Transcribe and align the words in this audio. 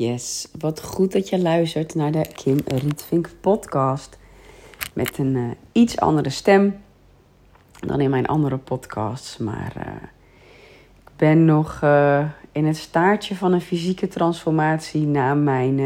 Yes, 0.00 0.48
wat 0.58 0.82
goed 0.82 1.12
dat 1.12 1.28
je 1.28 1.38
luistert 1.38 1.94
naar 1.94 2.12
de 2.12 2.26
Kim 2.34 2.58
Rietvink 2.64 3.30
podcast. 3.40 4.18
Met 4.94 5.18
een 5.18 5.34
uh, 5.34 5.50
iets 5.72 5.98
andere 5.98 6.30
stem 6.30 6.82
dan 7.80 8.00
in 8.00 8.10
mijn 8.10 8.26
andere 8.26 8.56
podcasts. 8.56 9.36
Maar 9.36 9.72
uh, 9.76 9.92
ik 11.02 11.10
ben 11.16 11.44
nog 11.44 11.80
uh, 11.84 12.24
in 12.52 12.66
het 12.66 12.76
staartje 12.76 13.34
van 13.34 13.52
een 13.52 13.60
fysieke 13.60 14.08
transformatie 14.08 15.06
na 15.06 15.34
mijn 15.34 15.78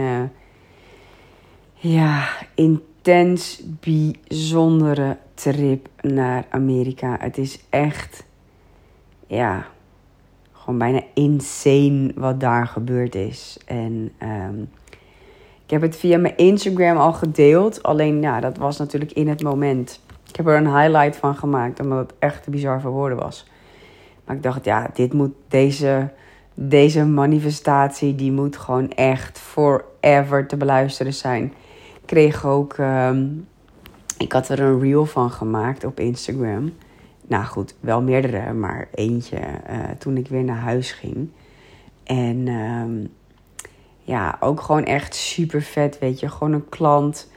ja, 1.75 2.29
intens 2.55 3.63
bijzondere 3.81 5.19
trip 5.35 5.89
naar 6.01 6.47
Amerika. 6.51 7.17
Het 7.21 7.39
is 7.39 7.59
echt, 7.71 8.25
ja, 9.27 9.67
gewoon 10.65 10.79
bijna 10.79 11.03
insane 11.15 12.13
wat 12.15 12.41
daar 12.41 12.67
gebeurd 12.67 13.15
is. 13.15 13.59
En 13.67 14.13
um, 14.23 14.71
ik 15.65 15.71
heb 15.71 15.81
het 15.81 15.97
via 15.97 16.19
mijn 16.19 16.37
Instagram 16.37 16.97
al 16.97 17.13
gedeeld. 17.13 17.83
Alleen, 17.83 18.21
ja, 18.21 18.41
dat 18.41 18.57
was 18.57 18.79
natuurlijk 18.79 19.13
in 19.13 19.29
het 19.29 19.43
moment. 19.43 20.01
Ik 20.29 20.37
heb 20.37 20.47
er 20.47 20.57
een 20.57 20.77
highlight 20.77 21.17
van 21.17 21.37
gemaakt, 21.37 21.81
omdat 21.81 21.99
het 21.99 22.13
echt 22.19 22.43
te 22.43 22.51
bizar 22.51 22.81
voor 22.81 22.91
woorden 22.91 23.19
was. 23.19 23.47
Maar 24.25 24.37
ik 24.37 24.43
dacht, 24.43 24.65
ja, 24.65 24.91
dit 24.95 25.13
moet, 25.13 25.33
deze, 25.49 26.11
deze 26.55 27.05
manifestatie, 27.05 28.15
die 28.15 28.33
moet 28.33 28.57
gewoon 28.57 28.91
echt 28.91 29.39
forever 29.39 30.47
te 30.47 30.57
beluisteren 30.57 31.15
zijn. 31.15 31.45
Ik 31.95 32.07
kreeg 32.07 32.47
ook, 32.47 32.77
um, 32.79 33.47
ik 34.19 34.33
had 34.33 34.49
er 34.49 34.61
een 34.61 34.81
reel 34.81 35.07
van 35.07 35.31
gemaakt 35.31 35.85
op 35.85 36.01
Instagram. 36.01 36.73
Nou 37.27 37.45
goed, 37.45 37.75
wel 37.81 38.03
meerdere, 38.03 38.53
maar 38.53 38.89
eentje 38.95 39.39
uh, 39.71 39.79
toen 39.99 40.17
ik 40.17 40.29
weer 40.29 40.45
naar 40.45 40.57
huis 40.57 40.93
ging. 40.93 41.29
En 42.05 42.49
um, 42.49 43.13
ja, 44.03 44.37
ook 44.41 44.61
gewoon 44.61 44.85
echt 44.85 45.15
super 45.15 45.63
vet, 45.63 45.99
weet 45.99 46.21
je. 46.21 46.29
Gewoon 46.29 46.53
een 46.53 46.69
klant 46.69 47.31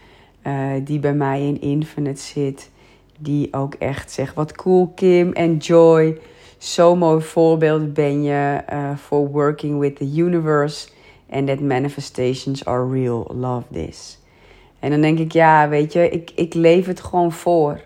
uh, 0.43 0.71
die 0.83 0.99
bij 0.99 1.13
mij 1.13 1.47
in 1.47 1.61
Infinite 1.61 2.21
zit. 2.21 2.71
Die 3.19 3.53
ook 3.53 3.73
echt 3.73 4.11
zegt, 4.11 4.35
wat 4.35 4.55
cool 4.55 4.91
Kim, 4.95 5.31
enjoy. 5.31 6.19
Zo'n 6.57 6.97
mooi 6.97 7.21
voorbeeld 7.21 7.93
ben 7.93 8.23
je 8.23 8.63
uh, 8.73 8.97
for 8.97 9.31
working 9.31 9.79
with 9.79 9.95
the 9.95 10.15
universe. 10.15 10.89
And 11.29 11.47
that 11.47 11.59
manifestations 11.59 12.65
are 12.65 12.89
real, 12.89 13.31
love 13.33 13.65
this. 13.71 14.19
En 14.79 14.89
dan 14.89 15.01
denk 15.01 15.19
ik, 15.19 15.31
ja, 15.31 15.69
weet 15.69 15.93
je, 15.93 16.09
ik, 16.09 16.31
ik 16.35 16.53
leef 16.53 16.85
het 16.85 17.01
gewoon 17.01 17.31
voor 17.31 17.81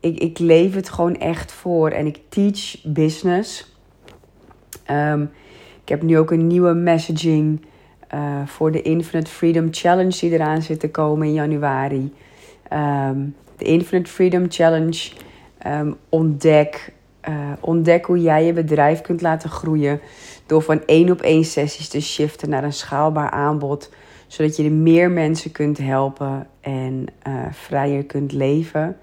ik, 0.00 0.18
ik 0.18 0.38
leef 0.38 0.74
het 0.74 0.88
gewoon 0.88 1.16
echt 1.16 1.52
voor. 1.52 1.90
En 1.90 2.06
ik 2.06 2.20
teach 2.28 2.76
business. 2.82 3.76
Um, 4.90 5.30
ik 5.82 5.88
heb 5.88 6.02
nu 6.02 6.18
ook 6.18 6.30
een 6.30 6.46
nieuwe 6.46 6.74
messaging 6.74 7.60
uh, 8.14 8.46
voor 8.46 8.72
de 8.72 8.82
Infinite 8.82 9.30
Freedom 9.30 9.68
Challenge 9.70 10.18
die 10.20 10.32
eraan 10.32 10.62
zit 10.62 10.80
te 10.80 10.90
komen 10.90 11.26
in 11.26 11.32
januari. 11.32 12.12
Um, 12.72 13.34
de 13.56 13.64
Infinite 13.64 14.10
Freedom 14.10 14.46
Challenge. 14.48 15.10
Um, 15.66 15.96
ontdek, 16.08 16.92
uh, 17.28 17.52
ontdek 17.60 18.04
hoe 18.04 18.20
jij 18.20 18.44
je 18.44 18.52
bedrijf 18.52 19.00
kunt 19.00 19.20
laten 19.20 19.50
groeien. 19.50 20.00
Door 20.46 20.62
van 20.62 20.82
één 20.86 21.10
op 21.10 21.20
één 21.20 21.44
sessies 21.44 21.88
te 21.88 22.00
shiften 22.00 22.48
naar 22.48 22.64
een 22.64 22.72
schaalbaar 22.72 23.30
aanbod. 23.30 23.90
Zodat 24.26 24.56
je 24.56 24.64
er 24.64 24.72
meer 24.72 25.10
mensen 25.10 25.52
kunt 25.52 25.78
helpen 25.78 26.46
en 26.60 27.04
uh, 27.28 27.34
vrijer 27.50 28.04
kunt 28.04 28.32
leven. 28.32 28.96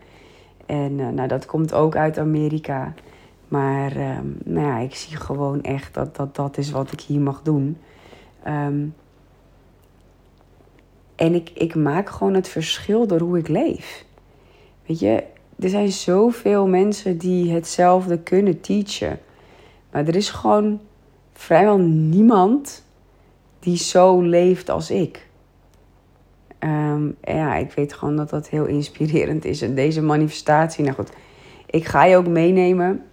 En 0.66 1.00
uh, 1.00 1.10
nou, 1.10 1.28
dat 1.28 1.46
komt 1.46 1.74
ook 1.74 1.96
uit 1.96 2.18
Amerika. 2.18 2.94
Maar 3.48 4.18
um, 4.18 4.38
nou 4.44 4.68
ja, 4.68 4.78
ik 4.78 4.96
zie 4.96 5.18
gewoon 5.18 5.62
echt 5.62 5.94
dat 5.94 6.16
dat, 6.16 6.36
dat 6.36 6.58
is 6.58 6.72
wat 6.72 6.92
ik 6.92 7.02
hier 7.02 7.22
mag 7.22 7.42
doen. 7.42 7.78
Um, 8.48 8.96
en 11.16 11.34
ik, 11.34 11.50
ik 11.54 11.76
maak 11.76 12.10
gewoon 12.10 12.34
het 12.34 12.48
verschil 12.48 13.08
door 13.08 13.20
hoe 13.20 13.38
ik 13.38 13.48
leef. 13.48 14.06
Weet 14.86 15.00
je, 15.00 15.24
er 15.60 15.70
zijn 15.70 15.92
zoveel 15.92 16.68
mensen 16.68 17.18
die 17.18 17.52
hetzelfde 17.52 18.20
kunnen 18.20 18.62
teachen. 18.62 19.20
Maar 19.92 20.08
er 20.08 20.16
is 20.16 20.30
gewoon 20.30 20.80
vrijwel 21.34 21.78
niemand 21.78 22.84
die 23.60 23.78
zo 23.78 24.22
leeft 24.22 24.70
als 24.70 24.92
ik. 24.92 25.25
Um, 26.66 27.16
ja, 27.22 27.56
ik 27.56 27.72
weet 27.72 27.94
gewoon 27.94 28.16
dat 28.16 28.30
dat 28.30 28.50
heel 28.50 28.66
inspirerend 28.66 29.46
is. 29.46 29.62
En 29.62 29.76
deze 29.76 30.02
manifestatie, 30.02 30.84
nou 30.84 30.96
goed, 30.96 31.10
ik 31.66 31.86
ga 31.86 32.06
je 32.06 32.18
ook 32.18 32.28
meenemen. 32.28 33.04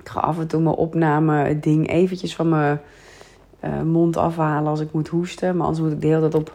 Ik 0.00 0.08
ga 0.08 0.20
af 0.20 0.38
en 0.38 0.46
toe 0.46 0.60
mijn 0.60 0.74
opname 0.74 1.58
ding 1.58 1.88
eventjes 1.88 2.34
van 2.34 2.48
mijn 2.48 2.80
uh, 3.64 3.82
mond 3.82 4.16
afhalen 4.16 4.70
als 4.70 4.80
ik 4.80 4.92
moet 4.92 5.08
hoesten. 5.08 5.56
Maar 5.56 5.66
anders 5.66 5.84
moet 5.84 5.94
ik 5.94 6.00
de 6.00 6.06
hele 6.06 6.20
tijd 6.20 6.34
op, 6.34 6.54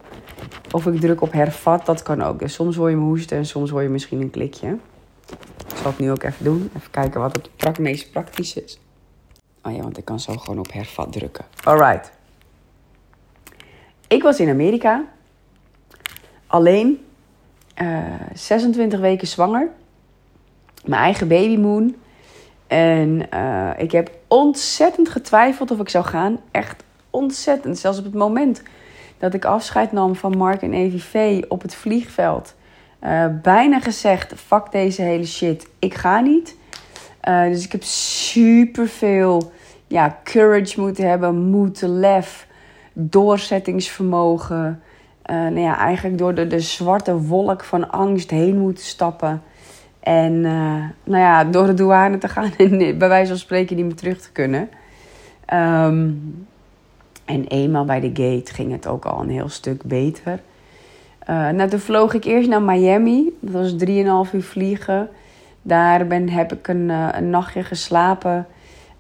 of 0.71 0.85
ik 0.85 0.99
druk 0.99 1.21
op 1.21 1.31
hervat, 1.31 1.85
dat 1.85 2.03
kan 2.03 2.21
ook. 2.21 2.39
Dus 2.39 2.53
soms 2.53 2.75
hoor 2.75 2.89
je 2.89 2.95
me 2.95 3.03
hoesten 3.03 3.37
en 3.37 3.45
soms 3.45 3.69
hoor 3.69 3.81
je 3.81 3.89
misschien 3.89 4.21
een 4.21 4.29
klikje. 4.29 4.77
Ik 5.67 5.77
zal 5.77 5.91
het 5.91 5.99
nu 5.99 6.11
ook 6.11 6.23
even 6.23 6.45
doen. 6.45 6.69
Even 6.75 6.91
kijken 6.91 7.19
wat 7.21 7.49
het 7.57 7.79
meest 7.79 8.11
praktisch 8.11 8.55
is. 8.55 8.79
Oh 9.61 9.75
ja, 9.75 9.81
want 9.81 9.97
ik 9.97 10.05
kan 10.05 10.19
zo 10.19 10.33
gewoon 10.33 10.59
op 10.59 10.73
hervat 10.73 11.11
drukken. 11.11 11.45
Alright. 11.63 12.11
Ik 14.07 14.23
was 14.23 14.39
in 14.39 14.49
Amerika 14.49 15.05
alleen. 16.53 17.05
Uh, 17.81 17.97
eh, 17.97 18.21
26 18.33 18.99
weken 18.99 19.27
zwanger. 19.27 19.69
Mijn 20.85 21.01
eigen 21.01 21.27
babymoon. 21.27 21.95
En 22.67 23.27
uh, 23.33 23.69
ik 23.77 23.91
heb 23.91 24.11
ontzettend 24.27 25.09
getwijfeld 25.09 25.71
of 25.71 25.79
ik 25.79 25.89
zou 25.89 26.05
gaan. 26.05 26.39
Echt 26.51 26.83
ontzettend. 27.09 27.77
Zelfs 27.77 27.97
op 27.97 28.03
het 28.03 28.13
moment 28.13 28.61
dat 29.17 29.33
ik 29.33 29.45
afscheid 29.45 29.91
nam 29.91 30.15
van 30.15 30.37
Mark 30.37 30.61
en 30.61 30.73
EVV 30.73 31.43
op 31.47 31.61
het 31.61 31.75
vliegveld. 31.75 32.55
Uh, 33.03 33.25
bijna 33.41 33.79
gezegd, 33.79 34.33
fuck 34.35 34.71
deze 34.71 35.01
hele 35.01 35.25
shit, 35.25 35.67
ik 35.79 35.93
ga 35.93 36.19
niet. 36.19 36.55
Dus 37.21 37.65
ik 37.65 37.71
heb 37.71 37.83
super 37.83 38.87
veel 38.87 39.51
ja, 39.87 40.19
courage 40.23 40.81
moeten 40.81 41.09
hebben, 41.09 41.35
moed, 41.35 41.81
lef, 41.81 42.47
doorzettingsvermogen 42.93 44.81
uh, 45.31 45.35
nou 45.35 45.59
ja, 45.59 45.77
eigenlijk 45.77 46.17
door 46.17 46.33
de, 46.33 46.47
de 46.47 46.59
zwarte 46.59 47.17
wolk 47.17 47.63
van 47.63 47.91
angst 47.91 48.29
heen 48.29 48.57
moeten 48.57 48.83
stappen. 48.83 49.41
En 49.99 50.33
uh, 50.33 50.83
nou 51.03 51.21
ja, 51.21 51.43
door 51.43 51.65
de 51.65 51.73
douane 51.73 52.17
te 52.17 52.27
gaan 52.27 52.51
en 52.57 52.77
bij 52.77 53.07
wijze 53.07 53.29
van 53.29 53.37
spreken 53.37 53.75
niet 53.75 53.85
meer 53.85 53.95
terug 53.95 54.21
te 54.21 54.31
kunnen. 54.31 54.69
Um, 55.53 56.47
en 57.25 57.47
eenmaal 57.47 57.85
bij 57.85 57.99
de 57.99 58.07
gate 58.07 58.53
ging 58.53 58.71
het 58.71 58.87
ook 58.87 59.05
al 59.05 59.21
een 59.21 59.29
heel 59.29 59.49
stuk 59.49 59.83
beter. 59.83 60.39
Uh, 61.29 61.49
nou, 61.49 61.69
toen 61.69 61.79
vloog 61.79 62.13
ik 62.13 62.23
eerst 62.23 62.49
naar 62.49 62.61
Miami. 62.61 63.37
Dat 63.39 63.51
was 63.51 63.71
3,5 64.29 64.33
uur 64.33 64.43
vliegen. 64.43 65.09
Daar 65.61 66.07
ben, 66.07 66.29
heb 66.29 66.53
ik 66.53 66.67
een, 66.67 66.89
een 66.89 67.29
nachtje 67.29 67.63
geslapen. 67.63 68.47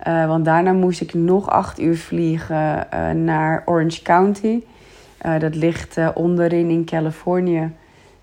Want 0.03 0.45
daarna 0.45 0.73
moest 0.73 1.01
ik 1.01 1.13
nog 1.13 1.49
8 1.49 1.79
uur 1.79 1.97
vliegen 1.97 2.87
naar 3.23 3.63
Orange 3.65 4.01
County. 4.01 4.61
Uh, 5.25 5.39
dat 5.39 5.55
ligt 5.55 5.97
uh, 5.97 6.09
onderin 6.13 6.69
in 6.69 6.85
Californië. 6.85 7.71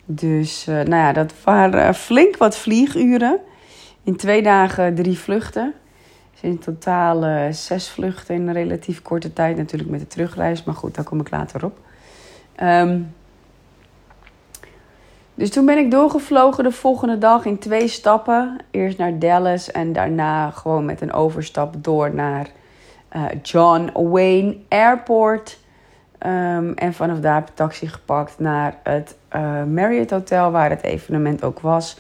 Dus 0.05 0.69
uh, 0.69 0.75
nou 0.75 0.91
ja, 0.91 1.13
dat 1.13 1.33
waren 1.45 1.95
flink 1.95 2.37
wat 2.37 2.57
vlieguren. 2.57 3.39
In 4.05 4.17
twee 4.17 4.43
dagen 4.43 4.95
drie 4.95 5.19
vluchten. 5.19 5.75
Dus 6.33 6.41
in 6.41 6.59
totaal 6.59 7.53
zes 7.53 7.89
vluchten 7.89 8.35
in 8.35 8.49
een 8.49 8.55
relatief 8.55 9.03
korte 9.03 9.33
tijd. 9.33 9.57
Natuurlijk 9.57 9.91
met 9.91 10.01
de 10.01 10.07
terugreis, 10.07 10.65
maar 10.65 10.75
goed, 10.75 10.95
daar 10.95 11.05
kom 11.05 11.21
ik 11.21 11.31
later 11.31 11.65
op. 11.65 11.79
Um, 12.63 13.15
dus 15.35 15.51
toen 15.51 15.67
ben 15.67 15.79
ik 15.79 15.91
doorgevlogen 15.91 16.65
de 16.65 16.73
volgende 16.73 17.19
dag 17.19 17.45
in 17.45 17.59
twee 17.59 17.89
stappen. 17.89 18.57
Eerst 18.71 18.99
naar 18.99 19.19
Dallas 19.19 19.71
en 19.71 19.93
daarna 19.93 20.51
gewoon 20.51 20.85
met 20.85 21.01
een 21.01 21.13
overstap 21.13 21.75
door 21.85 22.15
naar 22.15 22.51
John 23.43 23.91
Wayne 23.95 24.57
Airport. 24.69 25.59
Um, 26.27 26.75
en 26.75 26.95
vanaf 26.95 27.19
daar 27.19 27.35
heb 27.35 27.49
ik 27.49 27.55
taxi 27.55 27.89
gepakt 27.89 28.39
naar 28.39 28.77
het 28.83 29.17
uh, 29.37 29.65
Marriott 29.65 30.11
Hotel, 30.11 30.51
waar 30.51 30.71
het 30.71 30.83
evenement 30.83 31.45
ook 31.45 31.61
was. 31.61 31.99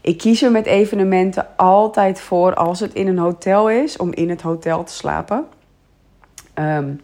Ik 0.00 0.18
kies 0.18 0.42
er 0.42 0.50
met 0.50 0.66
evenementen 0.66 1.46
altijd 1.56 2.20
voor, 2.20 2.54
als 2.54 2.80
het 2.80 2.94
in 2.94 3.06
een 3.06 3.18
hotel 3.18 3.70
is, 3.70 3.96
om 3.96 4.12
in 4.12 4.30
het 4.30 4.40
hotel 4.42 4.84
te 4.84 4.92
slapen. 4.92 5.44
Um, 6.54 7.00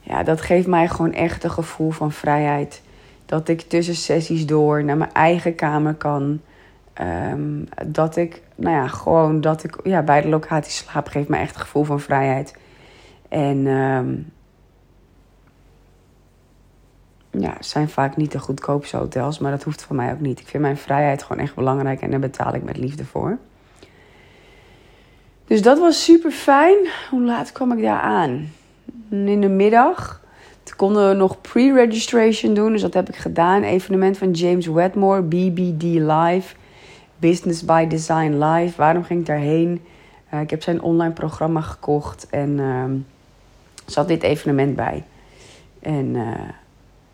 ja, 0.00 0.22
dat 0.22 0.40
geeft 0.40 0.66
mij 0.66 0.88
gewoon 0.88 1.12
echt 1.12 1.44
een 1.44 1.50
gevoel 1.50 1.90
van 1.90 2.12
vrijheid. 2.12 2.82
Dat 3.26 3.48
ik 3.48 3.60
tussen 3.60 3.94
sessies 3.94 4.46
door 4.46 4.84
naar 4.84 4.96
mijn 4.96 5.12
eigen 5.12 5.54
kamer 5.54 5.94
kan. 5.94 6.40
Um, 7.30 7.68
dat 7.86 8.16
ik, 8.16 8.42
nou 8.54 8.76
ja, 8.76 8.86
gewoon 8.86 9.40
dat 9.40 9.64
ik 9.64 9.76
ja, 9.82 10.02
bij 10.02 10.20
de 10.20 10.28
locatie 10.28 10.72
slaap, 10.72 11.06
geeft 11.06 11.28
mij 11.28 11.40
echt 11.40 11.54
een 11.54 11.60
gevoel 11.60 11.84
van 11.84 12.00
vrijheid. 12.00 12.56
En 13.28 13.66
ja, 17.30 17.56
zijn 17.60 17.88
vaak 17.88 18.16
niet 18.16 18.32
de 18.32 18.38
goedkoopste 18.38 18.96
hotels, 18.96 19.38
maar 19.38 19.50
dat 19.50 19.62
hoeft 19.62 19.82
voor 19.82 19.96
mij 19.96 20.12
ook 20.12 20.20
niet. 20.20 20.40
Ik 20.40 20.46
vind 20.46 20.62
mijn 20.62 20.76
vrijheid 20.76 21.22
gewoon 21.22 21.42
echt 21.42 21.54
belangrijk 21.54 22.00
en 22.00 22.10
daar 22.10 22.20
betaal 22.20 22.54
ik 22.54 22.62
met 22.62 22.76
liefde 22.76 23.04
voor. 23.04 23.38
Dus 25.46 25.62
dat 25.62 25.78
was 25.78 26.04
super 26.04 26.30
fijn. 26.30 26.76
Hoe 27.10 27.22
laat 27.22 27.52
kwam 27.52 27.72
ik 27.72 27.82
daar 27.82 28.00
aan? 28.00 28.52
In 29.10 29.40
de 29.40 29.48
middag. 29.48 30.20
Toen 30.62 30.76
konden 30.76 31.08
we 31.08 31.14
nog 31.14 31.40
pre-registration 31.40 32.54
doen, 32.54 32.72
dus 32.72 32.82
dat 32.82 32.94
heb 32.94 33.08
ik 33.08 33.16
gedaan. 33.16 33.62
Evenement 33.62 34.18
van 34.18 34.30
James 34.30 34.66
Wedmore, 34.66 35.22
BBD 35.22 35.82
Live, 35.82 36.54
Business 37.18 37.64
by 37.64 37.86
Design 37.86 38.44
Live. 38.44 38.76
Waarom 38.76 39.04
ging 39.04 39.20
ik 39.20 39.26
daarheen? 39.26 39.80
Uh, 40.34 40.40
ik 40.40 40.50
heb 40.50 40.62
zijn 40.62 40.82
online 40.82 41.12
programma 41.12 41.60
gekocht 41.60 42.26
en 42.30 42.58
uh, 42.58 42.84
zat 43.86 44.08
dit 44.08 44.22
evenement 44.22 44.76
bij. 44.76 45.04
En 45.80 46.14
uh, 46.14 46.38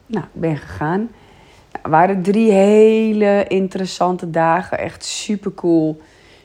nou, 0.06 0.24
ik 0.24 0.40
ben 0.40 0.56
gegaan. 0.56 0.98
Nou, 0.98 1.82
het 1.82 1.90
waren 1.90 2.22
drie 2.22 2.52
hele 2.52 3.44
interessante 3.48 4.30
dagen. 4.30 4.78
Echt 4.78 5.04
super 5.04 5.54
cool. 5.54 6.00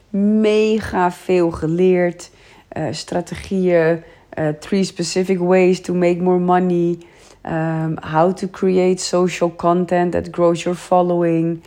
Mega 0.10 1.12
veel 1.12 1.52
geleerd. 1.52 2.32
Uh, 2.78 2.84
strategieën. 2.92 4.04
Uh, 4.40 4.48
three 4.48 4.84
specific 4.84 5.40
ways 5.40 5.82
to 5.82 5.94
make 5.94 6.22
more 6.22 6.40
money. 6.40 6.98
Um, 7.46 7.96
how 8.00 8.34
to 8.34 8.48
create 8.48 9.02
social 9.02 9.56
content 9.56 10.12
that 10.12 10.28
grows 10.32 10.64
your 10.64 10.78
following. 10.78 11.64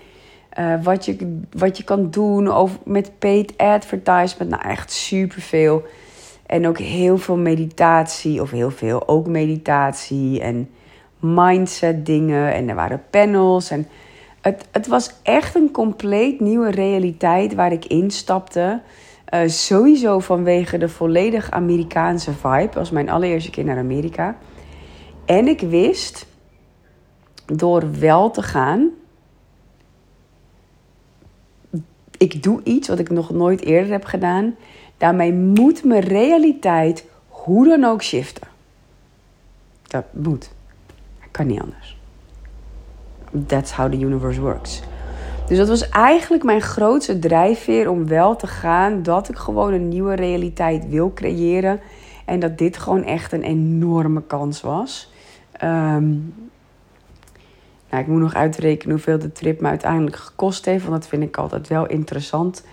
Uh, 0.59 0.83
wat, 0.83 1.05
je, 1.05 1.41
wat 1.51 1.77
je 1.77 1.85
kan 1.85 2.11
doen 2.11 2.49
over, 2.49 2.79
met 2.85 3.19
paid 3.19 3.57
advertisement. 3.57 4.51
Nou, 4.51 4.63
echt 4.63 4.93
superveel. 4.93 5.83
En 6.47 6.67
ook 6.67 6.79
heel 6.79 7.19
veel 7.19 7.37
meditatie. 7.37 8.41
Of 8.43 8.51
heel 8.51 8.71
veel, 8.71 9.09
ook 9.09 9.27
meditatie. 9.27 10.41
En 10.41 10.69
mindset 11.25 12.07
dingen. 12.07 12.55
En 12.55 12.69
er 12.69 12.75
waren 12.75 13.03
panels. 13.11 13.71
En 13.71 13.87
het, 14.41 14.67
het 14.71 14.87
was 14.87 15.15
echt 15.23 15.55
een 15.55 15.71
compleet 15.71 16.41
nieuwe 16.41 16.71
realiteit 16.71 17.55
waar 17.55 17.73
ik 17.73 17.85
instapte. 17.85 18.81
Uh, 19.35 19.41
sowieso 19.49 20.19
vanwege 20.19 20.79
de 20.79 20.89
volledig 20.89 21.51
Amerikaanse 21.51 22.33
vibe. 22.33 22.71
Was 22.75 22.91
mijn 22.91 23.11
allereerste 23.11 23.51
keer 23.51 23.65
naar 23.65 23.79
Amerika. 23.79 24.37
En 25.25 25.49
ik 25.49 25.61
wist, 25.61 26.27
door 27.47 27.99
wel 27.99 28.31
te 28.31 28.43
gaan, 28.43 28.91
ik 32.19 32.43
doe 32.43 32.61
iets 32.63 32.89
wat 32.89 32.99
ik 32.99 33.11
nog 33.11 33.31
nooit 33.31 33.61
eerder 33.61 33.93
heb 33.93 34.05
gedaan. 34.05 34.57
Daarmee 34.97 35.33
moet 35.33 35.85
mijn 35.85 36.03
realiteit 36.03 37.05
hoe 37.29 37.69
dan 37.69 37.85
ook 37.85 38.03
shiften. 38.03 38.49
Dat 39.83 40.05
moet. 40.13 40.51
Kan 41.35 41.47
niet 41.47 41.61
anders. 41.61 41.97
That's 43.47 43.73
how 43.73 43.91
the 43.91 43.99
universe 43.99 44.41
works. 44.41 44.83
Dus 45.47 45.59
dat 45.59 45.69
was 45.69 45.89
eigenlijk 45.89 46.43
mijn 46.43 46.61
grootste 46.61 47.19
drijfveer 47.19 47.91
om 47.91 48.07
wel 48.07 48.37
te 48.37 48.47
gaan. 48.47 49.03
Dat 49.03 49.29
ik 49.29 49.37
gewoon 49.37 49.73
een 49.73 49.89
nieuwe 49.89 50.15
realiteit 50.15 50.89
wil 50.89 51.13
creëren. 51.13 51.81
En 52.25 52.41
dat 52.41 52.59
dit 52.59 52.77
gewoon 52.77 53.05
echt 53.05 53.33
een 53.33 53.43
enorme 53.43 54.23
kans 54.23 54.61
was. 54.61 55.13
Um, 55.63 56.35
nou, 57.91 58.03
ik 58.03 58.07
moet 58.07 58.21
nog 58.21 58.35
uitrekenen 58.35 58.95
hoeveel 58.95 59.19
de 59.19 59.33
trip 59.33 59.61
me 59.61 59.69
uiteindelijk 59.69 60.17
gekost 60.17 60.65
heeft. 60.65 60.85
Want 60.85 61.01
dat 61.01 61.09
vind 61.09 61.23
ik 61.23 61.37
altijd 61.37 61.69
wel 61.69 61.87
interessant. 61.87 62.65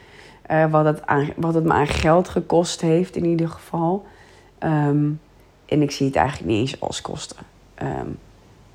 Uh, 0.52 0.72
wat, 0.72 0.86
het 0.86 1.02
wat 1.36 1.54
het 1.54 1.64
me 1.64 1.74
aan 1.74 1.88
geld 1.88 2.30
gekost 2.30 2.82
heeft 2.82 3.16
in 3.16 3.26
ieder 3.26 3.50
geval. 3.50 4.06
Um, 4.60 5.20
en 5.66 5.82
ik 5.82 5.92
zie 5.92 6.06
het 6.06 6.16
eigenlijk 6.16 6.50
niet 6.50 6.60
eens 6.60 6.82
als 6.82 7.02
kosten. 7.02 7.38
Um, 7.82 8.18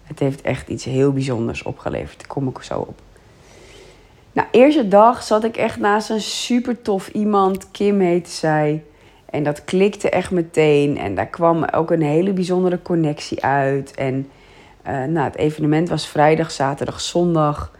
het 0.06 0.18
heeft 0.18 0.42
echt 0.42 0.68
iets 0.68 0.84
heel 0.84 1.12
bijzonders 1.12 1.62
opgeleverd. 1.62 2.18
Daar 2.18 2.28
kom 2.28 2.48
ik 2.48 2.62
zo 2.62 2.78
op. 2.78 2.98
Nou, 4.32 4.48
eerste 4.50 4.88
dag 4.88 5.22
zat 5.22 5.44
ik 5.44 5.56
echt 5.56 5.78
naast 5.78 6.10
een 6.10 6.20
super 6.20 6.82
tof 6.82 7.08
iemand. 7.08 7.70
Kim 7.70 8.00
heette 8.00 8.30
zij. 8.30 8.82
En 9.30 9.42
dat 9.42 9.64
klikte 9.64 10.10
echt 10.10 10.30
meteen. 10.30 10.98
En 10.98 11.14
daar 11.14 11.26
kwam 11.26 11.64
ook 11.64 11.90
een 11.90 12.02
hele 12.02 12.32
bijzondere 12.32 12.82
connectie 12.82 13.44
uit. 13.44 13.94
En 13.94 14.30
uh, 14.86 15.04
nou, 15.04 15.26
het 15.26 15.36
evenement 15.36 15.88
was 15.88 16.08
vrijdag, 16.08 16.50
zaterdag, 16.50 17.00
zondag. 17.00 17.72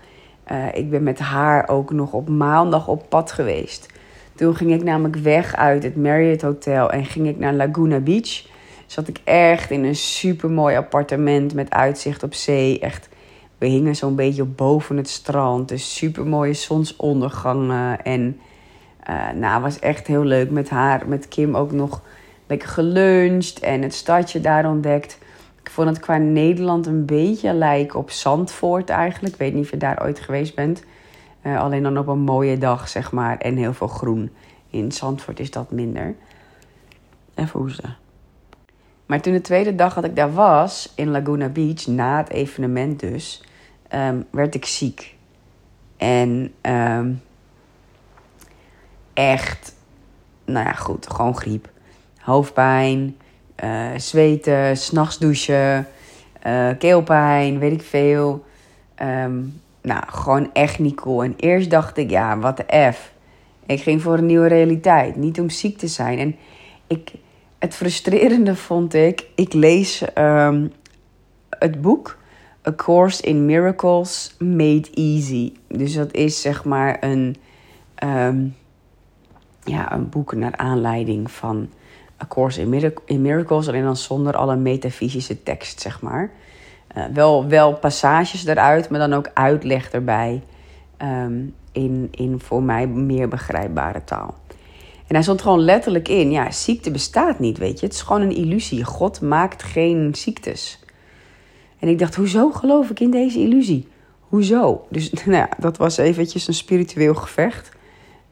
Uh, 0.53 0.75
ik 0.75 0.91
ben 0.91 1.03
met 1.03 1.19
haar 1.19 1.69
ook 1.69 1.91
nog 1.91 2.13
op 2.13 2.29
maandag 2.29 2.89
op 2.89 3.09
pad 3.09 3.33
geweest. 3.33 3.87
Toen 4.35 4.57
ging 4.57 4.73
ik 4.73 4.83
namelijk 4.83 5.17
weg 5.17 5.57
uit 5.57 5.83
het 5.83 5.97
Marriott 5.97 6.43
Hotel 6.43 6.91
en 6.91 7.05
ging 7.05 7.29
ik 7.29 7.39
naar 7.39 7.55
Laguna 7.55 7.99
Beach. 7.99 8.45
Zat 8.87 9.09
ik 9.09 9.21
echt 9.25 9.71
in 9.71 9.85
een 9.85 9.97
super 9.97 10.51
mooi 10.51 10.77
appartement 10.77 11.55
met 11.55 11.71
uitzicht 11.71 12.23
op 12.23 12.35
zee. 12.35 12.79
Echt, 12.79 13.09
we 13.59 13.67
hingen 13.67 13.97
zo'n 13.97 14.17
beetje 14.17 14.45
boven 14.45 14.97
het 14.97 15.09
strand. 15.09 15.69
Dus 15.69 15.97
super 15.97 16.27
mooie 16.27 16.55
zonsondergangen. 16.55 18.05
En 18.05 18.41
uh, 19.11 19.31
nou, 19.31 19.63
was 19.63 19.79
echt 19.79 20.07
heel 20.07 20.25
leuk 20.25 20.51
met 20.51 20.69
haar, 20.69 21.09
met 21.09 21.29
Kim 21.29 21.57
ook 21.57 21.73
nog 21.73 22.03
lekker 22.47 22.69
geluncht 22.69 23.61
en 23.61 23.83
het 23.83 23.95
stadje 23.95 24.41
daar 24.41 24.69
ontdekt. 24.69 25.19
Ik 25.63 25.71
vond 25.71 25.89
het 25.89 26.01
qua 26.01 26.17
Nederland 26.17 26.87
een 26.87 27.05
beetje 27.05 27.53
lijken 27.53 27.99
op 27.99 28.11
Zandvoort 28.11 28.91
eigenlijk. 28.91 29.35
Ik 29.35 29.41
weet 29.41 29.55
niet 29.55 29.65
of 29.65 29.71
je 29.71 29.77
daar 29.77 30.03
ooit 30.03 30.21
geweest 30.21 30.55
bent. 30.55 30.85
Uh, 31.43 31.61
alleen 31.61 31.83
dan 31.83 31.99
op 31.99 32.07
een 32.07 32.19
mooie 32.19 32.59
dag, 32.59 32.89
zeg 32.89 33.13
maar. 33.13 33.39
En 33.39 33.57
heel 33.57 33.75
veel 33.75 33.87
groen. 33.87 34.31
In 34.71 34.93
Zandvoort 34.93 35.41
is 35.41 35.51
dat 35.51 35.71
minder. 35.71 36.15
Even 37.35 37.61
hoesten. 37.61 38.06
Maar 39.07 39.21
toen 39.21 39.33
de 39.33 39.41
tweede 39.41 39.75
dag 39.75 39.95
dat 39.95 40.05
ik 40.05 40.17
daar 40.17 40.33
was, 40.33 40.93
in 40.95 41.11
Laguna 41.11 41.49
Beach, 41.49 41.87
na 41.87 42.17
het 42.17 42.31
evenement 42.31 43.01
dus, 43.01 43.43
um, 43.95 44.27
werd 44.31 44.55
ik 44.55 44.65
ziek. 44.65 45.15
En 45.97 46.53
um, 46.63 47.23
echt, 49.15 49.75
nou 50.45 50.67
ja, 50.67 50.73
goed, 50.73 51.11
gewoon 51.11 51.37
griep. 51.37 51.71
Hoofdpijn, 52.19 53.17
uh, 53.65 53.87
zweten, 53.97 54.77
s'nachts 54.77 55.19
douchen, 55.19 55.87
uh, 56.47 56.69
keelpijn, 56.79 57.59
weet 57.59 57.73
ik 57.73 57.83
veel. 57.83 58.45
Um, 59.03 59.61
nou, 59.83 60.03
gewoon 60.07 60.51
echt 60.53 60.79
niet 60.79 60.95
cool. 60.95 61.25
En 61.25 61.35
eerst 61.37 61.71
dacht 61.71 61.97
ik, 61.97 62.11
ja, 62.11 62.39
wat 62.39 62.57
de 62.57 62.93
F. 62.93 63.13
Ik 63.67 63.83
ging 63.83 64.03
voor 64.03 64.19
een 64.19 64.27
nieuwe 64.27 64.49
realiteit, 64.49 65.17
niet 65.17 65.41
om 65.41 65.51
ziek 65.51 65.79
te 65.79 65.87
zijn. 65.87 66.19
En 66.19 66.37
ik, 66.87 67.13
het 67.59 67.75
frustrerende 67.75 68.57
vond 68.57 68.95
ik, 68.95 69.27
ik 69.35 69.53
lees 69.53 70.05
um, 70.15 70.73
het 71.51 71.81
boek 71.81 72.19
A 72.67 72.73
Course 72.73 73.23
in 73.23 73.47
Miracles 73.47 74.35
Made 74.39 74.91
Easy. 74.95 75.53
Dus 75.69 75.95
dat 75.95 76.13
is 76.13 76.41
zeg 76.41 76.65
maar 76.65 76.97
een, 77.01 77.37
um, 78.05 78.57
ja, 79.65 79.93
een 79.93 80.09
boek 80.09 80.35
naar 80.35 80.57
aanleiding 80.57 81.31
van 81.31 81.69
A 82.23 82.27
Course 82.29 82.61
in, 83.07 83.23
Miracles, 83.23 83.69
alleen 83.69 83.85
dan 83.85 83.97
zonder 83.97 84.37
alle 84.37 84.57
metafysische 84.57 85.43
tekst, 85.43 85.81
zeg 85.81 86.03
maar. 86.03 86.31
Uh, 86.97 87.05
wel, 87.13 87.49
wel 87.49 87.75
passages 87.75 88.47
eruit, 88.47 88.89
maar 88.89 88.99
dan 88.99 89.13
ook 89.13 89.31
uitleg 89.35 89.91
erbij 89.91 90.43
um, 91.03 91.55
in, 91.73 92.09
in 92.11 92.41
voor 92.41 92.63
mij 92.63 92.87
meer 92.87 93.29
begrijpbare 93.29 94.05
taal. 94.05 94.35
En 95.07 95.15
hij 95.15 95.23
stond 95.23 95.43
gewoon 95.43 95.61
letterlijk 95.61 96.09
in, 96.09 96.31
ja, 96.31 96.51
ziekte 96.51 96.91
bestaat 96.91 97.39
niet, 97.39 97.59
weet 97.59 97.81
je. 97.81 97.87
Het 97.87 97.95
is 97.95 98.03
gewoon 98.03 98.23
een 98.23 98.37
illusie. 98.37 98.85
God 98.85 99.21
maakt 99.21 99.63
geen 99.63 100.15
ziektes. 100.15 100.79
En 101.79 101.89
ik 101.89 101.99
dacht, 101.99 102.15
hoezo 102.15 102.51
geloof 102.51 102.91
ik 102.91 103.01
in 103.01 103.11
deze 103.11 103.39
illusie? 103.39 103.89
Hoezo? 104.21 104.87
Dus 104.91 105.13
nou 105.25 105.47
dat 105.59 105.77
was 105.77 105.97
eventjes 105.97 106.49
een 106.49 106.55
spiritueel 106.55 107.15
gevecht. 107.15 107.71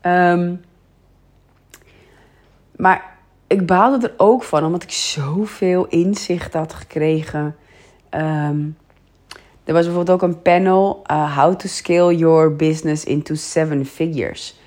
Um, 0.02 0.60
maar 2.76 3.16
ik 3.46 3.66
baalde 3.66 4.06
er 4.06 4.14
ook 4.16 4.42
van, 4.42 4.64
omdat 4.64 4.82
ik 4.82 4.90
zoveel 4.90 5.86
inzicht 5.86 6.52
had 6.52 6.74
gekregen. 6.74 7.56
Um, 8.10 8.76
er 9.64 9.72
was 9.72 9.84
bijvoorbeeld 9.84 10.22
ook 10.22 10.28
een 10.28 10.42
panel, 10.42 11.02
uh, 11.10 11.38
How 11.38 11.54
to 11.54 11.68
Scale 11.68 12.16
Your 12.16 12.56
Business 12.56 13.04
into 13.04 13.34
Seven 13.34 13.86
Figures. 13.86 14.58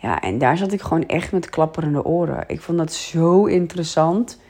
Ja, 0.00 0.20
en 0.20 0.38
daar 0.38 0.56
zat 0.56 0.72
ik 0.72 0.80
gewoon 0.80 1.06
echt 1.06 1.32
met 1.32 1.50
klapperende 1.50 2.04
oren. 2.04 2.44
Ik 2.46 2.60
vond 2.60 2.78
dat 2.78 2.92
zo 2.92 3.44
interessant. 3.44 4.40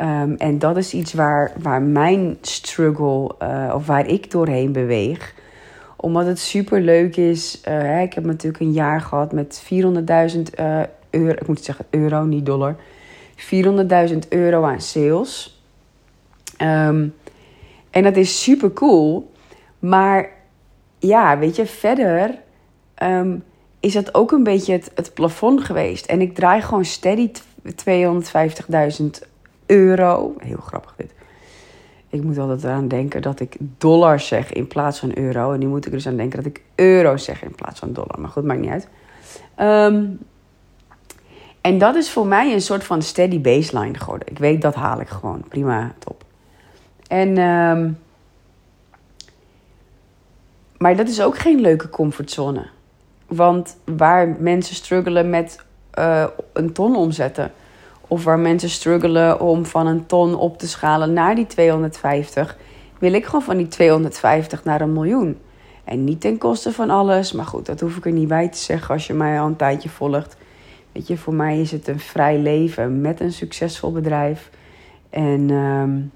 Um, 0.00 0.34
en 0.34 0.58
dat 0.58 0.76
is 0.76 0.92
iets 0.92 1.12
waar, 1.12 1.52
waar 1.58 1.82
mijn 1.82 2.38
struggle, 2.40 3.34
uh, 3.42 3.72
of 3.74 3.86
waar 3.86 4.06
ik 4.06 4.30
doorheen 4.30 4.72
beweeg. 4.72 5.34
Omdat 5.96 6.26
het 6.26 6.38
super 6.38 6.80
leuk 6.80 7.16
is. 7.16 7.60
Uh, 7.68 8.02
ik 8.02 8.12
heb 8.12 8.24
natuurlijk 8.24 8.62
een 8.62 8.72
jaar 8.72 9.00
gehad 9.00 9.32
met 9.32 9.62
400.000 9.64 9.78
uh, 10.60 10.80
euro. 11.10 11.32
Ik 11.32 11.46
moet 11.46 11.64
zeggen 11.64 11.86
euro, 11.90 12.24
niet 12.24 12.46
dollar. 12.46 12.76
400.000 14.10 14.18
euro 14.28 14.64
aan 14.64 14.80
sales. 14.80 15.62
Um, 16.62 17.14
en 17.90 18.02
dat 18.02 18.16
is 18.16 18.42
super 18.42 18.72
cool. 18.72 19.32
Maar 19.78 20.30
ja, 20.98 21.38
weet 21.38 21.56
je, 21.56 21.66
verder 21.66 22.38
um, 23.02 23.44
is 23.80 23.92
dat 23.92 24.14
ook 24.14 24.32
een 24.32 24.42
beetje 24.42 24.72
het, 24.72 24.90
het 24.94 25.14
plafond 25.14 25.64
geweest. 25.64 26.06
En 26.06 26.20
ik 26.20 26.34
draai 26.34 26.62
gewoon 26.62 26.84
steady 26.84 27.30
250.000 27.64 29.06
euro. 29.66 30.34
Heel 30.38 30.60
grappig 30.60 30.94
dit. 30.96 31.14
Ik 32.10 32.22
moet 32.22 32.38
altijd 32.38 32.64
eraan 32.64 32.88
denken 32.88 33.22
dat 33.22 33.40
ik 33.40 33.56
dollars 33.78 34.26
zeg 34.26 34.52
in 34.52 34.66
plaats 34.66 34.98
van 34.98 35.16
euro. 35.18 35.52
En 35.52 35.58
nu 35.58 35.66
moet 35.66 35.78
ik 35.78 35.84
er 35.84 35.90
dus 35.90 36.06
aan 36.06 36.16
denken 36.16 36.42
dat 36.42 36.46
ik 36.46 36.62
euro 36.74 37.16
zeg 37.16 37.42
in 37.42 37.54
plaats 37.54 37.78
van 37.78 37.92
dollar. 37.92 38.20
Maar 38.20 38.30
goed, 38.30 38.44
maakt 38.44 38.60
niet 38.60 38.70
uit. 38.70 38.88
Um, 39.92 40.18
en 41.60 41.78
dat 41.78 41.94
is 41.94 42.10
voor 42.10 42.26
mij 42.26 42.52
een 42.52 42.60
soort 42.60 42.84
van 42.84 43.02
steady 43.02 43.40
baseline 43.40 43.98
geworden. 43.98 44.28
Ik 44.28 44.38
weet, 44.38 44.62
dat 44.62 44.74
haal 44.74 45.00
ik 45.00 45.08
gewoon. 45.08 45.44
Prima, 45.48 45.94
top. 45.98 46.24
En, 47.06 47.38
ehm, 47.38 47.90
maar 50.78 50.96
dat 50.96 51.08
is 51.08 51.22
ook 51.22 51.38
geen 51.38 51.60
leuke 51.60 51.88
comfortzone. 51.88 52.66
Want 53.26 53.76
waar 53.84 54.36
mensen 54.38 54.74
struggelen 54.74 55.30
met 55.30 55.64
uh, 55.98 56.26
een 56.52 56.72
ton 56.72 56.96
omzetten. 56.96 57.52
Of 58.08 58.24
waar 58.24 58.38
mensen 58.38 58.70
struggelen 58.70 59.40
om 59.40 59.66
van 59.66 59.86
een 59.86 60.06
ton 60.06 60.34
op 60.34 60.58
te 60.58 60.68
schalen 60.68 61.12
naar 61.12 61.34
die 61.34 61.46
250. 61.46 62.56
Wil 62.98 63.12
ik 63.12 63.24
gewoon 63.24 63.42
van 63.42 63.56
die 63.56 63.68
250 63.68 64.64
naar 64.64 64.80
een 64.80 64.92
miljoen. 64.92 65.38
En 65.84 66.04
niet 66.04 66.20
ten 66.20 66.38
koste 66.38 66.72
van 66.72 66.90
alles. 66.90 67.32
Maar 67.32 67.44
goed, 67.44 67.66
dat 67.66 67.80
hoef 67.80 67.96
ik 67.96 68.06
er 68.06 68.12
niet 68.12 68.28
bij 68.28 68.48
te 68.48 68.58
zeggen 68.58 68.94
als 68.94 69.06
je 69.06 69.14
mij 69.14 69.40
al 69.40 69.46
een 69.46 69.56
tijdje 69.56 69.88
volgt. 69.88 70.36
Weet 70.92 71.06
je, 71.06 71.16
voor 71.16 71.34
mij 71.34 71.60
is 71.60 71.70
het 71.70 71.88
een 71.88 72.00
vrij 72.00 72.38
leven 72.38 73.00
met 73.00 73.20
een 73.20 73.32
succesvol 73.32 73.92
bedrijf. 73.92 74.50
En 75.10 75.50
um, 75.50 76.12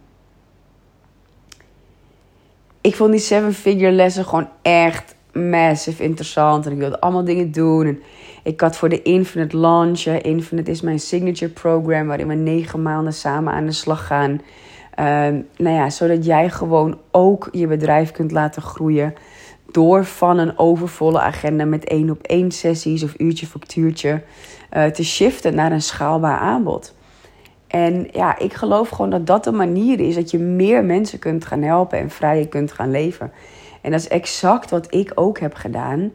ik 2.81 2.97
vond 2.97 3.11
die 3.11 3.21
seven 3.21 3.55
figure 3.55 3.93
lessen 3.93 4.25
gewoon 4.25 4.49
echt 4.63 5.15
massive 5.33 6.03
interessant. 6.03 6.67
En 6.67 6.73
ik 6.73 6.79
wilde 6.79 7.01
allemaal 7.01 7.25
dingen 7.25 7.53
doen. 7.53 7.87
En 7.87 8.01
ik 8.43 8.61
had 8.61 8.77
voor 8.77 8.89
de 8.89 9.03
Infinite 9.03 9.57
launch. 9.57 10.05
Infinite 10.05 10.71
is 10.71 10.81
mijn 10.81 11.01
signature 11.01 11.53
program 11.53 12.07
waarin 12.07 12.27
we 12.27 12.35
negen 12.35 12.83
maanden 12.83 13.13
samen 13.13 13.53
aan 13.53 13.67
de 13.67 13.73
slag 13.73 14.07
gaan. 14.07 14.31
Um, 14.31 15.47
nou 15.57 15.77
ja, 15.77 15.91
zodat 15.91 16.25
jij 16.25 16.51
gewoon 16.51 16.99
ook 17.11 17.49
je 17.53 17.67
bedrijf 17.67 18.11
kunt 18.11 18.33
laten 18.33 18.63
groeien. 18.63 19.15
Door 19.71 20.05
van 20.05 20.39
een 20.39 20.59
overvolle 20.59 21.21
agenda 21.21 21.65
met 21.65 21.85
één 21.85 22.11
op 22.11 22.23
één 22.23 22.51
sessies 22.51 23.03
of 23.03 23.15
uurtje 23.17 23.47
factuurtje 23.47 24.23
uh, 24.77 24.85
te 24.85 25.05
shiften 25.05 25.55
naar 25.55 25.73
een 25.73 25.83
schaalbaar 25.83 26.39
aanbod. 26.39 26.95
En 27.67 28.09
ja, 28.13 28.39
ik 28.39 28.55
geloof 28.55 28.89
gewoon 28.89 29.11
dat 29.11 29.27
dat 29.27 29.45
de 29.45 29.53
manier 29.53 30.01
is 30.01 30.15
dat 30.15 30.31
je 30.31 30.39
meer 30.39 30.85
mensen 30.85 31.19
kunt 31.19 31.45
gaan 31.45 31.63
helpen 31.63 31.99
en 31.99 32.11
vrijer 32.11 32.49
kunt 32.49 32.73
gaan 32.73 32.91
leven. 32.91 33.33
En 33.81 33.91
dat 33.91 34.01
is 34.01 34.09
exact 34.09 34.71
wat 34.71 34.95
ik 34.95 35.13
ook 35.15 35.39
heb 35.39 35.55
gedaan 35.55 36.13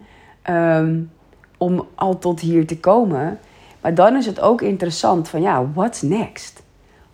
um, 0.50 1.12
om 1.58 1.88
al 1.96 2.18
tot 2.20 2.40
hier 2.40 2.68
te 2.68 2.80
komen. 2.80 3.40
Maar 3.82 3.96
dan 3.96 4.16
is 4.16 4.26
het 4.26 4.40
ook 4.40 4.62
interessant 4.62 5.30
van 5.30 5.42
ja, 5.42 5.72
what's 5.74 6.02
next? 6.02 6.64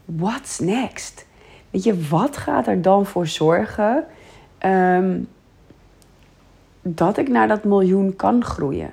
What's 0.06 0.60
next? 0.60 1.26
Weet 1.70 1.84
je, 1.84 2.08
wat 2.10 2.38
gaat 2.38 2.68
er 2.68 2.82
dan 2.82 3.06
voor 3.06 3.28
zorgen 3.28 4.06
um, 4.66 5.28
dat 6.82 7.18
ik 7.18 7.30
naar 7.30 7.48
dat 7.48 7.64
miljoen 7.64 8.16
kan 8.16 8.44
groeien? 8.44 8.90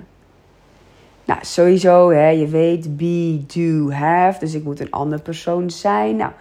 Nou, 1.25 1.39
sowieso, 1.43 2.11
hè, 2.11 2.29
je 2.29 2.47
weet, 2.47 2.97
be, 2.97 3.43
do, 3.53 3.91
have. 3.91 4.39
Dus 4.39 4.53
ik 4.53 4.63
moet 4.63 4.79
een 4.79 4.91
andere 4.91 5.21
persoon 5.21 5.69
zijn. 5.69 6.15
Nou, 6.15 6.31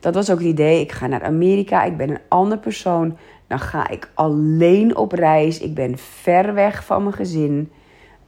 dat 0.00 0.14
was 0.14 0.30
ook 0.30 0.38
het 0.38 0.46
idee. 0.46 0.80
Ik 0.80 0.92
ga 0.92 1.06
naar 1.06 1.22
Amerika, 1.22 1.84
ik 1.84 1.96
ben 1.96 2.10
een 2.10 2.20
andere 2.28 2.60
persoon. 2.60 3.16
Dan 3.46 3.58
ga 3.58 3.88
ik 3.88 4.10
alleen 4.14 4.96
op 4.96 5.12
reis. 5.12 5.60
Ik 5.60 5.74
ben 5.74 5.98
ver 5.98 6.54
weg 6.54 6.84
van 6.84 7.02
mijn 7.02 7.14
gezin. 7.14 7.70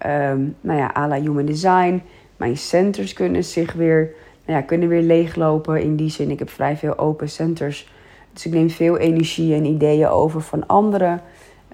Um, 0.07 0.57
nou 0.61 0.79
ja, 0.79 0.91
à 0.97 1.09
la 1.09 1.21
human 1.21 1.45
design. 1.45 2.03
Mijn 2.37 2.57
centers 2.57 3.13
kunnen 3.13 3.45
zich 3.45 3.73
weer, 3.73 4.11
nou 4.47 4.59
ja, 4.59 4.65
kunnen 4.65 4.89
weer 4.89 5.03
leeglopen. 5.03 5.83
In 5.83 5.97
die 5.97 6.11
zin, 6.11 6.31
ik 6.31 6.39
heb 6.39 6.51
vrij 6.51 6.77
veel 6.77 6.99
open 6.99 7.29
centers. 7.29 7.93
Dus 8.33 8.47
ik 8.47 8.53
neem 8.53 8.71
veel 8.71 8.97
energie 8.97 9.55
en 9.55 9.65
ideeën 9.65 10.09
over 10.09 10.41
van 10.41 10.67
anderen. 10.67 11.21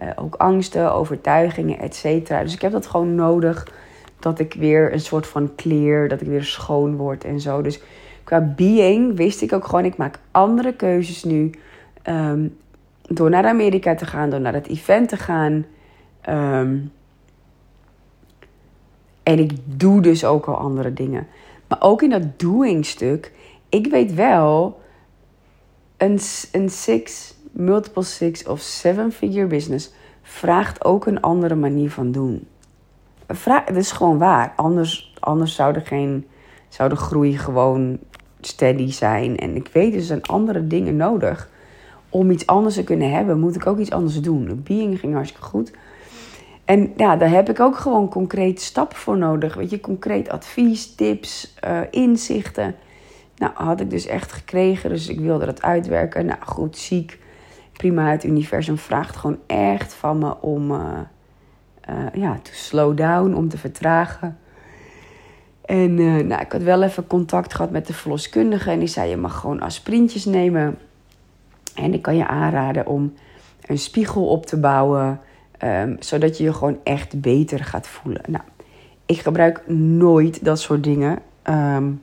Uh, 0.02 0.08
ook 0.16 0.34
angsten, 0.34 0.92
overtuigingen, 0.92 1.78
et. 1.78 2.02
Dus 2.42 2.54
ik 2.54 2.62
heb 2.62 2.72
dat 2.72 2.86
gewoon 2.86 3.14
nodig 3.14 3.68
dat 4.18 4.38
ik 4.38 4.54
weer 4.54 4.92
een 4.92 5.00
soort 5.00 5.26
van 5.26 5.50
clear, 5.56 6.08
dat 6.08 6.20
ik 6.20 6.26
weer 6.26 6.44
schoon 6.44 6.96
word 6.96 7.24
en 7.24 7.40
zo. 7.40 7.62
Dus 7.62 7.80
qua 8.24 8.40
being 8.40 9.16
wist 9.16 9.42
ik 9.42 9.52
ook 9.52 9.64
gewoon, 9.64 9.84
ik 9.84 9.96
maak 9.96 10.18
andere 10.30 10.74
keuzes 10.74 11.24
nu. 11.24 11.50
Um, 12.08 12.56
door 13.08 13.30
naar 13.30 13.46
Amerika 13.46 13.94
te 13.94 14.06
gaan, 14.06 14.30
door 14.30 14.40
naar 14.40 14.54
het 14.54 14.68
event 14.68 15.08
te 15.08 15.16
gaan. 15.16 15.66
Um, 16.28 16.92
en 19.22 19.38
ik 19.38 19.52
doe 19.64 20.00
dus 20.00 20.24
ook 20.24 20.46
al 20.46 20.56
andere 20.56 20.92
dingen. 20.92 21.26
Maar 21.68 21.78
ook 21.80 22.02
in 22.02 22.10
dat 22.10 22.38
doing 22.38 22.86
stuk, 22.86 23.32
ik 23.68 23.86
weet 23.86 24.14
wel, 24.14 24.80
een, 25.96 26.18
een 26.52 26.70
six, 26.70 27.34
multiple 27.52 28.02
six 28.02 28.46
of 28.46 28.60
seven 28.60 29.12
figure 29.12 29.46
business 29.46 29.92
vraagt 30.22 30.84
ook 30.84 31.06
een 31.06 31.20
andere 31.20 31.54
manier 31.54 31.90
van 31.90 32.12
doen. 32.12 32.46
Het 33.26 33.76
is 33.76 33.92
gewoon 33.92 34.18
waar. 34.18 34.52
Anders, 34.56 35.14
anders 35.20 35.54
zou, 35.54 35.74
er 35.74 35.86
geen, 35.86 36.26
zou 36.68 36.88
de 36.88 36.96
groei 36.96 37.38
gewoon 37.38 37.98
steady 38.40 38.90
zijn. 38.90 39.36
En 39.36 39.56
ik 39.56 39.68
weet, 39.72 39.94
er 39.94 40.00
zijn 40.00 40.22
andere 40.22 40.66
dingen 40.66 40.96
nodig. 40.96 41.48
Om 42.14 42.30
iets 42.30 42.46
anders 42.46 42.74
te 42.74 42.84
kunnen 42.84 43.10
hebben, 43.10 43.40
moet 43.40 43.54
ik 43.54 43.66
ook 43.66 43.78
iets 43.78 43.90
anders 43.90 44.20
doen. 44.20 44.44
De 44.44 44.54
being 44.54 44.98
ging 44.98 45.14
hartstikke 45.14 45.46
goed. 45.46 45.72
En 46.64 46.92
ja, 46.96 47.16
daar 47.16 47.30
heb 47.30 47.48
ik 47.48 47.60
ook 47.60 47.76
gewoon 47.76 48.08
concreet 48.08 48.60
stappen 48.60 48.96
voor 48.96 49.18
nodig. 49.18 49.54
Weet 49.54 49.70
je, 49.70 49.80
concreet 49.80 50.28
advies, 50.28 50.94
tips, 50.94 51.54
uh, 51.66 51.80
inzichten. 51.90 52.74
Nou, 53.36 53.52
had 53.54 53.80
ik 53.80 53.90
dus 53.90 54.06
echt 54.06 54.32
gekregen. 54.32 54.90
Dus 54.90 55.08
ik 55.08 55.20
wilde 55.20 55.46
dat 55.46 55.62
uitwerken. 55.62 56.26
Nou, 56.26 56.38
goed, 56.44 56.78
ziek. 56.78 57.18
Prima, 57.72 58.10
het 58.10 58.24
universum 58.24 58.78
vraagt 58.78 59.16
gewoon 59.16 59.38
echt 59.46 59.94
van 59.94 60.18
me 60.18 60.40
om... 60.40 60.70
Uh, 60.70 60.78
uh, 61.90 62.06
ja, 62.14 62.38
to 62.42 62.50
slow 62.52 62.96
down, 62.96 63.34
om 63.34 63.48
te 63.48 63.58
vertragen. 63.58 64.38
En 65.64 65.94
nou, 66.26 66.40
ik 66.40 66.52
had 66.52 66.62
wel 66.62 66.82
even 66.82 67.06
contact 67.06 67.54
gehad 67.54 67.70
met 67.70 67.86
de 67.86 67.92
verloskundige. 67.92 68.70
En 68.70 68.78
die 68.78 68.88
zei, 68.88 69.10
je 69.10 69.16
mag 69.16 69.40
gewoon 69.40 69.60
aspirintjes 69.60 70.24
nemen. 70.24 70.78
En 71.74 71.94
ik 71.94 72.02
kan 72.02 72.16
je 72.16 72.26
aanraden 72.26 72.86
om 72.86 73.14
een 73.66 73.78
spiegel 73.78 74.26
op 74.26 74.46
te 74.46 74.56
bouwen. 74.56 75.20
Um, 75.64 75.96
zodat 76.00 76.38
je 76.38 76.44
je 76.44 76.52
gewoon 76.52 76.78
echt 76.84 77.20
beter 77.20 77.64
gaat 77.64 77.86
voelen. 77.86 78.22
Nou, 78.26 78.44
ik 79.06 79.18
gebruik 79.18 79.68
nooit 79.68 80.44
dat 80.44 80.60
soort 80.60 80.84
dingen. 80.84 81.18
Um, 81.50 82.02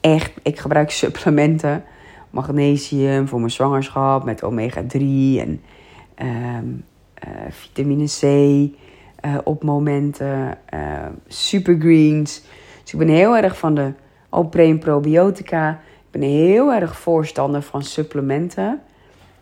echt, 0.00 0.32
ik 0.42 0.58
gebruik 0.58 0.90
supplementen. 1.04 1.84
Magnesium 2.30 3.28
voor 3.28 3.38
mijn 3.38 3.50
zwangerschap 3.50 4.24
met 4.24 4.42
omega-3 4.42 4.98
en 5.38 5.60
um, 6.22 6.84
uh, 7.28 7.50
vitamine 7.50 8.04
C 8.04 8.22
uh, 9.24 9.38
op 9.44 9.62
momenten, 9.62 10.58
uh, 10.74 11.06
supergreens. 11.26 12.42
Dus 12.82 12.92
ik 12.92 12.98
ben 12.98 13.08
heel 13.08 13.36
erg 13.36 13.58
van 13.58 13.74
de 13.74 13.92
pre- 14.50 14.62
en 14.62 14.78
probiotica. 14.78 15.80
Ik 16.10 16.20
ben 16.20 16.28
heel 16.28 16.72
erg 16.72 16.98
voorstander 16.98 17.62
van 17.62 17.82
supplementen. 17.82 18.80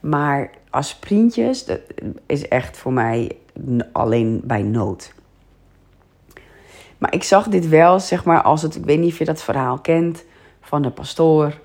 Maar 0.01 0.51
aspirintjes, 0.71 1.65
dat 1.65 1.81
is 2.27 2.49
echt 2.49 2.77
voor 2.77 2.93
mij 2.93 3.37
alleen 3.93 4.41
bij 4.45 4.63
nood. 4.63 5.15
Maar 6.99 7.15
ik 7.15 7.23
zag 7.23 7.49
dit 7.49 7.69
wel, 7.69 8.01
zeg 8.01 8.25
maar, 8.25 8.43
als 8.43 8.63
het, 8.63 8.77
ik 8.77 8.85
weet 8.85 8.99
niet 8.99 9.13
of 9.13 9.19
je 9.19 9.25
dat 9.25 9.43
verhaal 9.43 9.79
kent, 9.79 10.25
van 10.61 10.83
de 10.83 10.91
pastoor. 10.91 11.59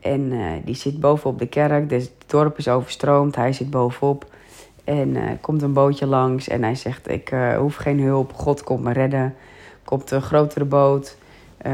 En 0.00 0.20
uh, 0.20 0.50
die 0.64 0.74
zit 0.74 1.00
bovenop 1.00 1.38
de 1.38 1.46
kerk, 1.46 1.88
dus 1.88 2.02
het 2.02 2.24
dorp 2.26 2.58
is 2.58 2.68
overstroomd, 2.68 3.36
hij 3.36 3.52
zit 3.52 3.70
bovenop. 3.70 4.26
En 4.84 5.08
uh, 5.08 5.30
komt 5.40 5.62
een 5.62 5.72
bootje 5.72 6.06
langs 6.06 6.48
en 6.48 6.62
hij 6.62 6.74
zegt: 6.74 7.08
Ik 7.10 7.30
uh, 7.30 7.56
hoef 7.56 7.76
geen 7.76 8.00
hulp, 8.00 8.32
God 8.32 8.62
komt 8.62 8.82
me 8.82 8.92
redden. 8.92 9.34
Komt 9.84 10.10
een 10.10 10.22
grotere 10.22 10.64
boot. 10.64 11.16
Uh, 11.66 11.72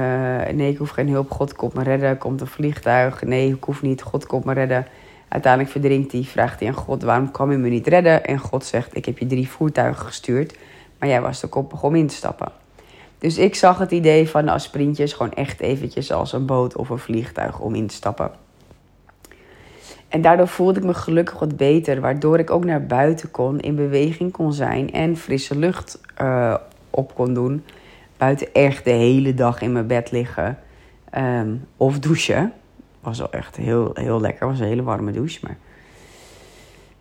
nee, 0.54 0.70
ik 0.70 0.78
hoef 0.78 0.90
geen 0.90 1.08
hulp, 1.08 1.30
God 1.30 1.54
komt 1.54 1.75
me 1.75 1.82
redden. 1.82 2.18
Komt 2.18 2.40
een 2.40 2.46
vliegtuig. 2.46 3.22
Nee, 3.22 3.52
ik 3.52 3.64
hoef 3.64 3.82
niet, 3.82 4.02
God 4.02 4.26
komt 4.26 4.44
me 4.44 4.52
redden. 4.52 4.87
Uiteindelijk 5.28 5.72
verdrinkt 5.72 6.12
hij, 6.12 6.22
vraagt 6.22 6.61
hij 6.61 6.68
aan 6.68 6.75
God: 6.75 7.02
Waarom 7.02 7.30
kwam 7.30 7.50
je 7.50 7.56
me 7.56 7.68
niet 7.68 7.87
redden? 7.87 8.25
En 8.25 8.38
God 8.38 8.64
zegt: 8.64 8.96
Ik 8.96 9.04
heb 9.04 9.18
je 9.18 9.26
drie 9.26 9.49
voertuigen 9.49 10.06
gestuurd, 10.06 10.56
maar 10.99 11.08
jij 11.08 11.20
was 11.20 11.40
te 11.40 11.46
koppig 11.46 11.82
om 11.82 11.94
in 11.94 12.06
te 12.06 12.14
stappen. 12.14 12.52
Dus 13.18 13.38
ik 13.38 13.54
zag 13.54 13.78
het 13.78 13.90
idee 13.90 14.28
van 14.28 14.44
de 14.44 14.50
aspirintjes 14.50 15.12
gewoon 15.12 15.32
echt 15.32 15.61
eventjes 15.61 16.12
als 16.12 16.32
een 16.32 16.46
boot 16.46 16.76
of 16.76 16.88
een 16.88 16.99
vliegtuig 16.99 17.61
om 17.61 17.75
in 17.75 17.87
te 17.87 17.94
stappen. 17.94 18.30
En 20.08 20.20
daardoor 20.20 20.49
voelde 20.49 20.80
ik 20.80 20.87
me 20.87 20.94
gelukkig 20.94 21.38
wat 21.38 21.56
beter, 21.56 22.00
waardoor 22.00 22.38
ik 22.38 22.50
ook 22.50 22.64
naar 22.64 22.87
buiten 22.87 23.30
kon, 23.30 23.61
in 23.61 23.76
beweging 23.76 24.32
kon 24.32 24.52
zijn 24.52 24.92
en 24.92 25.16
frisse 25.16 25.58
lucht 25.58 26.00
uh, 26.22 26.54
op 26.90 27.14
kon 27.14 27.34
doen. 27.34 27.64
Buiten 28.23 28.52
echt 28.52 28.85
de 28.85 28.91
hele 28.91 29.35
dag 29.35 29.61
in 29.62 29.73
mijn 29.73 29.87
bed 29.87 30.11
liggen 30.11 30.59
um, 31.19 31.64
of 31.76 31.99
douchen. 31.99 32.52
Was 33.00 33.19
wel 33.19 33.31
echt 33.31 33.57
heel, 33.57 33.91
heel 33.95 34.21
lekker, 34.21 34.47
was 34.47 34.61
een 34.61 34.67
hele 34.67 34.83
warme 34.83 35.12
douche. 35.12 35.38
Maar... 35.43 35.57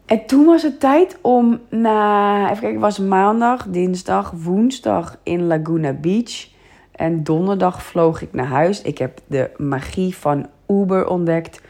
En 0.05 0.25
toen 0.25 0.45
was 0.45 0.63
het 0.63 0.79
tijd 0.79 1.17
om 1.21 1.59
na, 1.69 2.43
even 2.49 2.61
kijken, 2.61 2.79
was 2.79 2.99
maandag, 2.99 3.65
dinsdag, 3.67 4.31
woensdag 4.31 5.17
in 5.23 5.47
Laguna 5.47 5.93
Beach. 5.93 6.47
En 6.91 7.23
donderdag 7.23 7.83
vloog 7.83 8.21
ik 8.21 8.33
naar 8.33 8.45
huis. 8.45 8.81
Ik 8.81 8.97
heb 8.97 9.19
de 9.27 9.49
magie 9.57 10.15
van 10.15 10.47
Uber 10.67 11.07
ontdekt 11.07 11.61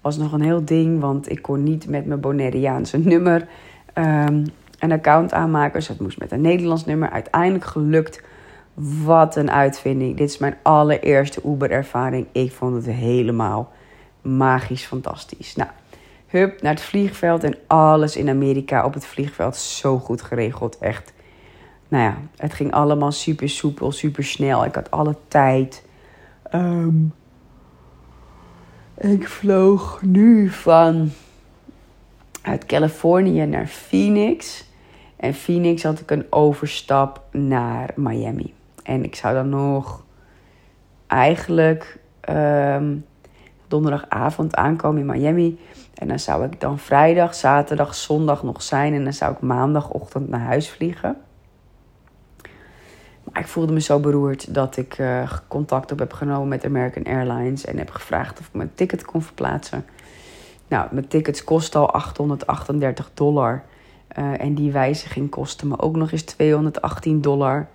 was 0.00 0.16
nog 0.16 0.32
een 0.32 0.42
heel 0.42 0.64
ding, 0.64 1.00
want 1.00 1.30
ik 1.30 1.42
kon 1.42 1.62
niet 1.62 1.88
met 1.88 2.06
mijn 2.06 2.20
Bonaireaanse 2.20 2.98
nummer 2.98 3.48
um, 3.94 4.44
een 4.78 4.92
account 4.92 5.32
aanmaken. 5.32 5.78
Dus 5.78 5.88
het 5.88 6.00
moest 6.00 6.18
met 6.18 6.32
een 6.32 6.40
Nederlands 6.40 6.84
nummer. 6.84 7.10
Uiteindelijk 7.10 7.64
gelukt. 7.64 8.22
Wat 9.04 9.36
een 9.36 9.50
uitvinding. 9.50 10.16
Dit 10.16 10.28
is 10.28 10.38
mijn 10.38 10.56
allereerste 10.62 11.40
Uber-ervaring. 11.44 12.26
Ik 12.32 12.52
vond 12.52 12.74
het 12.74 12.94
helemaal 12.94 13.72
magisch 14.22 14.84
fantastisch. 14.84 15.56
Nou, 15.56 15.70
Hup, 16.26 16.62
naar 16.62 16.72
het 16.72 16.82
vliegveld 16.82 17.44
en 17.44 17.54
alles 17.66 18.16
in 18.16 18.28
Amerika 18.28 18.84
op 18.84 18.94
het 18.94 19.06
vliegveld 19.06 19.56
zo 19.56 19.98
goed 19.98 20.22
geregeld. 20.22 20.78
Echt. 20.78 21.12
Nou 21.88 22.04
ja, 22.04 22.16
het 22.36 22.52
ging 22.52 22.72
allemaal 22.72 23.12
super 23.12 23.48
soepel, 23.48 23.92
super 23.92 24.24
snel. 24.24 24.64
Ik 24.64 24.74
had 24.74 24.90
alle 24.90 25.16
tijd. 25.28 25.84
Ehm, 26.42 27.04
ik 28.96 29.28
vloog 29.28 30.02
nu 30.02 30.48
van 30.48 31.10
uit 32.42 32.66
Californië 32.66 33.46
naar 33.46 33.66
Phoenix. 33.66 34.64
En 35.16 35.34
Phoenix 35.34 35.82
had 35.82 36.00
ik 36.00 36.10
een 36.10 36.26
overstap 36.30 37.22
naar 37.30 37.90
Miami. 37.96 38.54
En 38.82 39.04
ik 39.04 39.14
zou 39.14 39.34
dan 39.34 39.48
nog 39.48 40.04
eigenlijk 41.06 41.98
ehm, 42.20 42.96
donderdagavond 43.68 44.56
aankomen 44.56 45.00
in 45.00 45.06
Miami. 45.06 45.58
En 45.94 46.08
dan 46.08 46.18
zou 46.18 46.44
ik 46.44 46.60
dan 46.60 46.78
vrijdag, 46.78 47.34
zaterdag, 47.34 47.94
zondag 47.94 48.42
nog 48.42 48.62
zijn. 48.62 48.94
En 48.94 49.04
dan 49.04 49.12
zou 49.12 49.32
ik 49.32 49.40
maandagochtend 49.40 50.28
naar 50.28 50.40
huis 50.40 50.70
vliegen. 50.70 51.16
Maar 53.24 53.42
ik 53.42 53.48
voelde 53.48 53.72
me 53.72 53.80
zo 53.80 54.00
beroerd 54.00 54.54
dat 54.54 54.76
ik 54.76 54.98
uh, 54.98 55.32
contact 55.48 55.92
op 55.92 55.98
heb 55.98 56.12
genomen 56.12 56.48
met 56.48 56.64
American 56.64 57.04
Airlines. 57.04 57.64
En 57.64 57.78
heb 57.78 57.90
gevraagd 57.90 58.40
of 58.40 58.46
ik 58.46 58.54
mijn 58.54 58.70
ticket 58.74 59.04
kon 59.04 59.22
verplaatsen. 59.22 59.84
Nou, 60.68 60.88
mijn 60.90 61.08
tickets 61.08 61.44
kosten 61.44 61.80
al 61.80 61.92
838 61.92 63.10
dollar. 63.14 63.64
Uh, 64.18 64.40
en 64.40 64.54
die 64.54 64.72
wijziging 64.72 65.30
kostte 65.30 65.66
me 65.66 65.78
ook 65.78 65.96
nog 65.96 66.12
eens 66.12 66.22
218 66.22 67.20
dollar. 67.20 67.68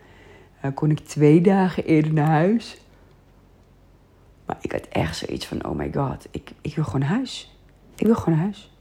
Uh, 0.66 0.72
kon 0.74 0.92
ik 0.92 1.00
twee 1.00 1.42
dagen 1.42 1.86
eerder 1.86 2.14
naar 2.14 2.28
huis. 2.28 2.78
Maar 4.46 4.58
ik 4.62 4.72
had 4.72 4.88
echt 4.90 5.18
zoiets 5.18 5.46
van: 5.46 5.66
oh 5.66 5.78
my 5.78 5.92
god, 5.94 6.28
ik, 6.32 6.52
ik 6.62 6.76
wil 6.76 6.84
gewoon 6.84 7.02
huis. 7.02 7.58
Ik 7.96 8.06
wil 8.06 8.16
gewoon 8.16 8.40
huis. 8.40 8.72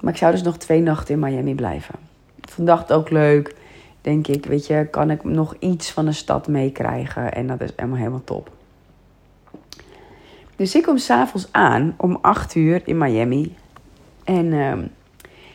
Maar 0.00 0.12
ik 0.12 0.18
zou 0.18 0.32
dus 0.32 0.42
nog 0.42 0.56
twee 0.56 0.80
nachten 0.80 1.14
in 1.14 1.20
Miami 1.20 1.54
blijven. 1.54 1.94
Vandaag 2.40 2.90
ook 2.90 3.10
leuk. 3.10 3.54
Denk 4.00 4.26
ik, 4.26 4.46
weet 4.46 4.66
je, 4.66 4.86
kan 4.90 5.10
ik 5.10 5.24
nog 5.24 5.56
iets 5.58 5.90
van 5.90 6.04
de 6.04 6.12
stad 6.12 6.48
meekrijgen. 6.48 7.32
En 7.32 7.46
dat 7.46 7.60
is 7.60 7.70
helemaal, 7.76 7.98
helemaal 7.98 8.24
top. 8.24 8.50
Dus 10.56 10.74
ik 10.74 10.82
kom 10.82 10.98
s'avonds 10.98 11.48
aan 11.50 11.94
om 11.96 12.18
8 12.20 12.54
uur 12.54 12.82
in 12.84 12.98
Miami. 12.98 13.54
En 14.24 14.46
uh, 14.46 14.72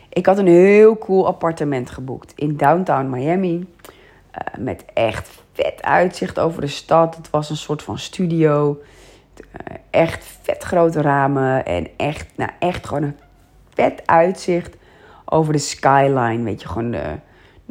ik 0.08 0.26
had 0.26 0.38
een 0.38 0.46
heel 0.46 0.98
cool 0.98 1.26
appartement 1.26 1.90
geboekt 1.90 2.32
in 2.36 2.56
downtown 2.56 3.10
Miami. 3.10 3.66
Uh, 4.36 4.64
met 4.64 4.84
echt 4.94 5.30
vet 5.52 5.82
uitzicht 5.82 6.38
over 6.38 6.60
de 6.60 6.66
stad. 6.66 7.16
Het 7.16 7.30
was 7.30 7.50
een 7.50 7.56
soort 7.56 7.82
van 7.82 7.98
studio. 7.98 8.80
Uh, 9.40 9.76
echt 9.90 10.24
vet 10.42 10.62
grote 10.62 11.00
ramen. 11.00 11.64
En 11.64 11.86
echt, 11.96 12.26
nou 12.36 12.50
echt 12.58 12.86
gewoon 12.86 13.02
een 13.02 13.16
vet 13.74 14.02
uitzicht 14.06 14.76
over 15.24 15.52
de 15.52 15.58
skyline. 15.58 16.42
Weet 16.42 16.62
je, 16.62 16.68
gewoon 16.68 16.90
de, 16.90 17.14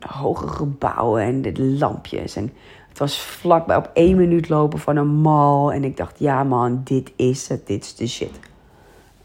hoge 0.08 0.48
gebouwen 0.48 1.22
en 1.22 1.42
de 1.42 1.62
lampjes. 1.62 2.36
En 2.36 2.54
het 2.90 2.98
was 2.98 3.22
vlakbij 3.22 3.76
op 3.76 3.90
één 3.94 4.18
minuut 4.18 4.50
lopen 4.50 4.80
van 4.80 4.96
een 4.96 5.22
mall. 5.22 5.70
En 5.74 5.84
ik 5.84 5.98
dacht, 5.98 6.20
ja 6.20 6.44
man, 6.44 6.82
dit 6.84 7.12
is 7.16 7.48
het, 7.48 7.68
dit 7.68 7.84
is 7.84 7.96
de 7.96 8.08
shit. 8.08 8.40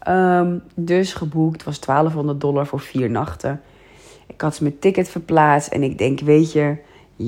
Um, 0.07 0.63
dus 0.75 1.13
geboekt, 1.13 1.63
was 1.63 1.79
1200 1.79 2.41
dollar 2.41 2.65
voor 2.65 2.79
vier 2.79 3.09
nachten. 3.09 3.61
Ik 4.27 4.41
had 4.41 4.61
mijn 4.61 4.79
ticket 4.79 5.09
verplaatst 5.09 5.71
en 5.71 5.83
ik 5.83 5.97
denk, 5.97 6.19
weet 6.19 6.51
je, 6.51 6.77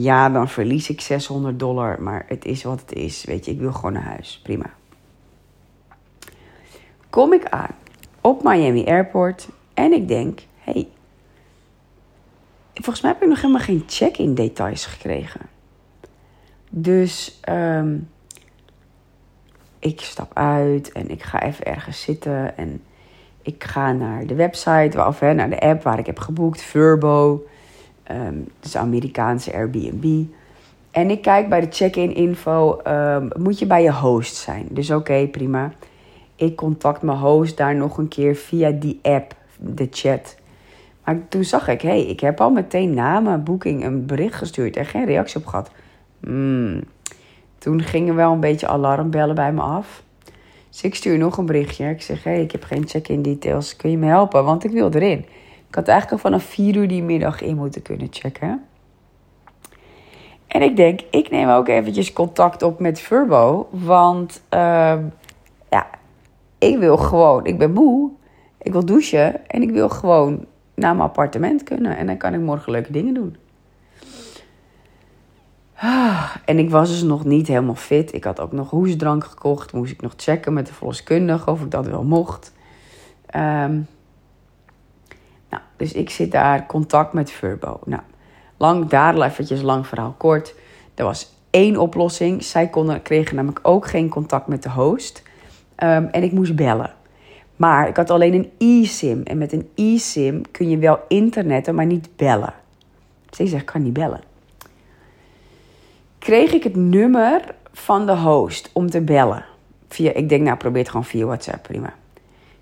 ja, 0.01 0.29
dan 0.29 0.50
verlies 0.50 0.89
ik 0.89 1.01
600 1.01 1.59
dollar. 1.59 2.01
Maar 2.01 2.25
het 2.27 2.45
is 2.45 2.63
wat 2.63 2.79
het 2.79 2.93
is, 2.93 3.23
weet 3.23 3.45
je, 3.45 3.51
ik 3.51 3.59
wil 3.59 3.73
gewoon 3.73 3.93
naar 3.93 4.03
huis. 4.03 4.39
Prima. 4.43 4.73
Kom 7.09 7.33
ik 7.33 7.50
aan 7.50 7.75
op 8.21 8.43
Miami 8.43 8.85
Airport 8.85 9.47
en 9.73 9.91
ik 9.91 10.07
denk, 10.07 10.39
hey, 10.57 10.88
volgens 12.73 13.01
mij 13.01 13.11
heb 13.11 13.22
ik 13.22 13.29
nog 13.29 13.41
helemaal 13.41 13.61
geen 13.61 13.83
check-in 13.87 14.35
details 14.35 14.85
gekregen. 14.85 15.41
Dus 16.70 17.39
um, 17.50 18.09
ik 19.79 20.01
stap 20.01 20.31
uit 20.33 20.91
en 20.91 21.09
ik 21.09 21.24
ga 21.24 21.41
even 21.41 21.65
ergens 21.65 22.01
zitten. 22.01 22.57
En 22.57 22.83
ik 23.41 23.63
ga 23.63 23.91
naar 23.91 24.25
de 24.25 24.35
website, 24.35 25.05
of 25.05 25.20
hè, 25.20 25.33
naar 25.33 25.50
de 25.50 25.59
app 25.59 25.83
waar 25.83 26.00
ik 26.00 26.05
heb 26.05 26.20
geboekt, 26.20 26.61
Furbo. 26.61 27.46
Um, 28.11 28.48
dus 28.59 28.77
Amerikaanse 28.77 29.53
Airbnb. 29.53 30.24
En 30.92 31.09
ik 31.09 31.22
kijk 31.22 31.50
bij 31.50 31.61
de 31.61 31.68
check-in 31.70 32.16
info, 32.16 32.79
um, 32.87 33.29
moet 33.37 33.59
je 33.59 33.66
bij 33.66 33.83
je 33.83 33.94
host 33.94 34.35
zijn. 34.35 34.68
Dus 34.70 34.92
oké, 34.92 35.27
prima. 35.27 35.72
Ik 36.35 36.55
contact 36.55 37.01
mijn 37.01 37.18
host 37.18 37.57
daar 37.57 37.75
nog 37.75 37.98
een 37.98 38.07
keer 38.07 38.35
via 38.35 38.72
die 38.72 39.00
app, 39.01 39.35
de 39.57 39.87
chat. 39.92 40.35
Maar 41.03 41.27
toen 41.29 41.44
zag 41.44 41.68
ik, 41.68 41.81
hé, 41.81 41.89
hey, 41.89 42.05
ik 42.05 42.20
heb 42.20 42.42
al 42.42 42.50
meteen 42.50 42.94
na 42.94 43.20
mijn 43.20 43.44
boeking 43.44 43.85
een 43.85 44.05
bericht 44.05 44.35
gestuurd 44.35 44.75
en 44.75 44.85
geen 44.85 45.05
reactie 45.05 45.39
op 45.39 45.46
gehad. 45.46 45.72
Hmm. 46.20 46.81
Toen 47.57 47.81
gingen 47.81 48.16
wel 48.16 48.31
een 48.31 48.39
beetje 48.39 48.68
alarmbellen 48.68 49.35
bij 49.35 49.53
me 49.53 49.61
af. 49.61 50.03
Dus 50.70 50.81
ik 50.81 50.96
stuur 50.96 51.18
nog 51.18 51.37
een 51.37 51.46
berichtje. 51.46 51.89
Ik 51.89 52.01
zeg, 52.01 52.24
hé, 52.24 52.31
hey, 52.31 52.42
ik 52.42 52.51
heb 52.51 52.63
geen 52.63 52.87
check-in 52.87 53.22
details. 53.22 53.75
Kun 53.75 53.92
je 53.92 53.98
me 53.98 54.05
helpen? 54.05 54.44
Want 54.44 54.63
ik 54.63 54.72
wil 54.72 54.92
erin. 54.92 55.25
Ik 55.74 55.79
had 55.79 55.88
eigenlijk 55.88 56.24
al 56.24 56.29
vanaf 56.29 56.44
4 56.44 56.75
uur 56.75 56.88
die 56.88 57.03
middag 57.03 57.42
in 57.42 57.55
moeten 57.55 57.81
kunnen 57.81 58.07
checken. 58.12 58.64
En 60.48 60.62
ik 60.62 60.75
denk, 60.75 61.01
ik 61.12 61.29
neem 61.29 61.50
ook 61.50 61.68
eventjes 61.68 62.14
contact 62.14 62.62
op 62.64 62.79
met 62.79 63.00
Furbo. 63.00 63.68
Want 63.72 64.42
uh, 64.53 64.98
ja, 65.70 65.88
ik 66.57 66.77
wil 66.77 66.98
gewoon, 66.98 67.46
ik 67.46 67.57
ben 67.57 67.74
moe. 67.74 68.12
Ik 68.57 68.72
wil 68.72 68.86
douchen. 68.86 69.50
En 69.50 69.62
ik 69.62 69.72
wil 69.72 69.90
gewoon 69.90 70.46
naar 70.74 70.96
mijn 70.96 71.07
appartement 71.07 71.64
kunnen. 71.64 71.98
En 71.98 72.05
dan 72.05 72.18
kan 72.18 72.33
ik 72.33 72.40
morgen 72.40 72.72
leuke 72.72 72.92
dingen 72.92 73.14
doen. 73.14 73.36
Ah, 75.75 76.36
en 76.46 76.59
ik 76.59 76.70
was 76.70 76.90
dus 76.90 77.03
nog 77.03 77.25
niet 77.25 77.48
helemaal 77.48 77.75
fit. 77.75 78.14
Ik 78.14 78.24
had 78.24 78.40
ook 78.40 78.51
nog 78.51 78.70
hoesdrank 78.70 79.24
gekocht. 79.24 79.74
Moest 79.74 79.92
ik 79.92 80.01
nog 80.01 80.14
checken 80.16 80.53
met 80.53 80.68
de 80.68 80.74
verloskundige 80.74 81.51
of 81.51 81.62
ik 81.62 81.72
dat 81.72 81.88
wel 81.88 82.03
mocht. 82.03 82.53
Um, 83.36 83.88
nou, 85.53 85.66
dus 85.77 85.94
ik 85.94 86.09
zit 86.09 86.31
daar, 86.31 86.66
contact 86.66 87.13
met 87.13 87.31
Furbo. 87.31 87.79
Nou, 87.85 88.01
lang, 88.57 88.87
daar 88.87 89.22
eventjes 89.22 89.61
lang 89.61 89.87
verhaal 89.87 90.16
kort. 90.18 90.55
Er 90.96 91.03
was 91.03 91.35
één 91.50 91.77
oplossing. 91.77 92.44
Zij 92.44 92.68
konden, 92.68 93.01
kregen 93.01 93.35
namelijk 93.35 93.59
ook 93.68 93.87
geen 93.87 94.09
contact 94.09 94.48
met 94.48 94.63
de 94.63 94.70
host. 94.70 95.24
Um, 95.77 96.05
en 96.05 96.24
ik 96.24 96.31
moest 96.31 96.55
bellen. 96.55 96.94
Maar 97.55 97.87
ik 97.87 97.96
had 97.96 98.09
alleen 98.09 98.33
een 98.33 98.51
e-sim. 98.57 99.22
En 99.24 99.37
met 99.37 99.53
een 99.53 99.70
e-sim 99.75 100.51
kun 100.51 100.70
je 100.70 100.77
wel 100.77 101.00
internetten, 101.07 101.75
maar 101.75 101.85
niet 101.85 102.09
bellen. 102.16 102.53
Dus 103.29 103.39
ik 103.39 103.48
zeg, 103.48 103.59
ik 103.59 103.66
kan 103.66 103.83
niet 103.83 103.94
bellen 103.94 104.22
kreeg 106.24 106.53
ik 106.53 106.63
het 106.63 106.75
nummer 106.75 107.55
van 107.72 108.05
de 108.05 108.18
host 108.18 108.70
om 108.74 108.89
te 108.89 109.01
bellen. 109.01 109.46
Via, 109.87 110.13
ik 110.13 110.29
denk, 110.29 110.44
nou, 110.44 110.57
probeer 110.57 110.81
het 110.81 110.89
gewoon 110.89 111.05
via 111.05 111.25
WhatsApp, 111.25 111.63
prima. 111.63 111.94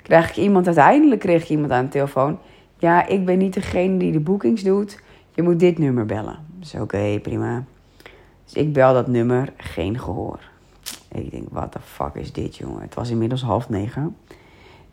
Krijg 0.01 0.30
ik 0.30 0.36
iemand, 0.36 0.65
uiteindelijk 0.65 1.21
kreeg 1.21 1.41
ik 1.41 1.49
iemand 1.49 1.71
aan 1.71 1.84
de 1.84 1.91
telefoon. 1.91 2.39
Ja, 2.82 3.08
ik 3.08 3.26
ben 3.26 3.38
niet 3.38 3.54
degene 3.54 3.98
die 3.98 4.12
de 4.12 4.20
boekings 4.20 4.63
doet. 4.63 5.00
Je 5.34 5.41
moet 5.41 5.60
dit 5.60 5.78
nummer 5.78 6.06
bellen. 6.06 6.39
Dus 6.60 6.76
oké, 6.76 7.20
prima. 7.22 7.63
Dus 8.44 8.54
ik 8.54 8.74
bel 8.74 8.94
dat 8.94 9.08
nummer, 9.08 9.54
geen 9.58 10.00
gehoor. 10.00 10.39
Ik 11.12 11.32
denk, 11.32 11.48
wat 11.52 11.74
de 11.74 11.80
fuck 11.80 12.13
is 12.13 12.32
dit, 12.32 12.58
jongen? 12.58 12.82
Het 12.82 12.94
was 12.94 13.10
inmiddels 13.10 13.41
half 13.41 13.70
negen. 13.70 14.17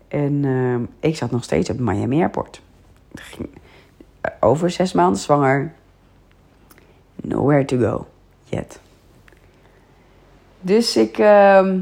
En 0.09 0.33
uh, 0.33 0.79
ik 1.01 1.17
zat 1.17 1.31
nog 1.31 1.45
steeds 1.45 1.71
op 1.71 1.79
Miami 1.79 2.21
Airport. 2.21 2.63
Over 4.41 4.71
zes 4.71 4.93
maanden 4.93 5.21
zwanger. 5.21 5.73
Nowhere 7.15 7.65
to 7.65 7.79
go 7.79 8.07
yet. 8.45 8.81
Dus 10.61 10.97
ik, 10.97 11.19
uh, 11.19 11.75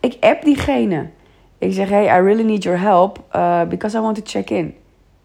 ik 0.00 0.16
app 0.20 0.44
diegene. 0.44 1.10
Ik 1.58 1.72
zeg, 1.72 1.88
hey, 1.88 2.04
I 2.04 2.22
really 2.22 2.44
need 2.44 2.62
your 2.62 2.80
help 2.80 3.24
uh, 3.36 3.64
because 3.64 3.96
I 3.96 4.00
want 4.00 4.16
to 4.16 4.22
check 4.24 4.50
in. 4.50 4.74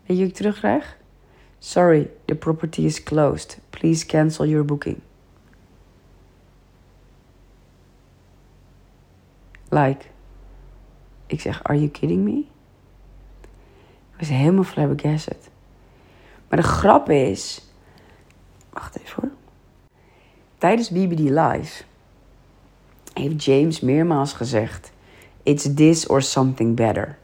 Weet 0.06 0.18
je 0.18 0.32
terugkrijg? 0.32 0.98
Sorry, 1.60 2.10
the 2.26 2.36
property 2.36 2.82
is 2.82 3.04
closed. 3.04 3.60
Please 3.70 4.06
cancel 4.06 4.46
your 4.46 4.66
booking. 4.66 5.02
Like, 9.70 10.06
ik 11.26 11.42
zeg, 11.42 11.64
are 11.64 11.78
you 11.78 11.90
kidding 11.90 12.24
me? 12.24 12.38
Ik 14.12 14.20
was 14.20 14.30
helemaal 14.30 14.64
flabbergasted. 14.64 15.50
Maar 16.50 16.60
de 16.60 16.68
grap 16.68 17.10
is... 17.10 17.62
Wacht 18.70 19.00
even 19.00 19.22
hoor. 19.22 19.32
Tijdens 20.58 20.90
BBD 20.90 21.20
Live 21.20 21.84
heeft 23.14 23.44
James 23.44 23.80
meermaals 23.80 24.34
gezegd: 24.34 24.92
It's 25.44 25.74
this 25.74 26.08
or 26.08 26.22
something 26.22 26.76
better. 26.76 27.18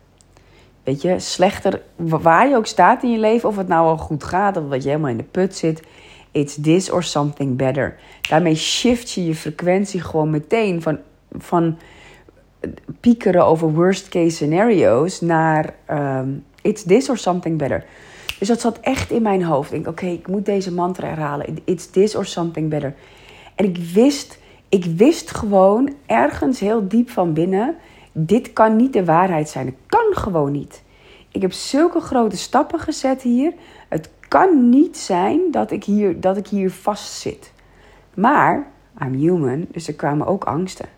Weet 0.92 1.02
je, 1.02 1.20
slechter, 1.20 1.82
waar 1.96 2.50
je 2.50 2.56
ook 2.56 2.66
staat 2.66 3.04
in 3.04 3.12
je 3.12 3.18
leven, 3.18 3.50
of 3.50 3.58
het 3.58 3.68
nou 3.68 3.88
al 3.88 3.98
goed 3.98 4.24
gaat 4.24 4.58
of 4.58 4.70
dat 4.70 4.84
je 4.84 4.90
helemaal 4.90 5.10
in 5.10 5.18
de 5.18 5.24
put 5.24 5.56
zit, 5.56 5.84
it's 6.32 6.58
this 6.62 6.90
or 6.90 7.04
something 7.04 7.58
better. 7.58 7.98
Daarmee 8.30 8.56
shift 8.56 9.12
je 9.12 9.26
je 9.26 9.36
frequentie 9.36 10.02
gewoon 10.02 10.30
meteen 10.30 10.82
van, 10.82 11.00
van 11.38 11.78
piekeren 13.00 13.46
over 13.46 13.74
worst 13.74 14.10
case 14.10 14.36
scenario's 14.36 15.22
naar 15.22 15.74
ehm, 15.86 16.30
it's 16.62 16.84
this 16.84 17.10
or 17.10 17.18
something 17.18 17.58
better. 17.58 17.86
Dus 18.40 18.48
dat 18.48 18.62
zat 18.62 18.80
echt 18.80 19.12
in 19.12 19.22
mijn 19.22 19.44
hoofd. 19.44 19.72
Ik 19.72 19.84
denk, 19.84 19.88
oké, 19.88 20.06
ik 20.06 20.28
moet 20.28 20.46
deze 20.46 20.74
mantra 20.74 21.08
herhalen. 21.08 21.58
It's 21.66 21.90
this 21.90 22.16
or 22.16 22.26
something 22.26 22.70
better. 22.70 22.94
En 23.56 23.66
ik 23.66 23.78
wist, 23.78 24.40
ik 24.70 24.86
wist 24.86 25.32
gewoon 25.36 25.94
ergens 26.06 26.60
heel 26.60 26.88
diep 26.88 27.10
van 27.10 27.34
binnen, 27.34 27.76
dit 28.12 28.54
kan 28.54 28.76
niet 28.76 28.94
de 28.94 29.06
waarheid 29.06 29.50
zijn. 29.50 29.66
Het 29.66 29.76
kan 29.86 30.06
gewoon 30.12 30.52
niet. 30.52 30.84
Ik 31.32 31.42
heb 31.42 31.52
zulke 31.52 32.00
grote 32.00 32.38
stappen 32.38 32.80
gezet 32.80 33.22
hier. 33.22 33.54
Het 33.90 34.10
kan 34.28 34.70
niet 34.70 34.98
zijn 34.98 35.52
dat 35.52 35.72
ik 35.72 35.84
hier, 35.84 36.20
dat 36.20 36.38
ik 36.38 36.48
hier 36.48 36.72
vast 36.72 37.14
zit. 37.14 37.54
Maar, 38.14 38.72
I'm 39.02 39.14
human, 39.14 39.68
dus 39.72 39.88
er 39.88 39.94
kwamen 39.94 40.28
ook 40.28 40.44
angsten. 40.44 40.90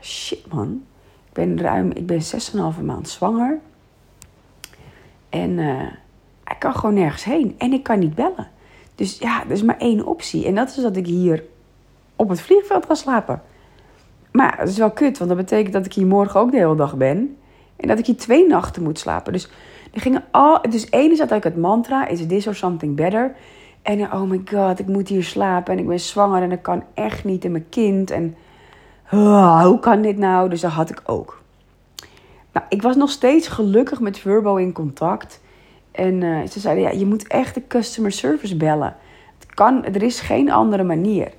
Shit 0.00 0.52
man, 0.52 0.84
ik 1.26 1.32
ben 1.32 1.60
ruim, 1.60 1.90
ik 1.90 2.06
ben 2.06 2.20
6,5 2.76 2.82
maand 2.82 3.08
zwanger. 3.08 3.58
En 5.28 5.50
uh, 5.50 5.82
ik 6.44 6.56
kan 6.58 6.74
gewoon 6.74 6.94
nergens 6.94 7.24
heen. 7.24 7.54
En 7.58 7.72
ik 7.72 7.82
kan 7.82 7.98
niet 7.98 8.14
bellen. 8.14 8.48
Dus 8.94 9.18
ja, 9.18 9.44
er 9.44 9.50
is 9.50 9.62
maar 9.62 9.78
één 9.78 10.06
optie. 10.06 10.46
En 10.46 10.54
dat 10.54 10.68
is 10.68 10.74
dat 10.74 10.96
ik 10.96 11.06
hier 11.06 11.44
op 12.16 12.28
het 12.28 12.40
vliegveld 12.40 12.86
ga 12.86 12.94
slapen. 12.94 13.42
Maar 14.36 14.56
dat 14.58 14.68
is 14.68 14.78
wel 14.78 14.90
kut, 14.90 15.18
want 15.18 15.30
dat 15.30 15.38
betekent 15.38 15.72
dat 15.72 15.86
ik 15.86 15.92
hier 15.92 16.06
morgen 16.06 16.40
ook 16.40 16.50
de 16.50 16.56
hele 16.56 16.76
dag 16.76 16.96
ben. 16.96 17.36
En 17.76 17.88
dat 17.88 17.98
ik 17.98 18.06
hier 18.06 18.16
twee 18.16 18.46
nachten 18.46 18.82
moet 18.82 18.98
slapen. 18.98 19.32
Dus 19.32 19.48
er 19.92 20.00
gingen 20.00 20.24
al. 20.30 20.62
Dus 20.70 20.88
is 20.88 21.18
dat 21.18 21.30
ik 21.30 21.44
het 21.44 21.56
mantra: 21.56 22.08
is 22.08 22.26
this 22.26 22.46
or 22.46 22.54
something 22.54 22.96
better? 22.96 23.34
En 23.82 24.12
oh 24.12 24.22
my 24.22 24.40
god, 24.44 24.78
ik 24.78 24.86
moet 24.86 25.08
hier 25.08 25.24
slapen 25.24 25.72
en 25.72 25.78
ik 25.78 25.86
ben 25.86 26.00
zwanger 26.00 26.42
en 26.42 26.52
ik 26.52 26.62
kan 26.62 26.84
echt 26.94 27.24
niet 27.24 27.44
in 27.44 27.52
mijn 27.52 27.68
kind. 27.68 28.10
En 28.10 28.36
oh, 29.12 29.64
hoe 29.64 29.78
kan 29.78 30.02
dit 30.02 30.18
nou? 30.18 30.48
Dus 30.48 30.60
dat 30.60 30.70
had 30.70 30.90
ik 30.90 31.02
ook. 31.04 31.42
Nou, 32.52 32.66
ik 32.68 32.82
was 32.82 32.96
nog 32.96 33.10
steeds 33.10 33.48
gelukkig 33.48 34.00
met 34.00 34.18
Verbo 34.18 34.56
in 34.56 34.72
contact. 34.72 35.40
En 35.90 36.20
uh, 36.20 36.46
ze 36.46 36.60
zeiden, 36.60 36.84
ja, 36.84 36.90
je 36.90 37.06
moet 37.06 37.26
echt 37.26 37.54
de 37.54 37.66
customer 37.68 38.12
service 38.12 38.56
bellen. 38.56 38.96
Het 39.38 39.54
kan, 39.54 39.84
er 39.84 40.02
is 40.02 40.20
geen 40.20 40.50
andere 40.50 40.82
manier. 40.82 41.32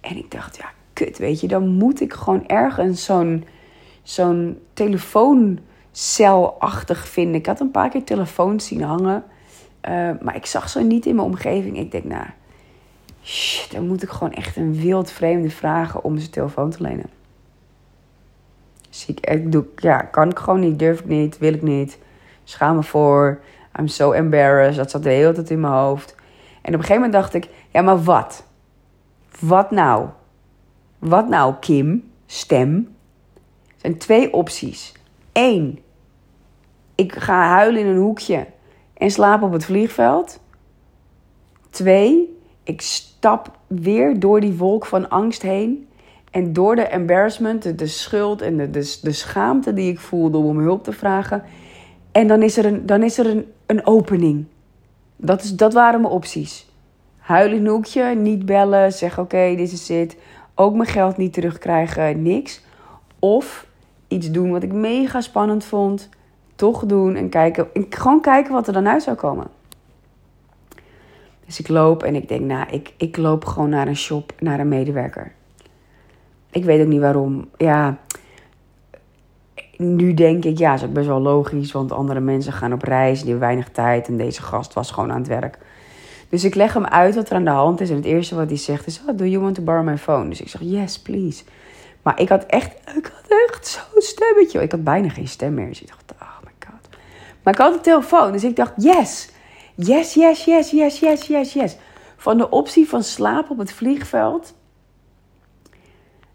En 0.00 0.16
ik 0.16 0.30
dacht, 0.30 0.56
ja, 0.56 0.70
weet 1.18 1.40
je, 1.40 1.48
dan 1.48 1.68
moet 1.68 2.00
ik 2.00 2.12
gewoon 2.12 2.46
ergens 2.46 3.04
zo'n 3.04 3.44
zo'n 4.02 4.58
telefooncelachtig 4.72 7.08
vinden. 7.08 7.34
Ik 7.34 7.46
had 7.46 7.60
een 7.60 7.70
paar 7.70 7.88
keer 7.88 8.04
telefoons 8.04 8.66
zien 8.66 8.82
hangen, 8.82 9.24
uh, 9.88 10.10
maar 10.20 10.36
ik 10.36 10.46
zag 10.46 10.68
ze 10.68 10.80
niet 10.80 11.06
in 11.06 11.14
mijn 11.14 11.26
omgeving. 11.26 11.78
Ik 11.78 11.90
denk, 11.90 12.04
nou, 12.04 12.26
shit, 13.24 13.72
dan 13.72 13.86
moet 13.86 14.02
ik 14.02 14.08
gewoon 14.08 14.32
echt 14.32 14.56
een 14.56 14.80
wild 14.80 15.10
vreemde 15.10 15.50
vragen 15.50 16.04
om 16.04 16.18
zijn 16.18 16.30
telefoon 16.30 16.70
te 16.70 16.82
lenen. 16.82 17.10
Dus 18.88 19.06
ik, 19.06 19.26
ik 19.26 19.52
doe, 19.52 19.64
ja, 19.76 19.98
kan 19.98 20.30
ik 20.30 20.38
gewoon 20.38 20.60
niet, 20.60 20.78
durf 20.78 21.00
ik 21.00 21.06
niet, 21.06 21.38
wil 21.38 21.54
ik 21.54 21.62
niet, 21.62 21.98
schaam 22.44 22.76
me 22.76 22.82
voor. 22.82 23.40
I'm 23.78 23.88
so 23.88 24.12
embarrassed. 24.12 24.76
Dat 24.76 24.90
zat 24.90 25.02
de 25.02 25.08
hele 25.08 25.32
tijd 25.32 25.50
in 25.50 25.60
mijn 25.60 25.72
hoofd. 25.72 26.14
En 26.62 26.74
op 26.74 26.80
een 26.80 26.86
gegeven 26.86 26.94
moment 26.94 27.12
dacht 27.12 27.34
ik, 27.34 27.48
ja, 27.70 27.82
maar 27.82 28.02
wat? 28.02 28.44
Wat 29.40 29.70
nou? 29.70 30.08
Wat 31.02 31.28
nou, 31.28 31.54
Kim? 31.60 32.10
Stem. 32.26 32.94
Er 33.66 33.74
zijn 33.76 33.98
twee 33.98 34.32
opties. 34.32 34.92
Eén, 35.32 35.78
ik 36.94 37.14
ga 37.14 37.48
huilen 37.48 37.80
in 37.80 37.86
een 37.86 37.96
hoekje 37.96 38.46
en 38.94 39.10
slaap 39.10 39.42
op 39.42 39.52
het 39.52 39.64
vliegveld. 39.64 40.40
Twee, 41.70 42.38
ik 42.62 42.80
stap 42.80 43.58
weer 43.66 44.20
door 44.20 44.40
die 44.40 44.56
wolk 44.56 44.86
van 44.86 45.08
angst 45.08 45.42
heen. 45.42 45.88
En 46.30 46.52
door 46.52 46.76
de 46.76 46.82
embarrassment, 46.82 47.78
de, 47.78 47.86
schuld 47.86 48.42
en 48.42 48.56
de, 48.56 48.98
de, 49.02 49.12
schaamte 49.12 49.72
die 49.72 49.90
ik 49.90 50.00
voelde 50.00 50.38
om 50.38 50.58
hulp 50.58 50.84
te 50.84 50.92
vragen. 50.92 51.42
En 52.12 52.26
dan 52.26 52.42
is 52.42 52.56
er 52.56 52.64
een, 52.64 52.86
dan 52.86 53.02
is 53.02 53.18
er 53.18 53.26
een, 53.26 53.52
een 53.66 53.86
opening. 53.86 54.44
Dat, 55.16 55.42
is, 55.42 55.56
dat 55.56 55.72
waren 55.72 56.00
mijn 56.00 56.12
opties. 56.12 56.70
Huilen 57.18 57.56
in 57.56 57.64
een 57.64 57.70
hoekje, 57.70 58.14
niet 58.14 58.46
bellen, 58.46 58.92
zeggen 58.92 59.22
oké, 59.22 59.54
dit 59.56 59.72
is 59.72 59.88
het. 59.88 60.16
Ook 60.54 60.74
mijn 60.74 60.88
geld 60.88 61.16
niet 61.16 61.32
terugkrijgen, 61.32 62.22
niks. 62.22 62.60
Of 63.18 63.66
iets 64.08 64.30
doen 64.30 64.50
wat 64.50 64.62
ik 64.62 64.72
mega 64.72 65.20
spannend 65.20 65.64
vond. 65.64 66.08
Toch 66.54 66.86
doen 66.86 67.16
en 67.16 67.28
kijken. 67.28 67.68
En 67.74 67.86
gewoon 67.88 68.20
kijken 68.20 68.52
wat 68.52 68.66
er 68.66 68.72
dan 68.72 68.88
uit 68.88 69.02
zou 69.02 69.16
komen. 69.16 69.46
Dus 71.46 71.60
ik 71.60 71.68
loop 71.68 72.02
en 72.02 72.14
ik 72.14 72.28
denk, 72.28 72.40
nou, 72.40 72.70
ik, 72.70 72.94
ik 72.96 73.16
loop 73.16 73.44
gewoon 73.44 73.68
naar 73.68 73.88
een 73.88 73.96
shop, 73.96 74.32
naar 74.38 74.60
een 74.60 74.68
medewerker. 74.68 75.32
Ik 76.50 76.64
weet 76.64 76.80
ook 76.80 76.86
niet 76.86 77.00
waarom. 77.00 77.48
Ja, 77.56 77.98
nu 79.76 80.14
denk 80.14 80.44
ik, 80.44 80.58
ja, 80.58 80.74
is 80.74 80.84
ook 80.84 80.92
best 80.92 81.06
wel 81.06 81.20
logisch. 81.20 81.72
Want 81.72 81.92
andere 81.92 82.20
mensen 82.20 82.52
gaan 82.52 82.72
op 82.72 82.82
reis, 82.82 83.20
die 83.20 83.30
hebben 83.30 83.48
weinig 83.48 83.68
tijd. 83.68 84.08
En 84.08 84.16
deze 84.16 84.42
gast 84.42 84.72
was 84.72 84.90
gewoon 84.90 85.12
aan 85.12 85.18
het 85.18 85.28
werk. 85.28 85.58
Dus 86.32 86.44
ik 86.44 86.54
leg 86.54 86.72
hem 86.72 86.84
uit 86.84 87.14
wat 87.14 87.30
er 87.30 87.36
aan 87.36 87.44
de 87.44 87.50
hand 87.50 87.80
is. 87.80 87.90
En 87.90 87.96
het 87.96 88.04
eerste 88.04 88.34
wat 88.34 88.48
hij 88.48 88.58
zegt 88.58 88.86
is: 88.86 89.00
oh, 89.06 89.16
Do 89.16 89.24
you 89.24 89.42
want 89.42 89.54
to 89.54 89.62
borrow 89.62 89.84
my 89.84 89.98
phone? 89.98 90.28
Dus 90.28 90.40
ik 90.40 90.48
zeg: 90.48 90.60
Yes, 90.64 90.98
please. 90.98 91.44
Maar 92.02 92.20
ik 92.20 92.28
had 92.28 92.44
echt, 92.46 92.72
ik 92.96 93.12
had 93.14 93.38
echt 93.48 93.66
zo'n 93.66 94.02
stemmetje. 94.02 94.62
Ik 94.62 94.70
had 94.70 94.84
bijna 94.84 95.08
geen 95.08 95.28
stem 95.28 95.54
meer. 95.54 95.68
Dus 95.68 95.82
ik 95.82 95.88
dacht: 95.88 96.12
Oh 96.22 96.38
my 96.44 96.50
god. 96.58 96.88
Maar 97.42 97.52
ik 97.52 97.58
had 97.58 97.74
een 97.74 97.80
telefoon. 97.80 98.32
Dus 98.32 98.44
ik 98.44 98.56
dacht: 98.56 98.72
Yes. 98.76 99.28
Yes, 99.74 100.14
yes, 100.14 100.44
yes, 100.44 100.70
yes, 100.70 100.98
yes, 100.98 101.26
yes, 101.26 101.52
yes. 101.52 101.76
Van 102.16 102.38
de 102.38 102.50
optie 102.50 102.88
van 102.88 103.02
slapen 103.02 103.50
op 103.50 103.58
het 103.58 103.72
vliegveld 103.72 104.54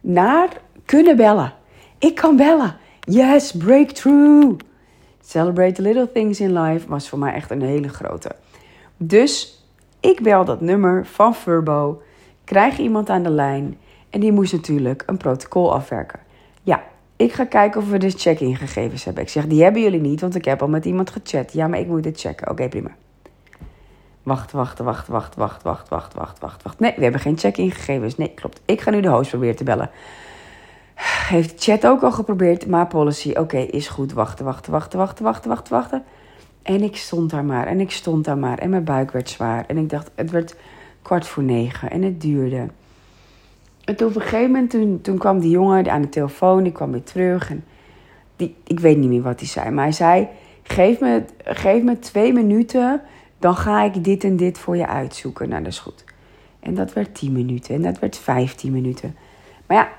naar 0.01 0.49
kunnen 0.85 1.15
bellen. 1.15 1.53
Ik 1.97 2.15
kan 2.15 2.35
bellen. 2.35 2.77
Yes, 2.99 3.51
breakthrough. 3.51 4.59
Celebrate 5.21 5.73
the 5.73 5.81
little 5.81 6.11
things 6.11 6.39
in 6.39 6.59
life 6.59 6.87
was 6.87 7.09
voor 7.09 7.19
mij 7.19 7.33
echt 7.33 7.51
een 7.51 7.61
hele 7.61 7.89
grote. 7.89 8.35
Dus 8.97 9.56
ik 10.07 10.21
bel 10.21 10.45
dat 10.45 10.61
nummer 10.61 11.05
van 11.05 11.35
Furbo, 11.35 12.01
krijg 12.43 12.77
iemand 12.77 13.09
aan 13.09 13.23
de 13.23 13.29
lijn 13.29 13.77
en 14.09 14.19
die 14.19 14.31
moest 14.31 14.53
natuurlijk 14.53 15.03
een 15.05 15.17
protocol 15.17 15.73
afwerken. 15.73 16.19
Ja, 16.63 16.83
ik 17.15 17.33
ga 17.33 17.45
kijken 17.45 17.81
of 17.81 17.89
we 17.89 17.97
de 17.97 18.09
check-in 18.09 18.55
gegevens 18.55 19.03
hebben. 19.03 19.23
Ik 19.23 19.29
zeg, 19.29 19.47
die 19.47 19.63
hebben 19.63 19.81
jullie 19.81 19.99
niet, 19.99 20.21
want 20.21 20.35
ik 20.35 20.45
heb 20.45 20.61
al 20.61 20.67
met 20.67 20.85
iemand 20.85 21.09
gechat. 21.09 21.53
Ja, 21.53 21.67
maar 21.67 21.79
ik 21.79 21.87
moet 21.87 22.03
dit 22.03 22.19
checken. 22.19 22.49
Oké, 22.49 22.67
prima. 22.67 22.89
Wacht, 24.23 24.51
wacht, 24.51 24.79
wacht, 24.79 25.07
wacht, 25.07 25.35
wacht, 25.35 25.63
wacht, 25.63 25.89
wacht, 25.89 26.13
wacht, 26.13 26.39
wacht, 26.39 26.63
wacht. 26.63 26.79
Nee, 26.79 26.93
we 26.95 27.03
hebben 27.03 27.21
geen 27.21 27.37
check-in 27.37 27.71
gegevens. 27.71 28.17
Nee, 28.17 28.33
klopt. 28.33 28.61
Ik 28.65 28.81
ga 28.81 28.91
nu 28.91 29.01
de 29.01 29.09
host 29.09 29.29
proberen 29.29 29.55
te 29.55 29.63
bellen. 29.63 29.89
Heeft 31.29 31.49
de 31.49 31.71
chat 31.71 31.87
ook 31.87 32.01
al 32.01 32.11
geprobeerd, 32.11 32.67
maar 32.67 32.87
policy. 32.87 33.31
Oké, 33.31 33.57
is 33.57 33.87
goed. 33.87 34.13
Wachten, 34.13 34.45
wachten, 34.45 34.71
wachten, 34.71 34.99
wachten, 34.99 35.23
wachten, 35.23 35.49
wachten, 35.49 35.73
wachten. 35.73 36.03
En 36.67 36.83
ik 36.83 36.95
stond 36.95 37.29
daar 37.29 37.45
maar 37.45 37.67
en 37.67 37.79
ik 37.79 37.91
stond 37.91 38.25
daar 38.25 38.37
maar 38.37 38.57
en 38.57 38.69
mijn 38.69 38.83
buik 38.83 39.11
werd 39.11 39.29
zwaar. 39.29 39.65
En 39.67 39.77
ik 39.77 39.89
dacht, 39.89 40.11
het 40.15 40.31
werd 40.31 40.55
kwart 41.01 41.27
voor 41.27 41.43
negen 41.43 41.91
en 41.91 42.01
het 42.01 42.21
duurde. 42.21 42.67
En 43.83 43.95
toen 43.95 44.07
op 44.07 44.15
een 44.15 44.21
gegeven 44.21 44.51
moment, 44.51 44.69
toen, 44.69 44.99
toen 45.01 45.17
kwam 45.17 45.39
die 45.39 45.49
jongen 45.49 45.91
aan 45.91 46.01
de 46.01 46.09
telefoon, 46.09 46.63
die 46.63 46.71
kwam 46.71 46.91
weer 46.91 47.03
terug. 47.03 47.49
En 47.49 47.65
die, 48.35 48.55
ik 48.63 48.79
weet 48.79 48.97
niet 48.97 49.09
meer 49.09 49.21
wat 49.21 49.39
hij 49.39 49.49
zei, 49.49 49.69
maar 49.69 49.83
hij 49.83 49.93
zei, 49.93 50.27
geef 50.63 50.99
me, 50.99 51.23
geef 51.43 51.83
me 51.83 51.99
twee 51.99 52.33
minuten, 52.33 53.01
dan 53.39 53.55
ga 53.55 53.83
ik 53.83 54.03
dit 54.03 54.23
en 54.23 54.35
dit 54.35 54.57
voor 54.57 54.77
je 54.77 54.87
uitzoeken. 54.87 55.49
Nou, 55.49 55.63
dat 55.63 55.71
is 55.71 55.79
goed. 55.79 56.03
En 56.59 56.75
dat 56.75 56.93
werd 56.93 57.15
tien 57.15 57.31
minuten 57.31 57.75
en 57.75 57.81
dat 57.81 57.99
werd 57.99 58.17
vijftien 58.17 58.71
minuten. 58.71 59.15
Maar 59.65 59.77
ja, 59.77 59.89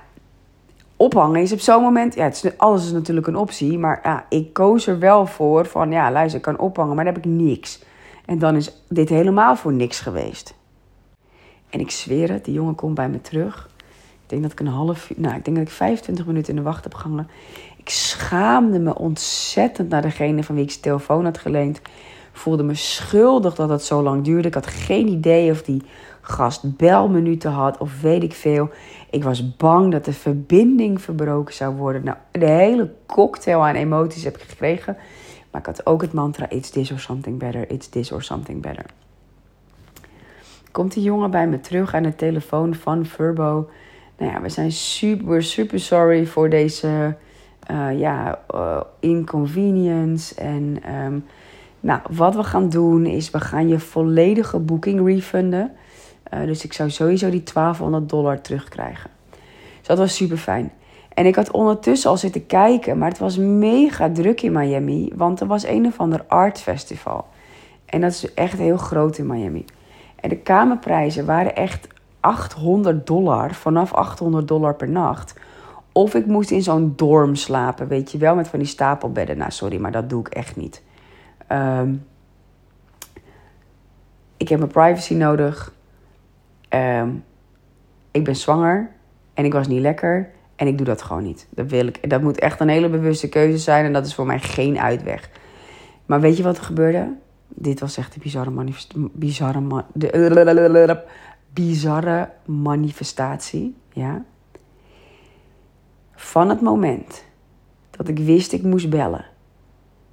ophangen 0.99 1.41
is 1.41 1.53
op 1.53 1.61
zo'n 1.61 1.83
moment, 1.83 2.15
ja, 2.15 2.25
het 2.25 2.45
is, 2.45 2.59
alles 2.59 2.85
is 2.85 2.93
natuurlijk 2.93 3.27
een 3.27 3.37
optie, 3.37 3.79
maar 3.79 4.01
ja, 4.03 4.27
ik 4.29 4.53
koos 4.53 4.87
er 4.87 4.99
wel 4.99 5.27
voor 5.27 5.67
van, 5.67 5.91
ja, 5.91 6.13
luister, 6.13 6.39
ik 6.39 6.45
kan 6.45 6.59
ophangen, 6.59 6.95
maar 6.95 7.05
dan 7.05 7.15
heb 7.15 7.25
ik 7.25 7.31
niks. 7.31 7.83
En 8.25 8.39
dan 8.39 8.57
is 8.57 8.83
dit 8.89 9.09
helemaal 9.09 9.57
voor 9.57 9.73
niks 9.73 10.01
geweest. 10.01 10.55
En 11.71 11.81
ik 11.81 11.91
zweer 11.91 12.31
het, 12.33 12.45
die 12.45 12.55
jongen 12.55 12.75
komt 12.75 12.95
bij 12.95 13.09
me 13.09 13.21
terug. 13.21 13.71
Ik 14.23 14.35
denk 14.35 14.43
dat 14.43 14.53
ik 14.53 14.61
een 14.61 14.67
half 14.67 15.11
nou, 15.17 15.37
ik 15.37 15.45
denk 15.45 15.57
dat 15.57 15.67
ik 15.67 15.73
25 15.73 16.27
minuten 16.27 16.51
in 16.51 16.57
de 16.57 16.63
wacht 16.63 16.85
heb 16.85 16.95
gehangen. 16.95 17.29
Ik 17.77 17.89
schaamde 17.89 18.79
me 18.79 18.95
ontzettend 18.95 19.89
naar 19.89 20.03
degene 20.03 20.45
van 20.45 20.55
wie 20.55 20.65
ik 20.65 20.71
zijn 20.71 20.83
telefoon 20.83 21.25
had 21.25 21.39
geleend. 21.39 21.81
Voelde 22.33 22.63
me 22.63 22.75
schuldig 22.75 23.55
dat 23.55 23.69
het 23.69 23.83
zo 23.83 24.03
lang 24.03 24.25
duurde. 24.25 24.49
Ik 24.49 24.55
had 24.55 24.67
geen 24.67 25.09
idee 25.09 25.51
of 25.51 25.63
die 25.63 25.83
gast 26.21 26.77
belminuten 26.77 27.51
had 27.51 27.79
of 27.79 28.01
weet 28.01 28.23
ik 28.23 28.33
veel. 28.33 28.71
Ik 29.11 29.25
was 29.25 29.57
bang 29.57 29.93
dat 29.93 30.05
de 30.05 30.13
verbinding 30.13 31.01
verbroken 31.01 31.55
zou 31.55 31.75
worden. 31.77 32.05
Nou, 32.05 32.17
de 32.31 32.47
hele 32.47 32.93
cocktail 33.07 33.67
aan 33.67 33.75
emoties 33.75 34.25
heb 34.25 34.37
ik 34.37 34.43
gekregen. 34.43 34.97
Maar 35.51 35.61
ik 35.61 35.67
had 35.67 35.87
ook 35.87 36.03
het 36.03 36.13
mantra: 36.13 36.49
It's 36.51 36.71
this 36.71 36.93
or 36.93 36.99
something 36.99 37.39
better. 37.39 37.71
It's 37.71 37.89
this 37.89 38.13
or 38.13 38.23
something 38.23 38.63
better. 38.63 38.85
Komt 40.71 40.93
die 40.93 41.03
jongen 41.03 41.31
bij 41.31 41.49
me 41.49 41.61
terug 41.61 41.95
aan 41.95 42.03
de 42.03 42.17
telefoon 42.17 42.75
van 42.75 43.07
Furbo. 43.07 43.69
Nou 44.19 44.33
ja, 44.33 44.41
we 44.41 44.49
zijn 44.49 44.73
super, 44.73 45.43
super 45.43 45.81
sorry 45.81 46.27
voor 46.27 46.51
deze 46.51 47.17
uh, 47.71 47.99
ja, 47.99 48.41
uh, 48.55 48.81
inconvenience. 49.01 50.35
En 50.35 50.77
um, 51.05 51.25
nou, 51.81 52.01
wat 52.11 52.35
we 52.35 52.43
gaan 52.43 52.69
doen 52.69 53.07
is, 53.07 53.31
we 53.31 53.41
gaan 53.41 53.69
je 53.69 53.79
volledige 53.79 54.59
boeking 54.59 55.07
refunden. 55.07 55.73
Uh, 56.35 56.45
dus 56.45 56.65
ik 56.65 56.73
zou 56.73 56.91
sowieso 56.91 57.31
die 57.31 57.43
1200 57.43 58.09
dollar 58.09 58.41
terugkrijgen. 58.41 59.11
Dus 59.79 59.87
dat 59.87 59.99
was 59.99 60.15
super 60.15 60.37
fijn. 60.37 60.73
En 61.15 61.27
ik 61.27 61.35
had 61.35 61.51
ondertussen 61.51 62.11
al 62.11 62.17
zitten 62.17 62.47
kijken, 62.47 62.99
maar 62.99 63.09
het 63.09 63.19
was 63.19 63.37
mega 63.37 64.11
druk 64.11 64.43
in 64.43 64.53
Miami. 64.53 65.13
Want 65.15 65.41
er 65.41 65.47
was 65.47 65.67
een 65.67 65.87
of 65.87 65.99
ander 65.99 66.25
art 66.27 66.61
festival. 66.61 67.27
En 67.87 68.01
dat 68.01 68.11
is 68.11 68.35
echt 68.35 68.59
heel 68.59 68.77
groot 68.77 69.19
in 69.19 69.27
Miami. 69.27 69.65
En 70.21 70.29
de 70.29 70.37
kamerprijzen 70.37 71.27
waren 71.27 71.57
echt 71.57 71.89
800 72.21 73.07
dollar, 73.07 73.55
vanaf 73.55 73.93
800 73.93 74.49
dollar 74.49 74.75
per 74.75 74.89
nacht. 74.89 75.35
Of 75.93 76.15
ik 76.15 76.27
moest 76.27 76.51
in 76.51 76.63
zo'n 76.63 76.93
dorm 76.97 77.35
slapen, 77.35 77.89
weet 77.89 78.13
je 78.13 78.19
wel, 78.19 78.35
met 78.35 78.49
van 78.49 78.59
die 78.59 78.69
stapelbedden. 78.69 79.39
Nou, 79.39 79.51
sorry, 79.51 79.81
maar 79.81 79.93
dat 79.93 80.11
doe 80.11 80.21
ik 80.21 80.29
echt 80.29 80.57
niet. 80.57 80.83
Ehm, 81.47 81.95
ik 84.37 84.49
heb 84.49 84.59
mijn 84.59 84.71
privacy 84.71 85.15
nodig. 85.15 85.73
Ehm, 86.69 87.11
ik 88.11 88.25
ben 88.25 88.37
zwanger 88.37 88.91
en 89.35 89.45
ik 89.45 89.53
was 89.53 89.69
niet 89.69 89.81
lekker. 89.81 90.31
En 90.57 90.67
ik 90.67 90.77
doe 90.77 90.87
dat 90.87 91.03
gewoon 91.03 91.23
niet. 91.23 91.47
Dat, 91.51 91.67
wil 91.67 91.87
ik, 91.87 92.11
dat 92.11 92.23
moet 92.23 92.39
echt 92.39 92.61
een 92.61 92.69
hele 92.69 92.89
bewuste 92.89 93.29
keuze 93.29 93.59
zijn. 93.59 93.85
En 93.85 93.93
dat 93.93 94.07
is 94.07 94.15
voor 94.15 94.27
mij 94.27 94.39
geen 94.39 94.79
uitweg. 94.79 95.31
Maar 96.07 96.21
weet 96.21 96.37
je 96.37 96.43
wat 96.43 96.57
er 96.57 96.63
gebeurde? 96.63 97.15
Dit 97.49 97.81
was 97.81 97.97
echt 97.97 98.15
een 98.15 98.21
bizarre, 99.15 99.85
de, 99.93 101.03
bizarre 101.53 102.31
manifestatie. 102.45 103.77
Ja. 103.93 104.25
Van 106.15 106.49
het 106.49 106.61
moment 106.61 107.25
dat 107.91 108.09
ik 108.09 108.19
wist 108.19 108.53
ik 108.53 108.63
moest 108.63 108.91
bellen. 108.91 109.25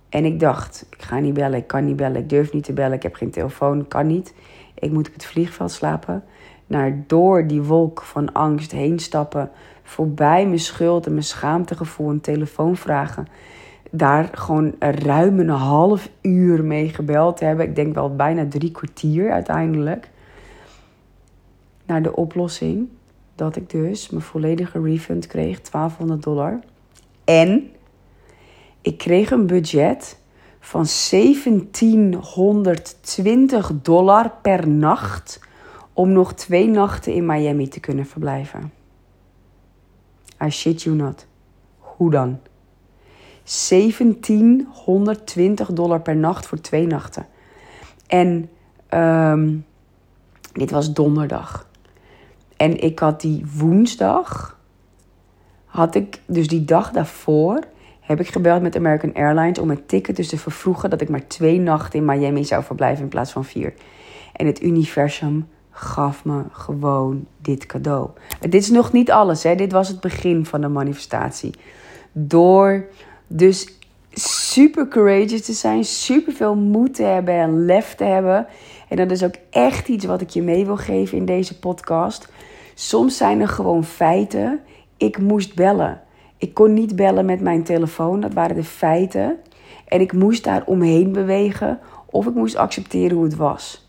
En 0.09 0.25
ik 0.25 0.39
dacht, 0.39 0.87
ik 0.91 1.01
ga 1.01 1.19
niet 1.19 1.33
bellen, 1.33 1.59
ik 1.59 1.67
kan 1.67 1.85
niet 1.85 1.95
bellen, 1.95 2.21
ik 2.21 2.29
durf 2.29 2.53
niet 2.53 2.63
te 2.63 2.73
bellen, 2.73 2.93
ik 2.93 3.03
heb 3.03 3.15
geen 3.15 3.31
telefoon, 3.31 3.87
kan 3.87 4.07
niet. 4.07 4.33
Ik 4.73 4.91
moet 4.91 5.07
op 5.07 5.13
het 5.13 5.25
vliegveld 5.25 5.71
slapen. 5.71 6.23
Naar 6.67 7.03
door 7.07 7.47
die 7.47 7.61
wolk 7.61 8.01
van 8.01 8.33
angst 8.33 8.71
heen 8.71 8.99
stappen. 8.99 9.49
Voorbij 9.83 10.45
mijn 10.45 10.59
schuld 10.59 11.05
en 11.05 11.11
mijn 11.11 11.23
schaamtegevoel 11.23 12.09
een 12.09 12.21
telefoon 12.21 12.77
vragen. 12.77 13.27
Daar 13.91 14.29
gewoon 14.31 14.75
ruim 14.79 15.39
een 15.39 15.49
half 15.49 16.09
uur 16.21 16.63
mee 16.63 16.89
gebeld 16.89 17.39
hebben. 17.39 17.65
Ik 17.65 17.75
denk 17.75 17.95
wel 17.95 18.15
bijna 18.15 18.45
drie 18.49 18.71
kwartier 18.71 19.31
uiteindelijk. 19.31 20.09
Naar 21.85 22.01
de 22.01 22.15
oplossing 22.15 22.87
dat 23.35 23.55
ik 23.55 23.69
dus 23.69 24.09
mijn 24.09 24.23
volledige 24.23 24.81
refund 24.81 25.27
kreeg, 25.27 25.61
1200 25.61 26.23
dollar. 26.23 26.59
En 27.23 27.69
ik 28.81 28.97
kreeg 28.97 29.31
een 29.31 29.47
budget 29.47 30.19
van 30.59 30.85
1720 31.09 33.71
dollar 33.81 34.31
per 34.41 34.67
nacht 34.67 35.39
om 35.95 36.11
nog 36.11 36.33
twee 36.33 36.67
nachten 36.67 37.13
in 37.13 37.25
Miami 37.25 37.67
te 37.67 37.79
kunnen 37.79 38.05
verblijven. 38.05 38.71
I 40.43 40.49
shit 40.49 40.81
you 40.81 40.95
not. 40.95 41.27
Hoe 41.77 42.11
dan? 42.11 42.39
1720 43.43 45.73
dollar 45.73 46.01
per 46.01 46.15
nacht 46.15 46.45
voor 46.45 46.61
twee 46.61 46.87
nachten. 46.87 47.25
En 48.07 48.49
um, 48.89 49.65
dit 50.53 50.71
was 50.71 50.93
donderdag. 50.93 51.69
En 52.57 52.83
ik 52.83 52.99
had 52.99 53.21
die 53.21 53.45
woensdag, 53.57 54.59
had 55.65 55.95
ik, 55.95 56.21
dus 56.25 56.47
die 56.47 56.65
dag 56.65 56.91
daarvoor, 56.91 57.63
heb 57.99 58.19
ik 58.19 58.27
gebeld 58.27 58.61
met 58.61 58.75
American 58.75 59.13
Airlines 59.13 59.59
om 59.59 59.67
mijn 59.67 59.85
ticket 59.85 60.15
dus 60.15 60.27
te 60.27 60.37
vervroegen 60.37 60.89
dat 60.89 61.01
ik 61.01 61.09
maar 61.09 61.27
twee 61.27 61.59
nachten 61.59 61.99
in 61.99 62.05
Miami 62.05 62.43
zou 62.43 62.63
verblijven 62.63 63.03
in 63.03 63.09
plaats 63.09 63.31
van 63.31 63.45
vier. 63.45 63.73
En 64.33 64.45
het 64.45 64.63
universum 64.63 65.47
gaf 65.75 66.25
me 66.25 66.43
gewoon 66.51 67.25
dit 67.41 67.65
cadeau. 67.65 68.09
Dit 68.39 68.53
is 68.53 68.69
nog 68.69 68.91
niet 68.91 69.11
alles, 69.11 69.43
hè? 69.43 69.55
dit 69.55 69.71
was 69.71 69.87
het 69.87 69.99
begin 69.99 70.45
van 70.45 70.61
de 70.61 70.67
manifestatie. 70.67 71.53
Door 72.11 72.85
dus 73.27 73.77
super 74.13 74.87
courageous 74.87 75.41
te 75.41 75.53
zijn, 75.53 75.83
super 75.83 76.33
veel 76.33 76.55
moed 76.55 76.93
te 76.93 77.03
hebben 77.03 77.33
en 77.33 77.65
lef 77.65 77.95
te 77.95 78.03
hebben. 78.03 78.47
En 78.89 78.97
dat 78.97 79.11
is 79.11 79.23
ook 79.23 79.35
echt 79.49 79.87
iets 79.87 80.05
wat 80.05 80.21
ik 80.21 80.29
je 80.29 80.41
mee 80.41 80.65
wil 80.65 80.77
geven 80.77 81.17
in 81.17 81.25
deze 81.25 81.59
podcast. 81.59 82.31
Soms 82.73 83.17
zijn 83.17 83.41
er 83.41 83.47
gewoon 83.47 83.83
feiten. 83.83 84.59
Ik 84.97 85.17
moest 85.17 85.55
bellen. 85.55 86.01
Ik 86.37 86.53
kon 86.53 86.73
niet 86.73 86.95
bellen 86.95 87.25
met 87.25 87.41
mijn 87.41 87.63
telefoon, 87.63 88.19
dat 88.19 88.33
waren 88.33 88.55
de 88.55 88.63
feiten. 88.63 89.37
En 89.87 90.01
ik 90.01 90.13
moest 90.13 90.43
daar 90.43 90.63
omheen 90.65 91.11
bewegen 91.11 91.79
of 92.05 92.25
ik 92.25 92.33
moest 92.33 92.55
accepteren 92.55 93.15
hoe 93.15 93.25
het 93.25 93.35
was. 93.35 93.84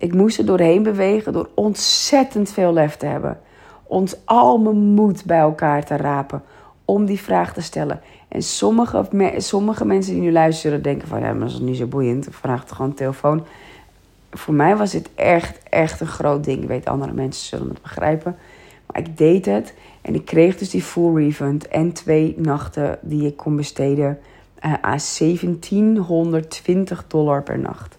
Ik 0.00 0.14
moest 0.14 0.38
er 0.38 0.46
doorheen 0.46 0.82
bewegen 0.82 1.32
door 1.32 1.48
ontzettend 1.54 2.50
veel 2.50 2.72
lef 2.72 2.96
te 2.96 3.06
hebben. 3.06 3.40
Ons 3.82 4.16
al 4.24 4.58
mijn 4.58 4.76
moed 4.76 5.24
bij 5.24 5.38
elkaar 5.38 5.84
te 5.84 5.96
rapen 5.96 6.42
om 6.84 7.04
die 7.04 7.20
vraag 7.20 7.52
te 7.52 7.62
stellen. 7.62 8.00
En 8.28 8.42
sommige, 8.42 9.06
sommige 9.36 9.84
mensen 9.84 10.12
die 10.12 10.22
nu 10.22 10.32
luisteren 10.32 10.82
denken 10.82 11.08
van... 11.08 11.20
ja, 11.20 11.32
maar 11.32 11.40
dat 11.46 11.50
is 11.50 11.58
niet 11.58 11.76
zo 11.76 11.86
boeiend, 11.86 12.26
vraag 12.30 12.64
toch 12.64 12.76
gewoon 12.76 12.94
telefoon. 12.94 13.44
Voor 14.30 14.54
mij 14.54 14.76
was 14.76 14.90
dit 14.90 15.10
echt, 15.14 15.58
echt 15.68 16.00
een 16.00 16.06
groot 16.06 16.44
ding. 16.44 16.62
Ik 16.62 16.68
weet, 16.68 16.86
andere 16.86 17.12
mensen 17.12 17.46
zullen 17.46 17.68
het 17.68 17.82
begrijpen. 17.82 18.36
Maar 18.86 19.02
ik 19.02 19.18
deed 19.18 19.46
het 19.46 19.74
en 20.02 20.14
ik 20.14 20.24
kreeg 20.24 20.56
dus 20.56 20.70
die 20.70 20.82
full 20.82 21.14
refund 21.14 21.68
en 21.68 21.92
twee 21.92 22.34
nachten 22.38 22.98
die 23.00 23.26
ik 23.26 23.36
kon 23.36 23.56
besteden 23.56 24.18
uh, 24.64 24.72
aan 24.72 25.00
1720 25.18 27.04
dollar 27.06 27.42
per 27.42 27.58
nacht. 27.58 27.98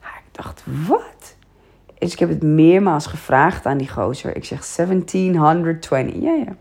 ik 0.00 0.32
dacht, 0.32 0.62
wat? 0.86 1.15
Dus 2.06 2.14
ik 2.14 2.20
heb 2.20 2.28
het 2.28 2.42
meermaals 2.42 3.06
gevraagd 3.06 3.66
aan 3.66 3.76
die 3.76 3.88
gozer. 3.88 4.36
Ik 4.36 4.44
zeg 4.44 4.66
1720. 4.66 6.22
Ja, 6.22 6.32
ja. 6.32 6.56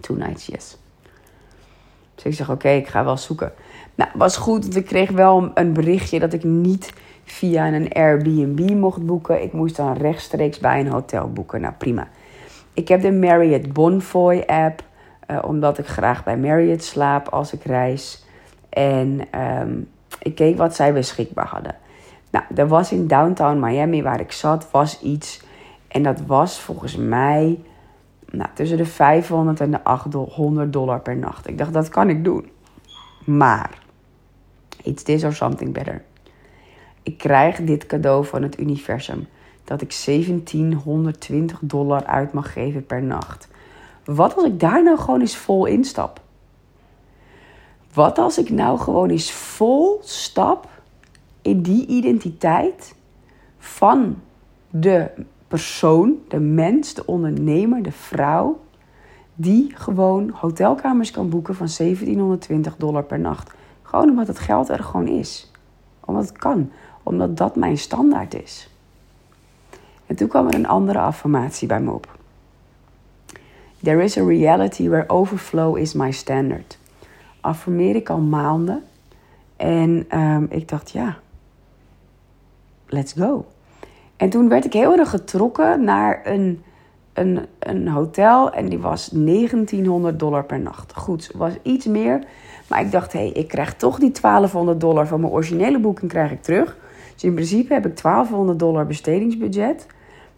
Two 0.00 0.16
nights, 0.16 0.46
yes. 0.46 0.78
Dus 2.14 2.24
ik 2.24 2.34
zeg, 2.34 2.50
oké, 2.50 2.68
ik 2.68 2.88
ga 2.88 3.04
wel 3.04 3.16
zoeken. 3.16 3.52
Nou, 3.94 4.10
was 4.14 4.36
goed, 4.36 4.62
want 4.62 4.76
ik 4.76 4.84
kreeg 4.84 5.10
wel 5.10 5.50
een 5.54 5.72
berichtje 5.72 6.18
dat 6.18 6.32
ik 6.32 6.44
niet 6.44 6.92
via 7.24 7.72
een 7.72 7.92
Airbnb 7.92 8.70
mocht 8.70 9.06
boeken. 9.06 9.42
Ik 9.42 9.52
moest 9.52 9.76
dan 9.76 9.96
rechtstreeks 9.96 10.58
bij 10.58 10.80
een 10.80 10.90
hotel 10.90 11.32
boeken. 11.32 11.60
Nou, 11.60 11.74
prima. 11.78 12.08
Ik 12.72 12.88
heb 12.88 13.02
de 13.02 13.12
Marriott 13.12 13.72
Bonvoy 13.72 14.42
app, 14.46 14.82
uh, 15.30 15.38
omdat 15.44 15.78
ik 15.78 15.86
graag 15.86 16.24
bij 16.24 16.36
Marriott 16.36 16.84
slaap 16.84 17.28
als 17.28 17.52
ik 17.52 17.64
reis. 17.64 18.24
En 18.68 19.20
um, 19.60 19.88
ik 20.18 20.34
keek 20.34 20.56
wat 20.56 20.74
zij 20.74 20.92
beschikbaar 20.92 21.48
hadden. 21.48 21.82
Nou, 22.34 22.44
er 22.54 22.68
was 22.68 22.92
in 22.92 23.06
downtown 23.06 23.58
Miami 23.58 24.02
waar 24.02 24.20
ik 24.20 24.32
zat, 24.32 24.70
was 24.70 25.00
iets. 25.00 25.42
En 25.88 26.02
dat 26.02 26.20
was 26.26 26.60
volgens 26.60 26.96
mij 26.96 27.60
nou, 28.30 28.48
tussen 28.54 28.76
de 28.76 28.86
500 28.86 29.60
en 29.60 29.70
de 29.70 29.84
800 29.84 30.72
dollar 30.72 31.00
per 31.00 31.16
nacht. 31.16 31.48
Ik 31.48 31.58
dacht, 31.58 31.72
dat 31.72 31.88
kan 31.88 32.08
ik 32.08 32.24
doen. 32.24 32.50
Maar, 33.24 33.78
it's 34.82 35.02
this 35.02 35.24
or 35.24 35.32
something 35.32 35.72
better. 35.72 36.04
Ik 37.02 37.18
krijg 37.18 37.56
dit 37.56 37.86
cadeau 37.86 38.24
van 38.26 38.42
het 38.42 38.58
universum 38.58 39.26
dat 39.64 39.80
ik 39.80 40.02
1720 40.04 41.58
dollar 41.62 42.04
uit 42.04 42.32
mag 42.32 42.52
geven 42.52 42.86
per 42.86 43.02
nacht. 43.02 43.48
Wat 44.04 44.36
als 44.36 44.44
ik 44.44 44.60
daar 44.60 44.82
nou 44.82 44.98
gewoon 44.98 45.20
eens 45.20 45.36
vol 45.36 45.66
instap? 45.66 46.20
Wat 47.92 48.18
als 48.18 48.38
ik 48.38 48.50
nou 48.50 48.78
gewoon 48.78 49.10
eens 49.10 49.32
vol 49.32 50.00
stap 50.02 50.72
die 51.52 51.86
identiteit 51.86 52.94
van 53.58 54.16
de 54.70 55.10
persoon, 55.48 56.18
de 56.28 56.40
mens, 56.40 56.94
de 56.94 57.06
ondernemer, 57.06 57.82
de 57.82 57.92
vrouw, 57.92 58.60
die 59.34 59.72
gewoon 59.74 60.30
hotelkamers 60.30 61.10
kan 61.10 61.28
boeken 61.28 61.54
van 61.54 61.68
1720 61.76 62.76
dollar 62.76 63.02
per 63.02 63.18
nacht. 63.18 63.52
Gewoon 63.82 64.08
omdat 64.08 64.26
het 64.26 64.38
geld 64.38 64.68
er 64.68 64.84
gewoon 64.84 65.06
is. 65.06 65.50
Omdat 66.00 66.28
het 66.28 66.38
kan. 66.38 66.70
Omdat 67.02 67.36
dat 67.36 67.56
mijn 67.56 67.78
standaard 67.78 68.34
is. 68.42 68.70
En 70.06 70.16
toen 70.16 70.28
kwam 70.28 70.46
er 70.46 70.54
een 70.54 70.66
andere 70.66 70.98
affirmatie 70.98 71.68
bij 71.68 71.80
me 71.80 71.90
op. 71.90 72.18
There 73.82 74.02
is 74.02 74.18
a 74.18 74.24
reality 74.24 74.88
where 74.88 75.08
overflow 75.08 75.76
is 75.76 75.92
my 75.92 76.10
standard. 76.10 76.78
Affirmeer 77.40 77.96
ik 77.96 78.10
al 78.10 78.20
maanden. 78.20 78.82
En 79.56 80.18
um, 80.18 80.46
ik 80.50 80.68
dacht, 80.68 80.90
ja, 80.90 81.18
let's 82.94 83.12
go. 83.12 83.46
En 84.16 84.30
toen 84.30 84.48
werd 84.48 84.64
ik 84.64 84.72
heel 84.72 84.98
erg 84.98 85.10
getrokken 85.10 85.84
naar 85.84 86.20
een, 86.24 86.62
een, 87.12 87.46
een 87.58 87.88
hotel. 87.88 88.52
En 88.52 88.68
die 88.68 88.78
was 88.78 89.08
1900 89.08 90.18
dollar 90.18 90.44
per 90.44 90.60
nacht. 90.60 90.94
Goed, 90.96 91.30
was 91.34 91.52
iets 91.62 91.86
meer. 91.86 92.24
Maar 92.68 92.80
ik 92.80 92.90
dacht, 92.90 93.12
hé, 93.12 93.18
hey, 93.18 93.28
ik 93.28 93.48
krijg 93.48 93.74
toch 93.74 93.98
die 93.98 94.10
1200 94.10 94.80
dollar 94.80 95.06
van 95.06 95.20
mijn 95.20 95.32
originele 95.32 95.78
boeking 95.78 96.10
krijg 96.10 96.30
ik 96.30 96.42
terug. 96.42 96.76
Dus 97.12 97.24
in 97.24 97.34
principe 97.34 97.72
heb 97.72 97.86
ik 97.86 98.02
1200 98.02 98.58
dollar 98.58 98.86
bestedingsbudget. 98.86 99.86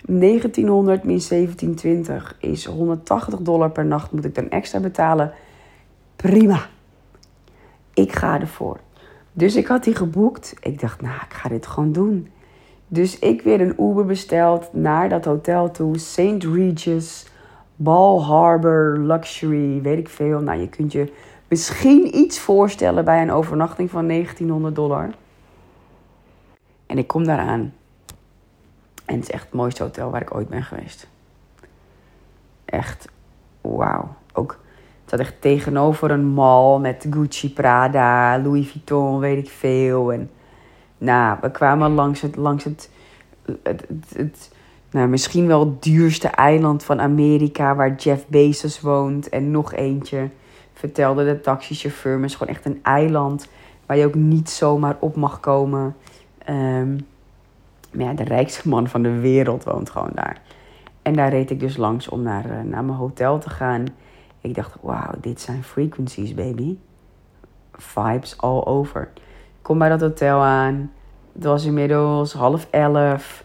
1900 0.07 1.05
min 1.05 1.23
1720 1.29 2.37
is 2.40 2.64
180 2.64 3.40
dollar 3.40 3.71
per 3.71 3.87
nacht 3.87 4.12
moet 4.12 4.25
ik 4.25 4.35
dan 4.35 4.49
extra 4.49 4.81
betalen. 4.81 5.33
Prima. 6.16 6.66
Ik 7.95 8.12
ga 8.12 8.40
ervoor. 8.40 8.81
Dus 9.33 9.57
ik 9.57 9.66
had 9.66 9.85
die 9.85 9.95
geboekt. 9.95 10.55
Ik 10.61 10.81
dacht, 10.81 11.01
nou, 11.01 11.14
ik 11.14 11.35
ga 11.35 11.49
dit 11.49 11.66
gewoon 11.66 11.92
doen. 11.92 12.29
Dus 12.88 13.18
ik 13.18 13.42
weer 13.42 13.61
een 13.61 13.81
Uber 13.81 14.05
besteld 14.05 14.72
naar 14.72 15.09
dat 15.09 15.25
hotel 15.25 15.70
toe. 15.70 15.99
St. 15.99 16.44
Regis, 16.55 17.27
Ball 17.77 18.20
Harbor, 18.20 18.99
Luxury, 18.99 19.83
weet 19.83 19.99
ik 19.99 20.09
veel. 20.09 20.40
Nou, 20.40 20.61
je 20.61 20.68
kunt 20.68 20.92
je 20.92 21.12
misschien 21.49 22.16
iets 22.16 22.38
voorstellen 22.38 23.05
bij 23.05 23.22
een 23.22 23.33
overnachting 23.33 23.90
van 23.90 24.09
1900 24.09 24.75
dollar. 24.75 25.11
En 26.87 26.99
ik 26.99 27.07
kom 27.07 27.25
daar 27.25 27.38
aan. 27.38 27.72
En 29.05 29.14
het 29.14 29.22
is 29.22 29.31
echt 29.31 29.44
het 29.44 29.55
mooiste 29.55 29.83
hotel 29.83 30.11
waar 30.11 30.22
ik 30.22 30.35
ooit 30.35 30.49
ben 30.49 30.62
geweest. 30.62 31.09
Echt, 32.64 33.09
wauw. 33.61 34.14
Ook, 34.33 34.59
het 35.01 35.11
zat 35.11 35.20
echt 35.20 35.40
tegenover 35.40 36.11
een 36.11 36.27
mall 36.27 36.79
met 36.79 37.07
Gucci, 37.11 37.53
Prada, 37.53 38.38
Louis 38.38 38.70
Vuitton, 38.70 39.18
weet 39.18 39.38
ik 39.46 39.51
veel. 39.51 40.12
En 40.12 40.31
nou, 40.99 41.39
we 41.41 41.51
kwamen 41.51 41.91
langs 41.91 42.21
het, 42.21 42.37
langs 42.37 42.65
het, 42.65 42.91
het, 43.63 43.87
het, 44.15 44.51
nou, 44.91 45.09
misschien 45.09 45.47
wel 45.47 45.61
het 45.61 45.83
duurste 45.83 46.29
eiland 46.29 46.85
van 46.85 47.01
Amerika 47.01 47.75
waar 47.75 47.95
Jeff 47.95 48.27
Bezos 48.27 48.81
woont. 48.81 49.29
En 49.29 49.51
nog 49.51 49.73
eentje, 49.73 50.29
vertelde 50.73 51.25
de 51.25 51.41
taxichauffeur. 51.41 52.17
Maar 52.17 52.29
is 52.29 52.35
gewoon 52.35 52.55
echt 52.55 52.65
een 52.65 52.81
eiland 52.83 53.49
waar 53.87 53.97
je 53.97 54.07
ook 54.07 54.15
niet 54.15 54.51
zomaar 54.51 54.97
op 55.01 55.17
mag 55.17 55.41
komen. 55.41 55.97
Um, 56.49 57.07
maar 57.93 58.05
ja, 58.07 58.13
de 58.13 58.25
rijkste 58.25 58.69
man 58.69 58.89
van 58.89 59.03
de 59.03 59.21
wereld 59.21 59.65
woont 59.65 59.91
gewoon 59.91 60.13
daar. 60.15 60.41
En 61.03 61.13
daar 61.13 61.31
reed 61.31 61.51
ik 61.51 61.61
dus 61.61 61.77
langs 61.77 62.09
om 62.09 62.23
naar, 62.23 62.45
uh, 62.45 62.51
naar 62.51 62.85
mijn 62.85 62.99
hotel 62.99 63.39
te 63.39 63.51
gaan. 63.51 63.85
Ik 64.41 64.55
dacht, 64.55 64.77
wauw, 64.81 65.13
dit 65.21 65.41
zijn 65.41 65.65
frequencies, 65.65 66.35
baby. 66.35 66.77
Vibes 67.73 68.39
all 68.39 68.63
over. 68.65 69.11
Kom 69.67 69.79
bij 69.79 69.89
dat 69.89 70.01
hotel 70.01 70.41
aan. 70.41 70.93
Het 71.33 71.45
was 71.45 71.65
inmiddels 71.65 72.33
half 72.33 72.69
elf. 72.71 73.45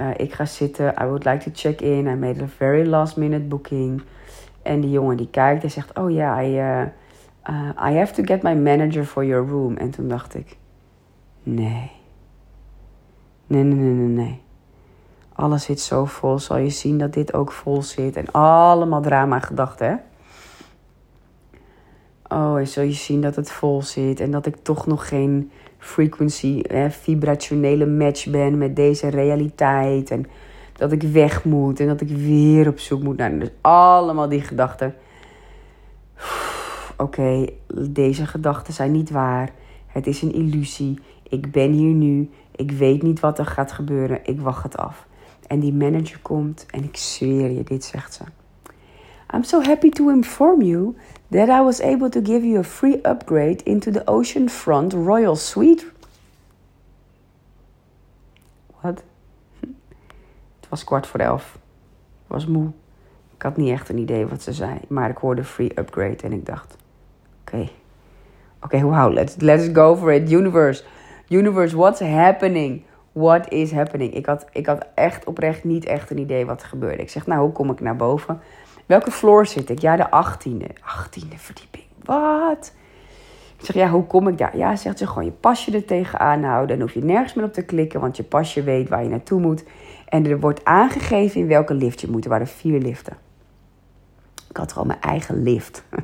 Uh, 0.00 0.10
ik 0.16 0.32
ga 0.32 0.44
zitten. 0.44 0.94
I 1.02 1.04
would 1.04 1.24
like 1.24 1.38
to 1.38 1.50
check 1.54 1.80
in. 1.80 2.06
I 2.06 2.14
made 2.14 2.42
a 2.42 2.46
very 2.46 2.86
last 2.86 3.16
minute 3.16 3.44
booking. 3.44 4.02
En 4.62 4.80
die 4.80 4.90
jongen 4.90 5.16
die 5.16 5.28
kijkt 5.30 5.62
en 5.62 5.70
zegt, 5.70 5.98
oh 5.98 6.10
ja, 6.10 6.42
I, 6.42 6.58
uh, 6.58 7.90
I 7.90 7.96
have 7.96 8.12
to 8.12 8.22
get 8.22 8.42
my 8.42 8.54
manager 8.54 9.04
for 9.04 9.24
your 9.24 9.48
room. 9.48 9.76
En 9.76 9.90
toen 9.90 10.08
dacht 10.08 10.34
ik, 10.34 10.56
nee. 11.42 11.90
Nee, 13.46 13.62
nee, 13.62 13.74
nee, 13.74 13.92
nee, 13.92 14.24
nee. 14.24 14.42
Alles 15.32 15.64
zit 15.64 15.80
zo 15.80 16.04
vol. 16.04 16.38
Zal 16.38 16.56
je 16.56 16.70
zien 16.70 16.98
dat 16.98 17.12
dit 17.12 17.34
ook 17.34 17.52
vol 17.52 17.82
zit. 17.82 18.16
En 18.16 18.30
allemaal 18.30 19.00
drama 19.00 19.40
gedachten, 19.40 19.88
hè? 19.88 19.96
Oh, 22.28 22.58
en 22.58 22.68
zul 22.68 22.82
je 22.82 22.92
zien 22.92 23.20
dat 23.20 23.36
het 23.36 23.50
vol 23.50 23.82
zit. 23.82 24.20
En 24.20 24.30
dat 24.30 24.46
ik 24.46 24.56
toch 24.62 24.86
nog 24.86 25.08
geen 25.08 25.50
frequency, 25.78 26.62
hè, 26.62 26.90
vibrationele 26.90 27.86
match 27.86 28.26
ben 28.26 28.58
met 28.58 28.76
deze 28.76 29.08
realiteit. 29.08 30.10
En 30.10 30.26
dat 30.72 30.92
ik 30.92 31.02
weg 31.02 31.44
moet. 31.44 31.80
En 31.80 31.86
dat 31.86 32.00
ik 32.00 32.08
weer 32.08 32.68
op 32.68 32.78
zoek 32.78 33.02
moet 33.02 33.16
naar. 33.16 33.38
Dus 33.38 33.50
allemaal 33.60 34.28
die 34.28 34.40
gedachten. 34.40 34.94
Oké, 36.96 37.46
deze 37.90 38.26
gedachten 38.26 38.72
zijn 38.72 38.92
niet 38.92 39.10
waar. 39.10 39.50
Het 39.86 40.06
is 40.06 40.22
een 40.22 40.32
illusie. 40.32 40.98
Ik 41.28 41.50
ben 41.50 41.72
hier 41.72 41.94
nu. 41.94 42.30
Ik 42.56 42.70
weet 42.70 43.02
niet 43.02 43.20
wat 43.20 43.38
er 43.38 43.46
gaat 43.46 43.72
gebeuren. 43.72 44.20
Ik 44.22 44.40
wacht 44.40 44.62
het 44.62 44.76
af. 44.76 45.06
En 45.46 45.60
die 45.60 45.74
manager 45.74 46.18
komt 46.22 46.66
en 46.70 46.84
ik 46.84 46.96
zweer 46.96 47.50
je, 47.50 47.64
dit 47.64 47.84
zegt 47.84 48.14
ze. 48.14 48.22
I'm 49.34 49.42
so 49.42 49.62
happy 49.62 49.90
to 49.90 50.08
inform 50.08 50.62
you 50.62 50.96
that 51.30 51.48
I 51.48 51.60
was 51.60 51.80
able 51.80 52.08
to 52.10 52.20
give 52.20 52.44
you 52.44 52.58
a 52.58 52.64
free 52.64 53.00
upgrade 53.04 53.62
into 53.62 53.90
the 53.90 54.02
Oceanfront 54.06 54.92
Royal 54.92 55.36
Suite. 55.36 55.86
Wat? 58.80 59.02
Het 60.60 60.68
was 60.68 60.84
kwart 60.84 61.06
voor 61.06 61.20
elf. 61.20 61.58
Ik 62.24 62.34
was 62.34 62.46
moe. 62.46 62.70
Ik 63.34 63.42
had 63.42 63.56
niet 63.56 63.70
echt 63.70 63.88
een 63.88 63.98
idee 63.98 64.26
wat 64.26 64.42
ze 64.42 64.52
zei, 64.52 64.78
maar 64.88 65.10
ik 65.10 65.16
hoorde 65.16 65.44
free 65.44 65.78
upgrade 65.78 66.22
en 66.22 66.32
ik 66.32 66.46
dacht: 66.46 66.76
oké, 67.40 67.56
oké, 67.56 67.70
okay, 68.62 68.82
wow, 68.82 69.12
let's, 69.12 69.36
let's 69.36 69.68
go 69.72 69.96
for 69.96 70.12
it, 70.12 70.30
universe. 70.30 70.84
Universe, 71.28 71.76
what's 71.76 72.00
happening? 72.00 72.82
What 73.12 73.52
is 73.52 73.72
happening? 73.72 74.14
Ik 74.14 74.26
had, 74.26 74.46
ik 74.52 74.66
had 74.66 74.86
echt 74.94 75.24
oprecht 75.24 75.64
niet 75.64 75.84
echt 75.84 76.10
een 76.10 76.18
idee 76.18 76.46
wat 76.46 76.62
er 76.62 76.68
gebeurde. 76.68 77.02
Ik 77.02 77.10
zeg, 77.10 77.26
nou, 77.26 77.40
hoe 77.40 77.52
kom 77.52 77.70
ik 77.70 77.80
naar 77.80 77.96
boven? 77.96 78.40
Welke 78.88 79.10
floor 79.10 79.46
zit 79.46 79.70
ik? 79.70 79.78
Ja, 79.78 79.96
de 79.96 80.06
18e. 80.06 80.66
18e 80.66 81.36
verdieping. 81.36 81.84
Wat? 82.04 82.72
Ik 83.58 83.64
zeg, 83.64 83.76
ja, 83.76 83.90
hoe 83.90 84.06
kom 84.06 84.28
ik 84.28 84.38
daar? 84.38 84.56
Ja, 84.56 84.76
zegt 84.76 84.98
ze, 84.98 85.06
gewoon 85.06 85.24
je 85.24 85.30
pasje 85.30 85.72
er 85.72 85.84
tegenaan 85.84 86.42
houden. 86.42 86.78
Dan 86.78 86.86
hoef 86.86 86.94
je 86.94 87.04
nergens 87.04 87.34
meer 87.34 87.44
op 87.44 87.52
te 87.52 87.62
klikken, 87.62 88.00
want 88.00 88.16
je 88.16 88.22
pasje 88.22 88.62
weet 88.62 88.88
waar 88.88 89.02
je 89.02 89.08
naartoe 89.08 89.40
moet. 89.40 89.64
En 90.08 90.26
er 90.26 90.40
wordt 90.40 90.64
aangegeven 90.64 91.40
in 91.40 91.46
welke 91.46 91.74
lift 91.74 92.00
je 92.00 92.10
moet. 92.10 92.24
Er 92.24 92.30
waren 92.30 92.46
vier 92.46 92.80
liften. 92.80 93.16
Ik 94.48 94.56
had 94.56 94.72
gewoon 94.72 94.86
mijn 94.86 95.00
eigen 95.00 95.42
lift. 95.42 95.84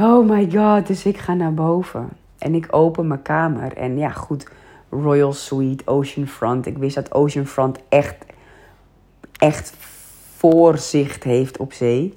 oh 0.00 0.28
my 0.28 0.50
god, 0.50 0.86
dus 0.86 1.04
ik 1.04 1.18
ga 1.18 1.34
naar 1.34 1.54
boven. 1.54 2.08
En 2.38 2.54
ik 2.54 2.66
open 2.70 3.06
mijn 3.06 3.22
kamer. 3.22 3.76
En 3.76 3.98
ja, 3.98 4.10
goed, 4.10 4.48
Royal 4.90 5.32
Suite, 5.32 5.86
Oceanfront. 5.86 6.66
Ik 6.66 6.78
wist 6.78 6.94
dat 6.94 7.14
Oceanfront 7.14 7.78
echt, 7.88 8.24
echt 9.36 9.74
voorzicht 10.38 11.24
heeft 11.24 11.58
op 11.58 11.72
zee. 11.72 12.14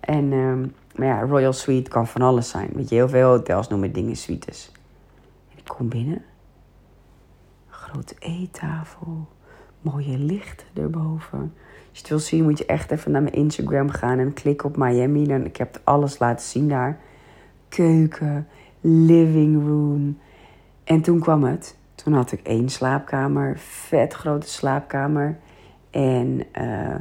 En, 0.00 0.32
um, 0.32 0.74
maar 0.94 1.06
ja, 1.06 1.20
Royal 1.20 1.52
Suite 1.52 1.90
kan 1.90 2.06
van 2.06 2.22
alles 2.22 2.48
zijn. 2.48 2.70
Weet 2.72 2.88
je, 2.88 2.94
heel 2.94 3.08
veel 3.08 3.28
hotels 3.28 3.68
noemen 3.68 3.92
dingen 3.92 4.16
suites. 4.16 4.72
En 5.50 5.58
ik 5.58 5.64
kom 5.64 5.88
binnen. 5.88 6.24
Grote 7.68 8.14
eettafel. 8.18 9.28
Mooie 9.80 10.18
lichten 10.18 10.66
erboven. 10.74 11.38
Als 11.40 11.92
je 11.92 11.98
het 11.98 12.08
wil 12.08 12.18
zien, 12.18 12.42
moet 12.42 12.58
je 12.58 12.66
echt 12.66 12.90
even 12.90 13.10
naar 13.10 13.22
mijn 13.22 13.34
Instagram 13.34 13.90
gaan 13.90 14.18
en 14.18 14.32
klikken 14.32 14.68
op 14.68 14.76
Miami. 14.76 15.26
Dan, 15.26 15.44
ik 15.44 15.56
heb 15.56 15.80
alles 15.84 16.18
laten 16.18 16.46
zien 16.46 16.68
daar. 16.68 17.00
Keuken, 17.68 18.48
living 18.80 19.66
room. 19.66 20.18
En 20.84 21.00
toen 21.00 21.20
kwam 21.20 21.44
het. 21.44 21.76
Toen 21.94 22.12
had 22.12 22.32
ik 22.32 22.40
één 22.42 22.68
slaapkamer, 22.68 23.58
vet 23.58 24.12
grote 24.12 24.48
slaapkamer. 24.48 25.38
En 25.90 26.42
uh, 26.58 26.94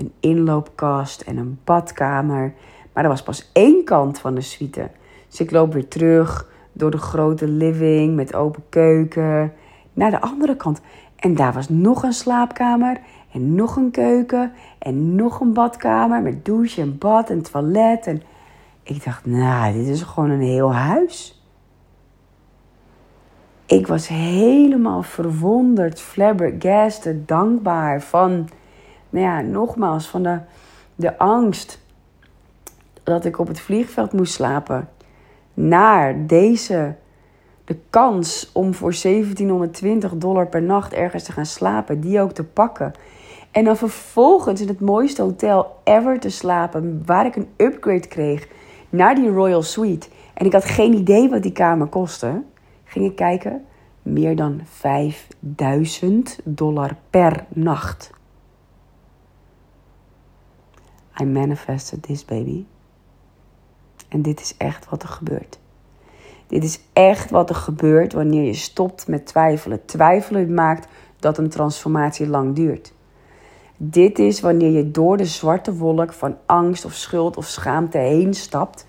een 0.00 0.12
inloopkast 0.20 1.20
en 1.20 1.36
een 1.36 1.58
badkamer. 1.64 2.54
Maar 2.92 3.04
er 3.04 3.10
was 3.10 3.22
pas 3.22 3.50
één 3.52 3.84
kant 3.84 4.18
van 4.18 4.34
de 4.34 4.40
suite. 4.40 4.90
Dus 5.28 5.40
ik 5.40 5.50
loop 5.50 5.72
weer 5.72 5.88
terug 5.88 6.48
door 6.72 6.90
de 6.90 6.98
grote 6.98 7.48
living 7.48 8.14
met 8.16 8.34
open 8.34 8.62
keuken 8.68 9.52
naar 9.92 10.10
de 10.10 10.20
andere 10.20 10.56
kant. 10.56 10.80
En 11.16 11.34
daar 11.34 11.52
was 11.52 11.68
nog 11.68 12.02
een 12.02 12.12
slaapkamer 12.12 13.00
en 13.32 13.54
nog 13.54 13.76
een 13.76 13.90
keuken 13.90 14.52
en 14.78 15.14
nog 15.14 15.40
een 15.40 15.52
badkamer 15.52 16.22
met 16.22 16.44
douche 16.44 16.80
en 16.80 16.98
bad 16.98 17.30
en 17.30 17.42
toilet. 17.42 18.06
En 18.06 18.22
ik 18.82 19.04
dacht, 19.04 19.26
nou, 19.26 19.72
dit 19.72 19.86
is 19.86 20.02
gewoon 20.02 20.30
een 20.30 20.40
heel 20.40 20.74
huis. 20.74 21.44
Ik 23.66 23.86
was 23.86 24.08
helemaal 24.08 25.02
verwonderd, 25.02 26.00
flabbergasted, 26.00 27.28
dankbaar 27.28 28.02
van, 28.02 28.48
nou 29.10 29.24
ja, 29.24 29.40
nogmaals, 29.40 30.08
van 30.08 30.22
de, 30.22 30.38
de 30.94 31.18
angst 31.18 31.80
dat 33.02 33.24
ik 33.24 33.38
op 33.38 33.48
het 33.48 33.60
vliegveld 33.60 34.12
moest 34.12 34.32
slapen. 34.32 34.88
Naar 35.54 36.26
deze, 36.26 36.94
de 37.64 37.76
kans 37.90 38.50
om 38.52 38.74
voor 38.74 38.94
1720 39.02 40.14
dollar 40.14 40.46
per 40.46 40.62
nacht 40.62 40.92
ergens 40.92 41.24
te 41.24 41.32
gaan 41.32 41.46
slapen, 41.46 42.00
die 42.00 42.20
ook 42.20 42.32
te 42.32 42.44
pakken. 42.44 42.92
En 43.50 43.64
dan 43.64 43.76
vervolgens 43.76 44.60
in 44.60 44.68
het 44.68 44.80
mooiste 44.80 45.22
hotel 45.22 45.80
ever 45.84 46.20
te 46.20 46.30
slapen, 46.30 47.02
waar 47.06 47.26
ik 47.26 47.36
een 47.36 47.48
upgrade 47.56 48.08
kreeg 48.08 48.48
naar 48.88 49.14
die 49.14 49.30
Royal 49.30 49.62
Suite. 49.62 50.08
En 50.34 50.46
ik 50.46 50.52
had 50.52 50.64
geen 50.64 50.94
idee 50.94 51.28
wat 51.28 51.42
die 51.42 51.52
kamer 51.52 51.86
kostte. 51.86 52.42
Ging 52.84 53.04
ik 53.04 53.16
kijken, 53.16 53.64
meer 54.02 54.36
dan 54.36 54.60
5000 54.64 56.38
dollar 56.44 56.96
per 57.10 57.44
nacht. 57.48 58.10
I 61.20 61.24
manifested 61.24 62.02
this 62.02 62.24
baby. 62.24 62.64
En 64.08 64.22
dit 64.22 64.40
is 64.40 64.54
echt 64.56 64.88
wat 64.88 65.02
er 65.02 65.08
gebeurt. 65.08 65.58
Dit 66.46 66.64
is 66.64 66.80
echt 66.92 67.30
wat 67.30 67.48
er 67.48 67.54
gebeurt 67.54 68.12
wanneer 68.12 68.44
je 68.44 68.54
stopt 68.54 69.08
met 69.08 69.26
twijfelen. 69.26 69.84
Twijfelen 69.84 70.54
maakt 70.54 70.88
dat 71.18 71.38
een 71.38 71.48
transformatie 71.48 72.26
lang 72.26 72.54
duurt. 72.54 72.92
Dit 73.76 74.18
is 74.18 74.40
wanneer 74.40 74.70
je 74.70 74.90
door 74.90 75.16
de 75.16 75.24
zwarte 75.24 75.74
wolk 75.74 76.12
van 76.12 76.36
angst 76.46 76.84
of 76.84 76.92
schuld 76.92 77.36
of 77.36 77.46
schaamte 77.46 77.98
heen 77.98 78.34
stapt. 78.34 78.86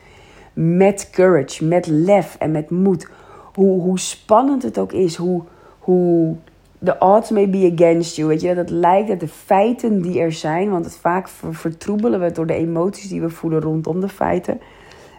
Met 0.54 1.10
courage, 1.10 1.66
met 1.66 1.88
lef 1.88 2.36
en 2.40 2.52
met 2.52 2.70
moed. 2.70 3.10
Hoe, 3.54 3.82
hoe 3.82 4.00
spannend 4.00 4.64
het 4.64 4.78
ook 4.78 4.92
is, 4.92 5.16
hoe, 5.16 5.44
hoe 5.80 6.36
the 6.84 6.96
odds 7.00 7.30
may 7.30 7.50
be 7.50 7.72
against 7.74 8.16
you. 8.16 8.28
Weet 8.28 8.42
je, 8.42 8.48
dat 8.48 8.58
het 8.58 8.70
lijkt 8.70 9.08
dat 9.08 9.20
de 9.20 9.28
feiten 9.28 10.02
die 10.02 10.20
er 10.20 10.32
zijn, 10.32 10.70
want 10.70 10.86
het 10.86 10.96
vaak 10.96 11.28
vertroebelen 11.52 12.20
we 12.20 12.32
door 12.32 12.46
de 12.46 12.54
emoties 12.54 13.10
die 13.10 13.22
we 13.22 13.30
voelen 13.30 13.62
rondom 13.62 14.02
de 14.02 14.10
feiten. 14.10 14.60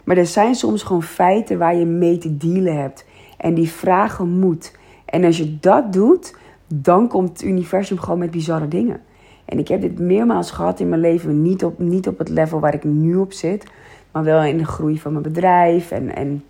Maar 0.04 0.16
er 0.16 0.26
zijn 0.26 0.54
soms 0.54 0.82
gewoon 0.82 1.02
feiten 1.02 1.58
waar 1.58 1.74
je 1.74 1.86
mee 1.86 2.18
te 2.18 2.36
dealen 2.36 2.80
hebt. 2.80 3.04
En 3.36 3.54
die 3.54 3.70
vragen 3.70 4.28
moed. 4.38 4.78
En 5.04 5.24
als 5.24 5.36
je 5.36 5.58
dat 5.60 5.92
doet, 5.92 6.36
dan 6.66 7.08
komt 7.08 7.28
het 7.28 7.42
universum 7.42 7.98
gewoon 7.98 8.18
met 8.18 8.30
bizarre 8.30 8.68
dingen. 8.68 9.00
En 9.44 9.58
ik 9.58 9.68
heb 9.68 9.80
dit 9.80 9.98
meermaals 9.98 10.50
gehad 10.50 10.80
in 10.80 10.88
mijn 10.88 11.00
leven. 11.00 11.42
Niet 11.42 11.64
op, 11.64 11.78
niet 11.78 12.08
op 12.08 12.18
het 12.18 12.28
level 12.28 12.60
waar 12.60 12.74
ik 12.74 12.84
nu 12.84 13.16
op 13.16 13.32
zit. 13.32 13.66
Maar 14.12 14.24
wel 14.24 14.42
in 14.42 14.58
de 14.58 14.64
groei 14.64 14.98
van 14.98 15.12
mijn 15.12 15.24
bedrijf. 15.24 15.90
En, 15.90 16.14
en 16.14 16.44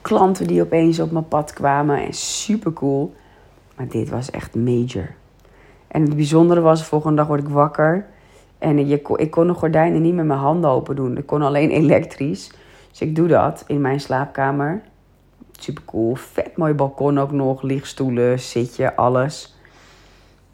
klanten 0.00 0.46
die 0.46 0.62
opeens 0.62 1.00
op 1.00 1.10
mijn 1.10 1.28
pad 1.28 1.52
kwamen. 1.52 2.06
En 2.06 2.12
super 2.12 2.72
cool. 2.72 3.14
Maar 3.76 3.88
dit 3.88 4.08
was 4.08 4.30
echt 4.30 4.54
major. 4.54 5.14
En 5.88 6.02
het 6.02 6.16
bijzondere 6.16 6.60
was, 6.60 6.78
de 6.78 6.84
volgende 6.84 7.16
dag 7.16 7.26
word 7.26 7.40
ik 7.40 7.48
wakker. 7.48 8.06
En 8.58 8.78
ik, 8.78 9.08
ik 9.08 9.30
kon 9.30 9.46
de 9.46 9.54
gordijnen 9.54 10.02
niet 10.02 10.14
met 10.14 10.24
mijn 10.24 10.38
handen 10.38 10.70
open 10.70 10.96
doen. 10.96 11.16
Ik 11.16 11.26
kon 11.26 11.42
alleen 11.42 11.70
elektrisch. 11.70 12.52
Dus 12.90 13.00
ik 13.00 13.16
doe 13.16 13.28
dat 13.28 13.64
in 13.66 13.80
mijn 13.80 14.00
slaapkamer. 14.00 14.82
Super 15.52 15.82
cool. 15.84 16.14
Vet 16.14 16.56
mooi 16.56 16.74
balkon 16.74 17.18
ook 17.18 17.32
nog. 17.32 17.62
Lichtstoelen, 17.62 18.40
zitje, 18.40 18.96
alles. 18.96 19.56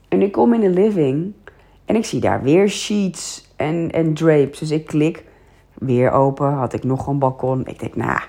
En 0.08 0.22
ik 0.22 0.32
kom 0.32 0.54
in 0.54 0.60
de 0.60 0.70
living. 0.70 1.32
En 1.84 1.96
ik 1.96 2.04
zie 2.04 2.20
daar 2.20 2.42
weer 2.42 2.68
sheets 2.68 3.52
en, 3.56 3.90
en 3.90 4.14
drapes. 4.14 4.58
Dus 4.58 4.70
ik 4.70 4.86
klik. 4.86 5.24
Weer 5.74 6.10
open. 6.10 6.52
Had 6.52 6.72
ik 6.72 6.84
nog 6.84 7.06
een 7.06 7.18
balkon. 7.18 7.66
Ik 7.66 7.78
denk, 7.78 7.96
nou. 7.96 8.20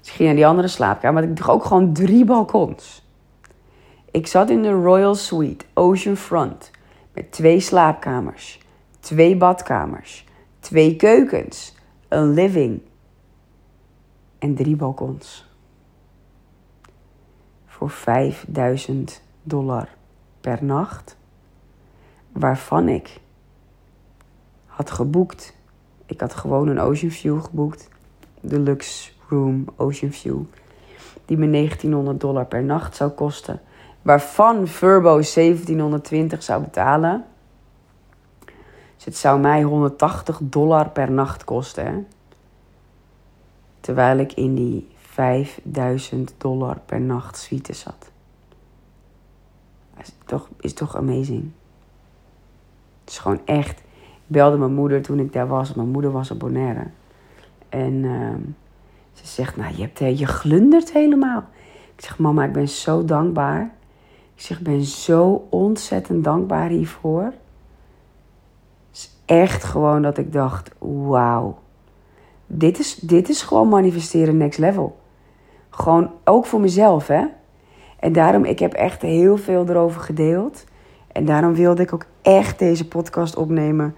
Dus 0.00 0.08
ik 0.08 0.14
ging 0.14 0.28
naar 0.28 0.36
die 0.36 0.46
andere 0.46 0.68
slaapkamer. 0.68 1.20
Maar 1.20 1.30
ik 1.30 1.36
dacht 1.36 1.50
ook 1.50 1.64
gewoon 1.64 1.92
drie 1.92 2.24
balkons. 2.24 3.07
Ik 4.10 4.26
zat 4.26 4.50
in 4.50 4.62
de 4.62 4.70
Royal 4.70 5.14
Suite, 5.14 5.64
Oceanfront. 5.74 6.70
Met 7.12 7.32
twee 7.32 7.60
slaapkamers. 7.60 8.60
Twee 9.00 9.36
badkamers. 9.36 10.24
Twee 10.58 10.96
keukens. 10.96 11.74
Een 12.08 12.32
living. 12.32 12.80
En 14.38 14.54
drie 14.54 14.76
balkons 14.76 15.48
voor 17.78 17.90
5000 17.90 19.22
dollar 19.42 19.88
per 20.40 20.64
nacht, 20.64 21.16
waarvan 22.32 22.88
ik 22.88 23.20
had 24.66 24.90
geboekt. 24.90 25.56
Ik 26.06 26.20
had 26.20 26.34
gewoon 26.34 26.68
een 26.68 26.80
Ocean 26.80 27.10
View 27.10 27.42
geboekt, 27.44 27.88
deluxe 28.40 29.12
room 29.28 29.64
Ocean 29.76 30.12
View, 30.12 30.40
die 31.24 31.36
me 31.36 31.50
1900 31.50 32.20
dollar 32.20 32.46
per 32.46 32.62
nacht 32.62 32.96
zou 32.96 33.10
kosten, 33.10 33.60
waarvan 34.02 34.66
Verbo 34.66 35.10
1720 35.10 36.42
zou 36.42 36.62
betalen. 36.62 37.24
Dus 38.96 39.04
het 39.04 39.16
zou 39.16 39.40
mij 39.40 39.62
180 39.62 40.40
dollar 40.42 40.88
per 40.88 41.10
nacht 41.10 41.44
kosten. 41.44 42.06
Terwijl 43.80 44.18
ik 44.18 44.32
in 44.32 44.54
die 44.54 44.88
5000 44.96 46.34
dollar 46.38 46.78
per 46.86 47.00
nacht 47.00 47.36
suite 47.36 47.72
zat. 47.72 48.10
Is 50.00 50.12
toch, 50.24 50.48
is 50.60 50.72
toch 50.72 50.96
amazing. 50.96 51.50
Het 53.00 53.10
is 53.10 53.18
gewoon 53.18 53.40
echt. 53.44 53.78
Ik 53.78 54.34
belde 54.34 54.56
mijn 54.56 54.74
moeder 54.74 55.02
toen 55.02 55.18
ik 55.18 55.32
daar 55.32 55.46
was. 55.46 55.74
Mijn 55.74 55.88
moeder 55.88 56.10
was 56.10 56.30
op 56.30 56.38
Bonaire. 56.38 56.86
En 57.68 57.92
uh, 57.92 58.34
ze 59.12 59.26
zegt, 59.26 59.56
nou, 59.56 59.74
je, 59.76 59.82
hebt, 59.82 60.18
je 60.18 60.26
glundert 60.26 60.92
helemaal. 60.92 61.44
Ik 61.96 62.04
zeg, 62.04 62.18
mama, 62.18 62.44
ik 62.44 62.52
ben 62.52 62.68
zo 62.68 63.04
dankbaar. 63.04 63.74
Ik 64.38 64.44
zeg, 64.44 64.60
ben 64.60 64.84
zo 64.84 65.46
ontzettend 65.50 66.24
dankbaar 66.24 66.68
hiervoor. 66.68 67.22
Het 67.22 67.32
is 68.92 69.10
echt 69.24 69.64
gewoon 69.64 70.02
dat 70.02 70.18
ik 70.18 70.32
dacht, 70.32 70.70
wauw. 70.78 71.58
Dit 72.46 72.78
is, 72.78 72.94
dit 72.94 73.28
is 73.28 73.42
gewoon 73.42 73.68
manifesteren 73.68 74.36
next 74.36 74.58
level. 74.58 74.96
Gewoon 75.70 76.10
ook 76.24 76.46
voor 76.46 76.60
mezelf, 76.60 77.06
hè. 77.06 77.24
En 77.98 78.12
daarom, 78.12 78.44
ik 78.44 78.58
heb 78.58 78.72
echt 78.72 79.02
heel 79.02 79.36
veel 79.36 79.68
erover 79.68 80.00
gedeeld. 80.00 80.64
En 81.12 81.24
daarom 81.24 81.54
wilde 81.54 81.82
ik 81.82 81.92
ook 81.92 82.06
echt 82.22 82.58
deze 82.58 82.88
podcast 82.88 83.36
opnemen. 83.36 83.94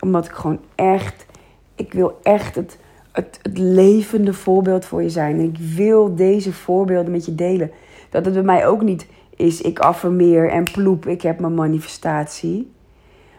Omdat 0.00 0.24
ik 0.24 0.32
gewoon 0.32 0.60
echt, 0.74 1.26
ik 1.74 1.92
wil 1.92 2.18
echt 2.22 2.54
het, 2.54 2.78
het, 3.12 3.38
het 3.42 3.58
levende 3.58 4.32
voorbeeld 4.32 4.84
voor 4.84 5.02
je 5.02 5.10
zijn. 5.10 5.38
En 5.38 5.44
ik 5.44 5.58
wil 5.58 6.14
deze 6.14 6.52
voorbeelden 6.52 7.12
met 7.12 7.24
je 7.24 7.34
delen. 7.34 7.70
Dat 8.10 8.24
het 8.24 8.34
bij 8.34 8.42
mij 8.42 8.66
ook 8.66 8.82
niet 8.82 9.06
is, 9.40 9.60
ik 9.60 9.78
affirmeer 9.78 10.50
en 10.50 10.64
ploep, 10.64 11.06
ik 11.06 11.22
heb 11.22 11.40
mijn 11.40 11.54
manifestatie. 11.54 12.72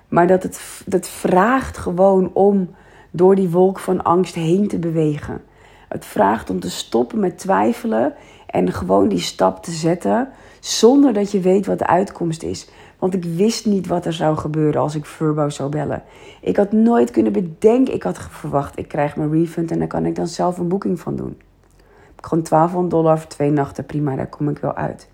Maar 0.07 0.27
dat 0.27 0.43
het 0.43 0.81
dat 0.85 1.07
vraagt 1.07 1.77
gewoon 1.77 2.29
om 2.33 2.69
door 3.11 3.35
die 3.35 3.49
wolk 3.49 3.79
van 3.79 4.03
angst 4.03 4.35
heen 4.35 4.67
te 4.67 4.79
bewegen. 4.79 5.41
Het 5.89 6.05
vraagt 6.05 6.49
om 6.49 6.59
te 6.59 6.69
stoppen 6.69 7.19
met 7.19 7.37
twijfelen 7.37 8.13
en 8.47 8.71
gewoon 8.71 9.07
die 9.07 9.19
stap 9.19 9.63
te 9.63 9.71
zetten 9.71 10.29
zonder 10.59 11.13
dat 11.13 11.31
je 11.31 11.39
weet 11.39 11.65
wat 11.65 11.79
de 11.79 11.87
uitkomst 11.87 12.43
is. 12.43 12.69
Want 12.99 13.13
ik 13.13 13.23
wist 13.23 13.65
niet 13.65 13.87
wat 13.87 14.05
er 14.05 14.13
zou 14.13 14.37
gebeuren 14.37 14.81
als 14.81 14.95
ik 14.95 15.05
Furbo 15.05 15.49
zou 15.49 15.69
bellen. 15.69 16.03
Ik 16.41 16.57
had 16.57 16.71
nooit 16.71 17.11
kunnen 17.11 17.31
bedenken, 17.31 17.93
ik 17.93 18.03
had 18.03 18.17
verwacht, 18.29 18.79
ik 18.79 18.87
krijg 18.87 19.15
mijn 19.15 19.31
refund 19.31 19.71
en 19.71 19.79
daar 19.79 19.87
kan 19.87 20.05
ik 20.05 20.15
dan 20.15 20.27
zelf 20.27 20.57
een 20.57 20.67
boeking 20.67 20.99
van 20.99 21.15
doen. 21.15 21.41
Gewoon 22.21 22.43
1200 22.43 22.91
dollar 22.91 23.19
voor 23.19 23.29
twee 23.29 23.51
nachten, 23.51 23.85
prima, 23.85 24.15
daar 24.15 24.29
kom 24.29 24.49
ik 24.49 24.57
wel 24.57 24.75
uit. 24.75 25.09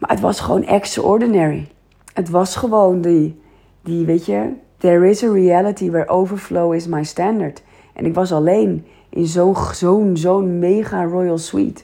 Maar 0.00 0.10
het 0.10 0.20
was 0.20 0.40
gewoon 0.40 0.64
extraordinary. 0.64 1.68
Het 2.12 2.28
was 2.28 2.56
gewoon 2.56 3.00
die, 3.00 3.40
die 3.82 4.06
weet 4.06 4.26
je, 4.26 4.52
there 4.76 5.08
is 5.08 5.24
a 5.24 5.32
reality 5.32 5.90
where 5.90 6.08
overflow 6.08 6.74
is 6.74 6.86
my 6.86 7.04
standard. 7.04 7.62
En 7.92 8.06
ik 8.06 8.14
was 8.14 8.32
alleen 8.32 8.86
in 9.08 9.26
zo'n 9.26 9.56
zo'n 9.72 10.16
zo'n 10.16 10.58
mega 10.58 11.04
royal 11.04 11.38
suite. 11.38 11.82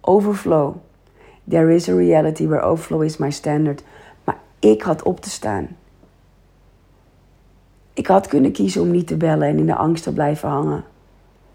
Overflow. 0.00 0.74
There 1.48 1.74
is 1.74 1.88
a 1.88 1.94
reality 1.94 2.46
where 2.46 2.62
overflow 2.62 3.02
is 3.02 3.16
my 3.16 3.30
standard. 3.30 3.82
Maar 4.24 4.38
ik 4.58 4.82
had 4.82 5.02
op 5.02 5.20
te 5.20 5.30
staan. 5.30 5.68
Ik 7.92 8.06
had 8.06 8.26
kunnen 8.26 8.52
kiezen 8.52 8.82
om 8.82 8.90
niet 8.90 9.06
te 9.06 9.16
bellen 9.16 9.48
en 9.48 9.58
in 9.58 9.66
de 9.66 9.74
angst 9.74 10.02
te 10.02 10.12
blijven 10.12 10.48
hangen. 10.48 10.84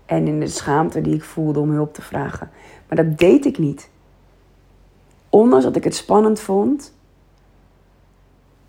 En 0.05 0.27
in 0.27 0.39
de 0.39 0.47
schaamte 0.47 1.01
die 1.01 1.15
ik 1.15 1.23
voelde 1.23 1.59
om 1.59 1.71
hulp 1.71 1.93
te 1.93 2.01
vragen. 2.01 2.49
Maar 2.87 2.97
dat 3.05 3.17
deed 3.17 3.45
ik 3.45 3.57
niet. 3.57 3.89
Ondanks 5.33 5.65
dat 5.65 5.75
ik 5.75 5.83
het 5.83 5.95
spannend 5.95 6.39
vond, 6.39 6.93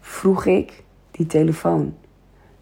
vroeg 0.00 0.44
ik 0.44 0.84
die 1.10 1.26
telefoon. 1.26 1.94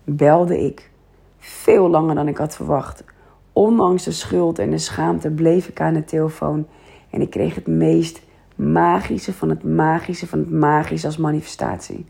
Belde 0.05 0.65
ik. 0.65 0.91
Veel 1.39 1.89
langer 1.89 2.15
dan 2.15 2.29
ik 2.29 2.37
had 2.37 2.57
verwacht. 2.57 3.05
Ondanks 3.53 4.05
de 4.05 4.13
schuld 4.13 4.59
en 4.59 4.71
de 4.71 4.79
schaamte 4.79 5.31
bleef 5.31 5.69
ik 5.69 5.81
aan 5.81 5.95
de 5.95 6.05
telefoon. 6.05 6.67
En 7.11 7.21
ik 7.21 7.31
kreeg 7.31 7.55
het 7.55 7.67
meest 7.67 8.23
magische 8.55 9.33
van 9.33 9.49
het 9.49 9.65
magische 9.65 10.27
van 10.27 10.39
het 10.39 10.51
magische 10.51 11.07
als 11.07 11.17
manifestatie. 11.17 12.07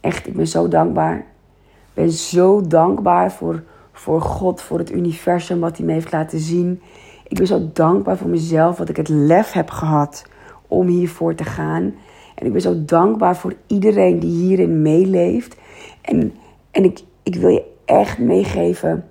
Echt, 0.00 0.26
ik 0.26 0.36
ben 0.36 0.48
zo 0.48 0.68
dankbaar. 0.68 1.16
Ik 1.16 1.94
ben 1.94 2.10
zo 2.10 2.60
dankbaar 2.66 3.32
voor, 3.32 3.62
voor 3.92 4.20
God, 4.20 4.62
voor 4.62 4.78
het 4.78 4.92
universum, 4.92 5.60
wat 5.60 5.76
hij 5.76 5.86
me 5.86 5.92
heeft 5.92 6.12
laten 6.12 6.38
zien. 6.38 6.82
Ik 7.28 7.36
ben 7.36 7.46
zo 7.46 7.70
dankbaar 7.72 8.16
voor 8.16 8.28
mezelf, 8.28 8.76
dat 8.76 8.88
ik 8.88 8.96
het 8.96 9.08
lef 9.08 9.52
heb 9.52 9.70
gehad 9.70 10.24
om 10.68 10.86
hiervoor 10.86 11.34
te 11.34 11.44
gaan. 11.44 11.94
En 12.34 12.46
ik 12.46 12.52
ben 12.52 12.60
zo 12.60 12.84
dankbaar 12.84 13.36
voor 13.36 13.54
iedereen 13.66 14.18
die 14.18 14.30
hierin 14.30 14.82
meeleeft. 14.82 15.56
En, 16.00 16.34
en 16.70 16.84
ik, 16.84 17.00
ik 17.22 17.34
wil 17.34 17.50
je 17.50 17.64
echt 17.84 18.18
meegeven 18.18 19.04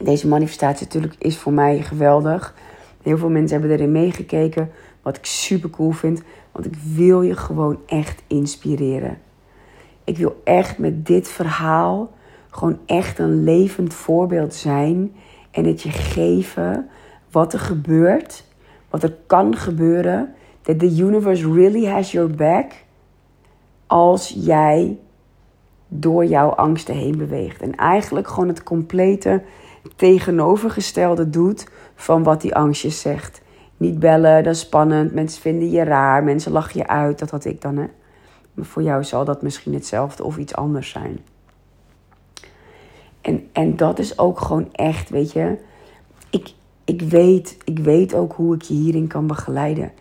deze 0.00 0.28
manifestatie 0.28 0.86
natuurlijk 0.86 1.14
is 1.18 1.38
voor 1.38 1.52
mij 1.52 1.82
geweldig. 1.82 2.54
Heel 3.02 3.18
veel 3.18 3.30
mensen 3.30 3.60
hebben 3.60 3.78
erin 3.78 3.92
meegekeken. 3.92 4.70
Wat 5.02 5.16
ik 5.16 5.26
super 5.26 5.70
cool 5.70 5.90
vind. 5.90 6.22
Want 6.52 6.66
ik 6.66 6.74
wil 6.94 7.22
je 7.22 7.36
gewoon 7.36 7.78
echt 7.86 8.22
inspireren. 8.26 9.18
Ik 10.04 10.16
wil 10.18 10.40
echt 10.44 10.78
met 10.78 11.06
dit 11.06 11.28
verhaal 11.28 12.12
gewoon 12.50 12.78
echt 12.86 13.18
een 13.18 13.44
levend 13.44 13.94
voorbeeld 13.94 14.54
zijn. 14.54 15.14
En 15.50 15.64
het 15.64 15.82
je 15.82 15.90
geven 15.90 16.88
wat 17.30 17.52
er 17.52 17.58
gebeurt. 17.58 18.44
Wat 18.90 19.02
er 19.02 19.16
kan 19.26 19.56
gebeuren. 19.56 20.34
Dat 20.62 20.78
the 20.78 20.96
universe 20.96 21.52
really 21.52 21.86
has 21.86 22.12
your 22.12 22.30
back. 22.30 22.72
Als 23.86 24.34
jij 24.36 24.98
door 25.94 26.24
jouw 26.24 26.48
angsten 26.48 26.94
heen 26.94 27.16
beweegt. 27.16 27.62
En 27.62 27.74
eigenlijk 27.74 28.28
gewoon 28.28 28.48
het 28.48 28.62
complete 28.62 29.42
tegenovergestelde 29.96 31.30
doet 31.30 31.70
van 31.94 32.22
wat 32.22 32.40
die 32.40 32.54
angstjes 32.54 33.00
zegt. 33.00 33.42
Niet 33.76 33.98
bellen, 33.98 34.44
dat 34.44 34.54
is 34.54 34.60
spannend. 34.60 35.14
Mensen 35.14 35.42
vinden 35.42 35.70
je 35.70 35.82
raar, 35.82 36.24
mensen 36.24 36.52
lachen 36.52 36.80
je 36.80 36.86
uit. 36.86 37.18
Dat 37.18 37.30
had 37.30 37.44
ik 37.44 37.60
dan, 37.60 37.76
hè. 37.76 37.86
Maar 38.54 38.64
voor 38.64 38.82
jou 38.82 39.04
zal 39.04 39.24
dat 39.24 39.42
misschien 39.42 39.74
hetzelfde 39.74 40.24
of 40.24 40.36
iets 40.36 40.54
anders 40.54 40.90
zijn. 40.90 41.18
En, 43.20 43.48
en 43.52 43.76
dat 43.76 43.98
is 43.98 44.18
ook 44.18 44.40
gewoon 44.40 44.68
echt, 44.72 45.10
weet 45.10 45.32
je. 45.32 45.58
Ik, 46.30 46.52
ik, 46.84 47.00
weet, 47.00 47.56
ik 47.64 47.78
weet 47.78 48.14
ook 48.14 48.32
hoe 48.32 48.54
ik 48.54 48.62
je 48.62 48.74
hierin 48.74 49.06
kan 49.06 49.26
begeleiden. 49.26 49.92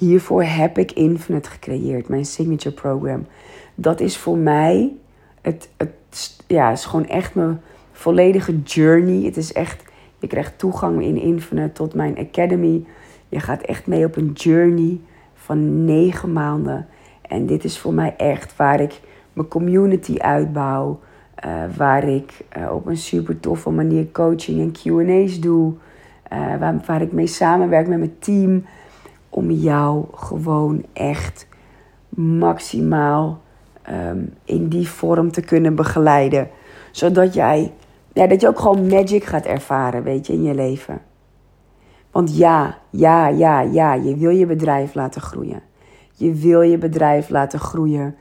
Hiervoor 0.00 0.42
heb 0.42 0.78
ik 0.78 0.92
Infinite 0.92 1.50
gecreëerd, 1.50 2.08
mijn 2.08 2.24
signature 2.24 2.74
program. 2.74 3.26
Dat 3.74 4.00
is 4.00 4.16
voor 4.16 4.38
mij, 4.38 4.92
het, 5.40 5.68
het 5.76 6.36
ja, 6.46 6.70
is 6.70 6.84
gewoon 6.84 7.06
echt 7.06 7.34
mijn 7.34 7.60
volledige 7.92 8.60
journey. 8.62 9.24
Het 9.24 9.36
is 9.36 9.52
echt, 9.52 9.82
je 10.18 10.26
krijgt 10.26 10.58
toegang 10.58 11.02
in 11.02 11.16
Infinite 11.16 11.72
tot 11.72 11.94
mijn 11.94 12.18
academy. 12.18 12.84
Je 13.28 13.40
gaat 13.40 13.62
echt 13.62 13.86
mee 13.86 14.04
op 14.04 14.16
een 14.16 14.32
journey 14.32 15.00
van 15.34 15.84
negen 15.84 16.32
maanden. 16.32 16.86
En 17.22 17.46
dit 17.46 17.64
is 17.64 17.78
voor 17.78 17.94
mij 17.94 18.14
echt 18.16 18.56
waar 18.56 18.80
ik 18.80 19.00
mijn 19.32 19.48
community 19.48 20.18
uitbouw. 20.18 21.00
Uh, 21.46 21.62
waar 21.76 22.08
ik 22.08 22.32
uh, 22.58 22.74
op 22.74 22.86
een 22.86 22.96
super 22.96 23.40
toffe 23.40 23.70
manier 23.70 24.10
coaching 24.12 24.60
en 24.60 24.72
QA's 24.72 25.40
doe. 25.40 25.72
Uh, 26.32 26.56
waar, 26.58 26.80
waar, 26.86 27.02
ik 27.02 27.12
mee 27.12 27.26
samenwerk 27.26 27.88
met 27.88 27.98
mijn 27.98 28.18
team. 28.18 28.64
Om 29.30 29.50
jou 29.50 30.04
gewoon 30.14 30.84
echt 30.92 31.46
maximaal 32.08 33.40
um, 33.90 34.34
in 34.44 34.68
die 34.68 34.88
vorm 34.88 35.32
te 35.32 35.40
kunnen 35.40 35.74
begeleiden. 35.74 36.48
Zodat 36.90 37.34
jij, 37.34 37.72
ja, 38.12 38.26
dat 38.26 38.40
je 38.40 38.48
ook 38.48 38.58
gewoon 38.58 38.86
magic 38.86 39.24
gaat 39.24 39.44
ervaren, 39.44 40.02
weet 40.02 40.26
je, 40.26 40.32
in 40.32 40.42
je 40.42 40.54
leven. 40.54 41.00
Want 42.10 42.36
ja, 42.36 42.78
ja, 42.90 43.28
ja, 43.28 43.60
ja, 43.60 43.94
je 43.94 44.16
wil 44.16 44.30
je 44.30 44.46
bedrijf 44.46 44.94
laten 44.94 45.20
groeien. 45.20 45.62
Je 46.14 46.34
wil 46.34 46.60
je 46.60 46.78
bedrijf 46.78 47.28
laten 47.28 47.60
groeien 47.60 48.16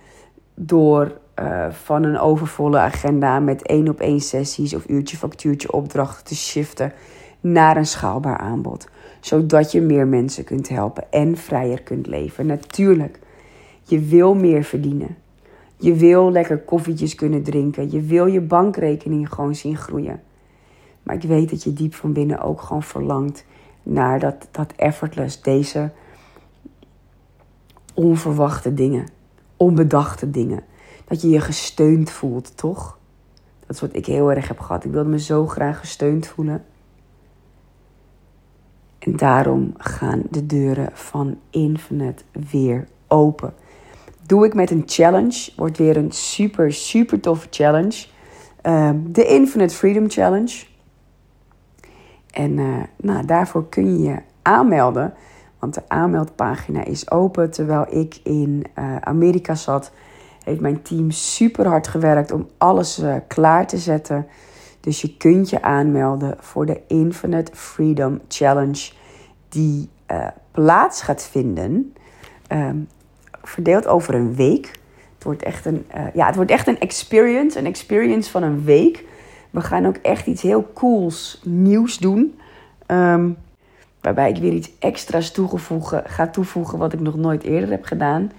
door 0.55 1.17
uh, 1.39 1.65
van 1.69 2.03
een 2.03 2.19
overvolle 2.19 2.77
agenda 2.77 3.39
met 3.39 3.61
één 3.61 3.89
op 3.89 3.99
één 3.99 4.19
sessies 4.19 4.75
of 4.75 4.87
uurtje 4.87 5.17
factuurtje 5.17 5.71
opdrachten 5.71 6.25
te 6.25 6.35
shiften 6.35 6.93
naar 7.39 7.77
een 7.77 7.85
schaalbaar 7.85 8.37
aanbod. 8.37 8.87
Zodat 9.19 9.71
je 9.71 9.81
meer 9.81 10.07
mensen 10.07 10.43
kunt 10.43 10.69
helpen 10.69 11.11
en 11.11 11.37
vrijer 11.37 11.81
kunt 11.81 12.07
leven. 12.07 12.45
Natuurlijk, 12.45 13.19
je 13.83 13.99
wil 13.99 14.35
meer 14.35 14.63
verdienen. 14.63 15.17
Je 15.77 15.93
wil 15.93 16.31
lekker 16.31 16.57
koffietjes 16.57 17.15
kunnen 17.15 17.43
drinken. 17.43 17.91
Je 17.91 18.01
wil 18.01 18.25
je 18.25 18.41
bankrekening 18.41 19.33
gewoon 19.33 19.55
zien 19.55 19.77
groeien. 19.77 20.21
Maar 21.03 21.15
ik 21.15 21.23
weet 21.23 21.49
dat 21.49 21.63
je 21.63 21.73
diep 21.73 21.93
van 21.93 22.13
binnen 22.13 22.41
ook 22.41 22.61
gewoon 22.61 22.83
verlangt 22.83 23.45
naar 23.83 24.19
dat, 24.19 24.47
dat 24.51 24.73
effortless, 24.75 25.41
deze 25.41 25.91
onverwachte 27.93 28.73
dingen, 28.73 29.07
onbedachte 29.57 30.31
dingen. 30.31 30.63
Dat 31.05 31.21
je 31.21 31.29
je 31.29 31.41
gesteund 31.41 32.09
voelt, 32.09 32.57
toch? 32.57 32.97
Dat 33.65 33.75
is 33.75 33.81
wat 33.81 33.95
ik 33.95 34.05
heel 34.05 34.31
erg 34.31 34.47
heb 34.47 34.59
gehad. 34.59 34.83
Ik 34.83 34.91
wilde 34.91 35.09
me 35.09 35.19
zo 35.19 35.47
graag 35.47 35.79
gesteund 35.79 36.27
voelen. 36.27 36.63
En 38.99 39.15
daarom 39.15 39.73
gaan 39.77 40.21
de 40.29 40.45
deuren 40.45 40.89
van 40.93 41.37
Infinite 41.49 42.23
weer 42.51 42.87
open. 43.07 43.53
Doe 44.25 44.45
ik 44.45 44.53
met 44.53 44.71
een 44.71 44.83
challenge. 44.85 45.51
Wordt 45.55 45.77
weer 45.77 45.97
een 45.97 46.11
super, 46.11 46.73
super 46.73 47.19
toffe 47.19 47.47
challenge. 47.49 48.07
Ehm, 48.61 48.97
de 49.03 49.25
Infinite 49.25 49.75
Freedom 49.75 50.09
Challenge. 50.09 50.65
En 52.31 52.57
uh, 52.57 52.83
nou, 52.97 53.25
daarvoor 53.25 53.69
kun 53.69 53.97
je 53.97 54.09
je 54.09 54.17
aanmelden. 54.41 55.13
Want 55.59 55.73
de 55.73 55.81
aanmeldpagina 55.87 56.83
is 56.83 57.11
open. 57.11 57.51
Terwijl 57.51 57.85
ik 57.89 58.19
in 58.23 58.63
uh, 58.79 58.95
Amerika 58.95 59.55
zat, 59.55 59.91
heeft 60.43 60.61
mijn 60.61 60.81
team 60.81 61.11
super 61.11 61.67
hard 61.67 61.87
gewerkt 61.87 62.31
om 62.31 62.47
alles 62.57 62.99
uh, 62.99 63.15
klaar 63.27 63.67
te 63.67 63.77
zetten. 63.77 64.27
Dus 64.89 65.01
je 65.01 65.17
kunt 65.17 65.49
je 65.49 65.61
aanmelden 65.61 66.35
voor 66.39 66.65
de 66.65 66.81
Infinite 66.87 67.51
Freedom 67.55 68.19
Challenge. 68.27 68.91
Die 69.49 69.89
plaats 70.51 71.01
gaat 71.01 71.23
vinden. 71.23 71.93
Um, 72.51 72.87
verdeeld 73.43 73.87
over 73.87 74.15
een 74.15 74.35
week. 74.35 74.79
Het 75.13 75.23
wordt 75.23 75.43
echt 75.43 75.65
een, 75.65 75.85
ja, 76.13 76.25
het 76.25 76.35
wordt 76.35 76.51
echt 76.51 76.67
een 76.67 76.79
experience. 76.79 77.59
Een 77.59 77.65
experience 77.65 78.31
van 78.31 78.43
een 78.43 78.63
week. 78.63 79.05
We 79.49 79.61
gaan 79.61 79.85
ook 79.85 79.95
echt 79.95 80.27
iets 80.27 80.41
heel 80.41 80.71
cools 80.73 81.41
nieuws 81.43 81.97
doen. 81.97 82.39
Um, 82.87 83.37
waarbij 84.01 84.29
ik 84.29 84.37
weer 84.37 84.53
iets 84.53 84.71
extra's 84.79 85.31
toegevoegen, 85.31 86.03
ga 86.05 86.27
toevoegen 86.27 86.77
wat 86.77 86.93
ik 86.93 86.99
nog 86.99 87.15
nooit 87.15 87.43
eerder 87.43 87.69
heb 87.69 87.83
gedaan. 87.83 88.31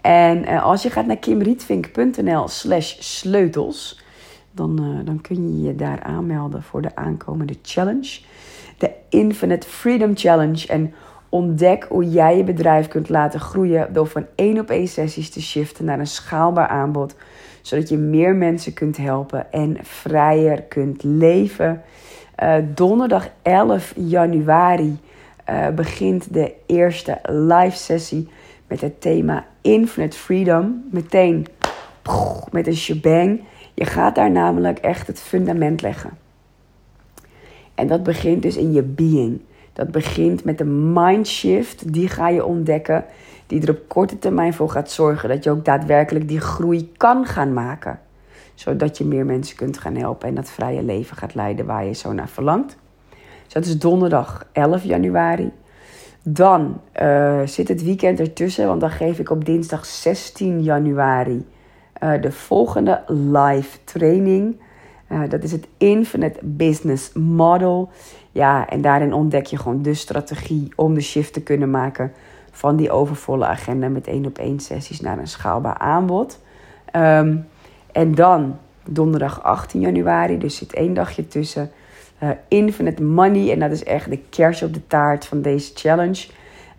En 0.00 0.38
uh, 0.38 0.64
als 0.64 0.82
je 0.82 0.90
gaat 0.90 1.06
naar 1.06 1.16
kimrietvink.nl 1.16 2.48
slash 2.48 2.96
sleutels, 2.98 4.06
dan, 4.58 4.82
uh, 4.82 5.06
dan 5.06 5.20
kun 5.20 5.56
je 5.56 5.62
je 5.62 5.74
daar 5.74 6.02
aanmelden 6.02 6.62
voor 6.62 6.82
de 6.82 6.96
aankomende 6.96 7.54
challenge. 7.62 8.20
De 8.78 8.90
Infinite 9.08 9.66
Freedom 9.66 10.16
Challenge. 10.16 10.66
En 10.66 10.94
ontdek 11.28 11.86
hoe 11.88 12.10
jij 12.10 12.36
je 12.36 12.44
bedrijf 12.44 12.88
kunt 12.88 13.08
laten 13.08 13.40
groeien 13.40 13.92
door 13.92 14.06
van 14.06 14.26
één 14.34 14.58
op 14.58 14.70
één 14.70 14.88
sessies 14.88 15.30
te 15.30 15.42
shiften 15.42 15.84
naar 15.84 15.98
een 15.98 16.06
schaalbaar 16.06 16.68
aanbod 16.68 17.14
zodat 17.62 17.88
je 17.88 17.96
meer 17.96 18.34
mensen 18.34 18.72
kunt 18.72 18.96
helpen 18.96 19.52
en 19.52 19.76
vrijer 19.82 20.62
kunt 20.62 21.02
leven. 21.02 21.82
Uh, 22.42 22.54
donderdag 22.74 23.28
11 23.42 23.92
januari 23.96 24.98
uh, 25.50 25.68
begint 25.68 26.34
de 26.34 26.52
eerste 26.66 27.18
live 27.22 27.76
sessie 27.76 28.28
met 28.66 28.80
het 28.80 29.00
thema 29.00 29.46
Infinite 29.60 30.18
Freedom. 30.18 30.84
Meteen 30.90 31.46
met 32.50 32.66
een 32.66 32.76
shebang. 32.76 33.40
Je 33.78 33.84
gaat 33.84 34.14
daar 34.14 34.30
namelijk 34.30 34.78
echt 34.78 35.06
het 35.06 35.20
fundament 35.20 35.82
leggen. 35.82 36.10
En 37.74 37.86
dat 37.86 38.02
begint 38.02 38.42
dus 38.42 38.56
in 38.56 38.72
je 38.72 38.82
being. 38.82 39.40
Dat 39.72 39.90
begint 39.90 40.44
met 40.44 40.58
de 40.58 40.64
mindshift. 40.64 41.92
Die 41.92 42.08
ga 42.08 42.28
je 42.28 42.44
ontdekken 42.44 43.04
die 43.46 43.62
er 43.62 43.70
op 43.70 43.88
korte 43.88 44.18
termijn 44.18 44.54
voor 44.54 44.70
gaat 44.70 44.90
zorgen 44.90 45.28
dat 45.28 45.44
je 45.44 45.50
ook 45.50 45.64
daadwerkelijk 45.64 46.28
die 46.28 46.40
groei 46.40 46.92
kan 46.96 47.26
gaan 47.26 47.52
maken. 47.52 48.00
Zodat 48.54 48.98
je 48.98 49.04
meer 49.04 49.24
mensen 49.24 49.56
kunt 49.56 49.78
gaan 49.78 49.96
helpen 49.96 50.28
en 50.28 50.34
dat 50.34 50.50
vrije 50.50 50.82
leven 50.82 51.16
gaat 51.16 51.34
leiden 51.34 51.66
waar 51.66 51.84
je 51.84 51.92
zo 51.92 52.12
naar 52.12 52.28
verlangt. 52.28 52.76
Dus 53.44 53.52
dat 53.52 53.64
is 53.64 53.78
donderdag 53.78 54.46
11 54.52 54.82
januari. 54.82 55.52
Dan 56.22 56.80
uh, 57.02 57.40
zit 57.44 57.68
het 57.68 57.82
weekend 57.82 58.20
ertussen, 58.20 58.66
want 58.66 58.80
dan 58.80 58.90
geef 58.90 59.18
ik 59.18 59.30
op 59.30 59.44
dinsdag 59.44 59.86
16 59.86 60.62
januari 60.62 61.46
uh, 62.02 62.20
de 62.20 62.32
volgende 62.32 63.02
live 63.06 63.78
training. 63.84 64.60
Uh, 65.12 65.20
dat 65.28 65.42
is 65.42 65.52
het 65.52 65.66
Infinite 65.76 66.38
Business 66.42 67.12
Model. 67.12 67.90
Ja, 68.32 68.68
en 68.68 68.80
daarin 68.80 69.12
ontdek 69.12 69.46
je 69.46 69.56
gewoon 69.56 69.82
de 69.82 69.94
strategie 69.94 70.72
om 70.76 70.94
de 70.94 71.00
shift 71.00 71.32
te 71.32 71.42
kunnen 71.42 71.70
maken 71.70 72.12
van 72.50 72.76
die 72.76 72.90
overvolle 72.90 73.46
agenda 73.46 73.88
met 73.88 74.06
één 74.06 74.26
op 74.26 74.38
één 74.38 74.60
sessies 74.60 75.00
naar 75.00 75.18
een 75.18 75.28
schaalbaar 75.28 75.78
aanbod. 75.78 76.40
Um, 76.96 77.46
en 77.92 78.14
dan 78.14 78.58
donderdag 78.84 79.42
18 79.42 79.80
januari, 79.80 80.38
dus 80.38 80.56
zit 80.56 80.74
één 80.74 80.94
dagje 80.94 81.26
tussen. 81.26 81.70
Uh, 82.22 82.30
Infinite 82.48 83.02
Money, 83.02 83.52
en 83.52 83.58
dat 83.58 83.70
is 83.70 83.84
echt 83.84 84.10
de 84.10 84.18
kers 84.18 84.62
op 84.62 84.74
de 84.74 84.86
taart 84.86 85.26
van 85.26 85.42
deze 85.42 85.72
challenge. 85.74 86.26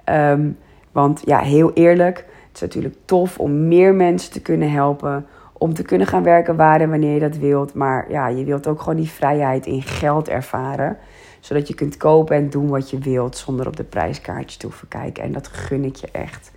Um, 0.05 0.57
want 0.91 1.21
ja, 1.25 1.39
heel 1.39 1.73
eerlijk, 1.73 2.25
is 2.61 2.67
natuurlijk 2.67 2.95
tof 3.05 3.39
om 3.39 3.67
meer 3.67 3.93
mensen 3.95 4.31
te 4.31 4.41
kunnen 4.41 4.71
helpen. 4.71 5.25
Om 5.53 5.73
te 5.73 5.83
kunnen 5.83 6.07
gaan 6.07 6.23
werken 6.23 6.55
waar 6.55 6.81
en 6.81 6.89
wanneer 6.89 7.13
je 7.13 7.19
dat 7.19 7.37
wilt. 7.37 7.73
Maar 7.73 8.11
ja, 8.11 8.27
je 8.27 8.43
wilt 8.43 8.67
ook 8.67 8.79
gewoon 8.79 8.99
die 8.99 9.09
vrijheid 9.09 9.65
in 9.65 9.81
geld 9.81 10.29
ervaren 10.29 10.97
zodat 11.39 11.67
je 11.67 11.73
kunt 11.73 11.97
kopen 11.97 12.35
en 12.35 12.49
doen 12.49 12.67
wat 12.67 12.89
je 12.89 12.97
wilt 12.97 13.37
zonder 13.37 13.67
op 13.67 13.75
de 13.75 13.83
prijskaartje 13.83 14.59
te 14.59 14.65
hoeven 14.65 14.87
kijken. 14.87 15.23
En 15.23 15.31
dat 15.31 15.47
gun 15.47 15.83
ik 15.83 15.95
je 15.95 16.07
echt. 16.11 16.51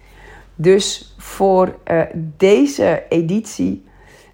Dus 0.54 1.14
voor 1.18 1.74
uh, 1.90 2.02
deze 2.36 3.04
editie, 3.08 3.84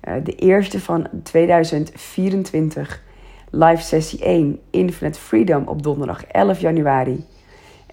uh, 0.09 0.15
de 0.25 0.35
eerste 0.35 0.81
van 0.81 1.09
2024, 1.23 3.03
live 3.51 3.83
sessie 3.83 4.25
1, 4.25 4.59
Infinite 4.71 5.21
Freedom 5.21 5.67
op 5.67 5.83
donderdag 5.83 6.25
11 6.25 6.61
januari. 6.61 7.25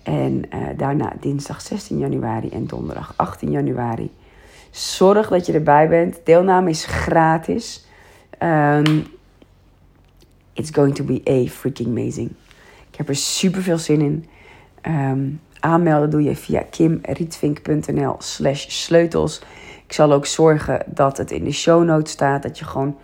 En 0.05 0.43
uh, 0.53 0.67
daarna 0.77 1.13
dinsdag 1.19 1.61
16 1.61 1.97
januari 1.97 2.49
en 2.49 2.65
donderdag 2.67 3.13
18 3.15 3.51
januari. 3.51 4.11
Zorg 4.71 5.27
dat 5.27 5.45
je 5.45 5.53
erbij 5.53 5.87
bent. 5.87 6.19
Deelname 6.23 6.69
is 6.69 6.85
gratis. 6.85 7.85
Um, 8.43 9.05
it's 10.53 10.69
going 10.71 10.95
to 10.95 11.03
be 11.03 11.21
a 11.29 11.49
freaking 11.49 11.87
amazing. 11.87 12.31
Ik 12.91 12.97
heb 12.97 13.09
er 13.09 13.15
super 13.15 13.61
veel 13.61 13.77
zin 13.77 14.01
in. 14.01 14.25
Um, 14.81 15.41
aanmelden 15.59 16.09
doe 16.09 16.23
je 16.23 16.35
via 16.35 16.63
kimrietvink.nl 16.69 18.15
slash 18.17 18.65
sleutels. 18.69 19.41
Ik 19.85 19.93
zal 19.93 20.13
ook 20.13 20.25
zorgen 20.25 20.83
dat 20.85 21.17
het 21.17 21.31
in 21.31 21.43
de 21.43 21.51
show 21.51 21.83
notes 21.83 22.11
staat. 22.11 22.43
Dat 22.43 22.59
je 22.59 22.65
gewoon 22.65 22.97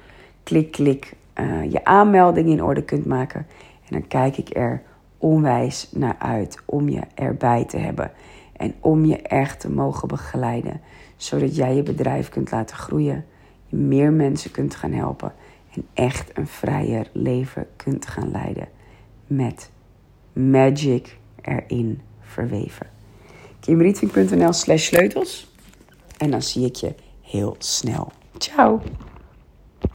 klik, 0.44 0.72
klik 0.72 1.14
uh, 1.36 1.72
je 1.72 1.86
aanmelding 1.86 2.50
in 2.50 2.64
orde 2.64 2.84
kunt 2.84 3.06
maken. 3.06 3.48
En 3.88 4.00
dan 4.00 4.08
kijk 4.08 4.38
ik 4.38 4.56
er 4.56 4.82
onwijs 5.22 5.88
naar 5.92 6.16
uit 6.20 6.58
om 6.66 6.90
je 6.90 7.02
erbij 7.16 7.66
te 7.66 7.78
hebben. 7.78 8.12
En 8.54 8.74
om 8.80 9.06
je 9.06 9.18
echt 9.18 9.60
te 9.60 9.70
mogen 9.70 10.08
begeleiden. 10.08 10.82
Zodat 11.16 11.56
jij 11.56 11.76
je 11.76 11.84
bedrijf 11.84 12.30
kunt 12.30 12.52
laten 12.52 12.76
groeien. 12.76 13.26
Je 13.68 13.76
meer 13.76 14.12
mensen 14.12 14.52
kunt 14.52 14.76
gaan 14.76 14.92
helpen. 14.92 15.34
En 15.74 15.86
echt 15.94 16.38
een 16.38 16.48
vrijer 16.48 17.10
leven 17.14 17.68
kunt 17.76 18.08
gaan 18.08 18.32
leiden. 18.32 18.68
Met 19.28 19.72
magic 20.34 21.18
erin 21.42 22.02
verweven. 22.20 22.88
kimrietvink.nl 23.60 24.54
slash 24.54 24.86
sleutels. 24.86 25.54
En 26.18 26.32
dan 26.32 26.42
zie 26.42 26.66
ik 26.66 26.76
je 26.76 26.96
heel 27.22 27.56
snel. 27.58 28.12
Ciao! 28.38 28.82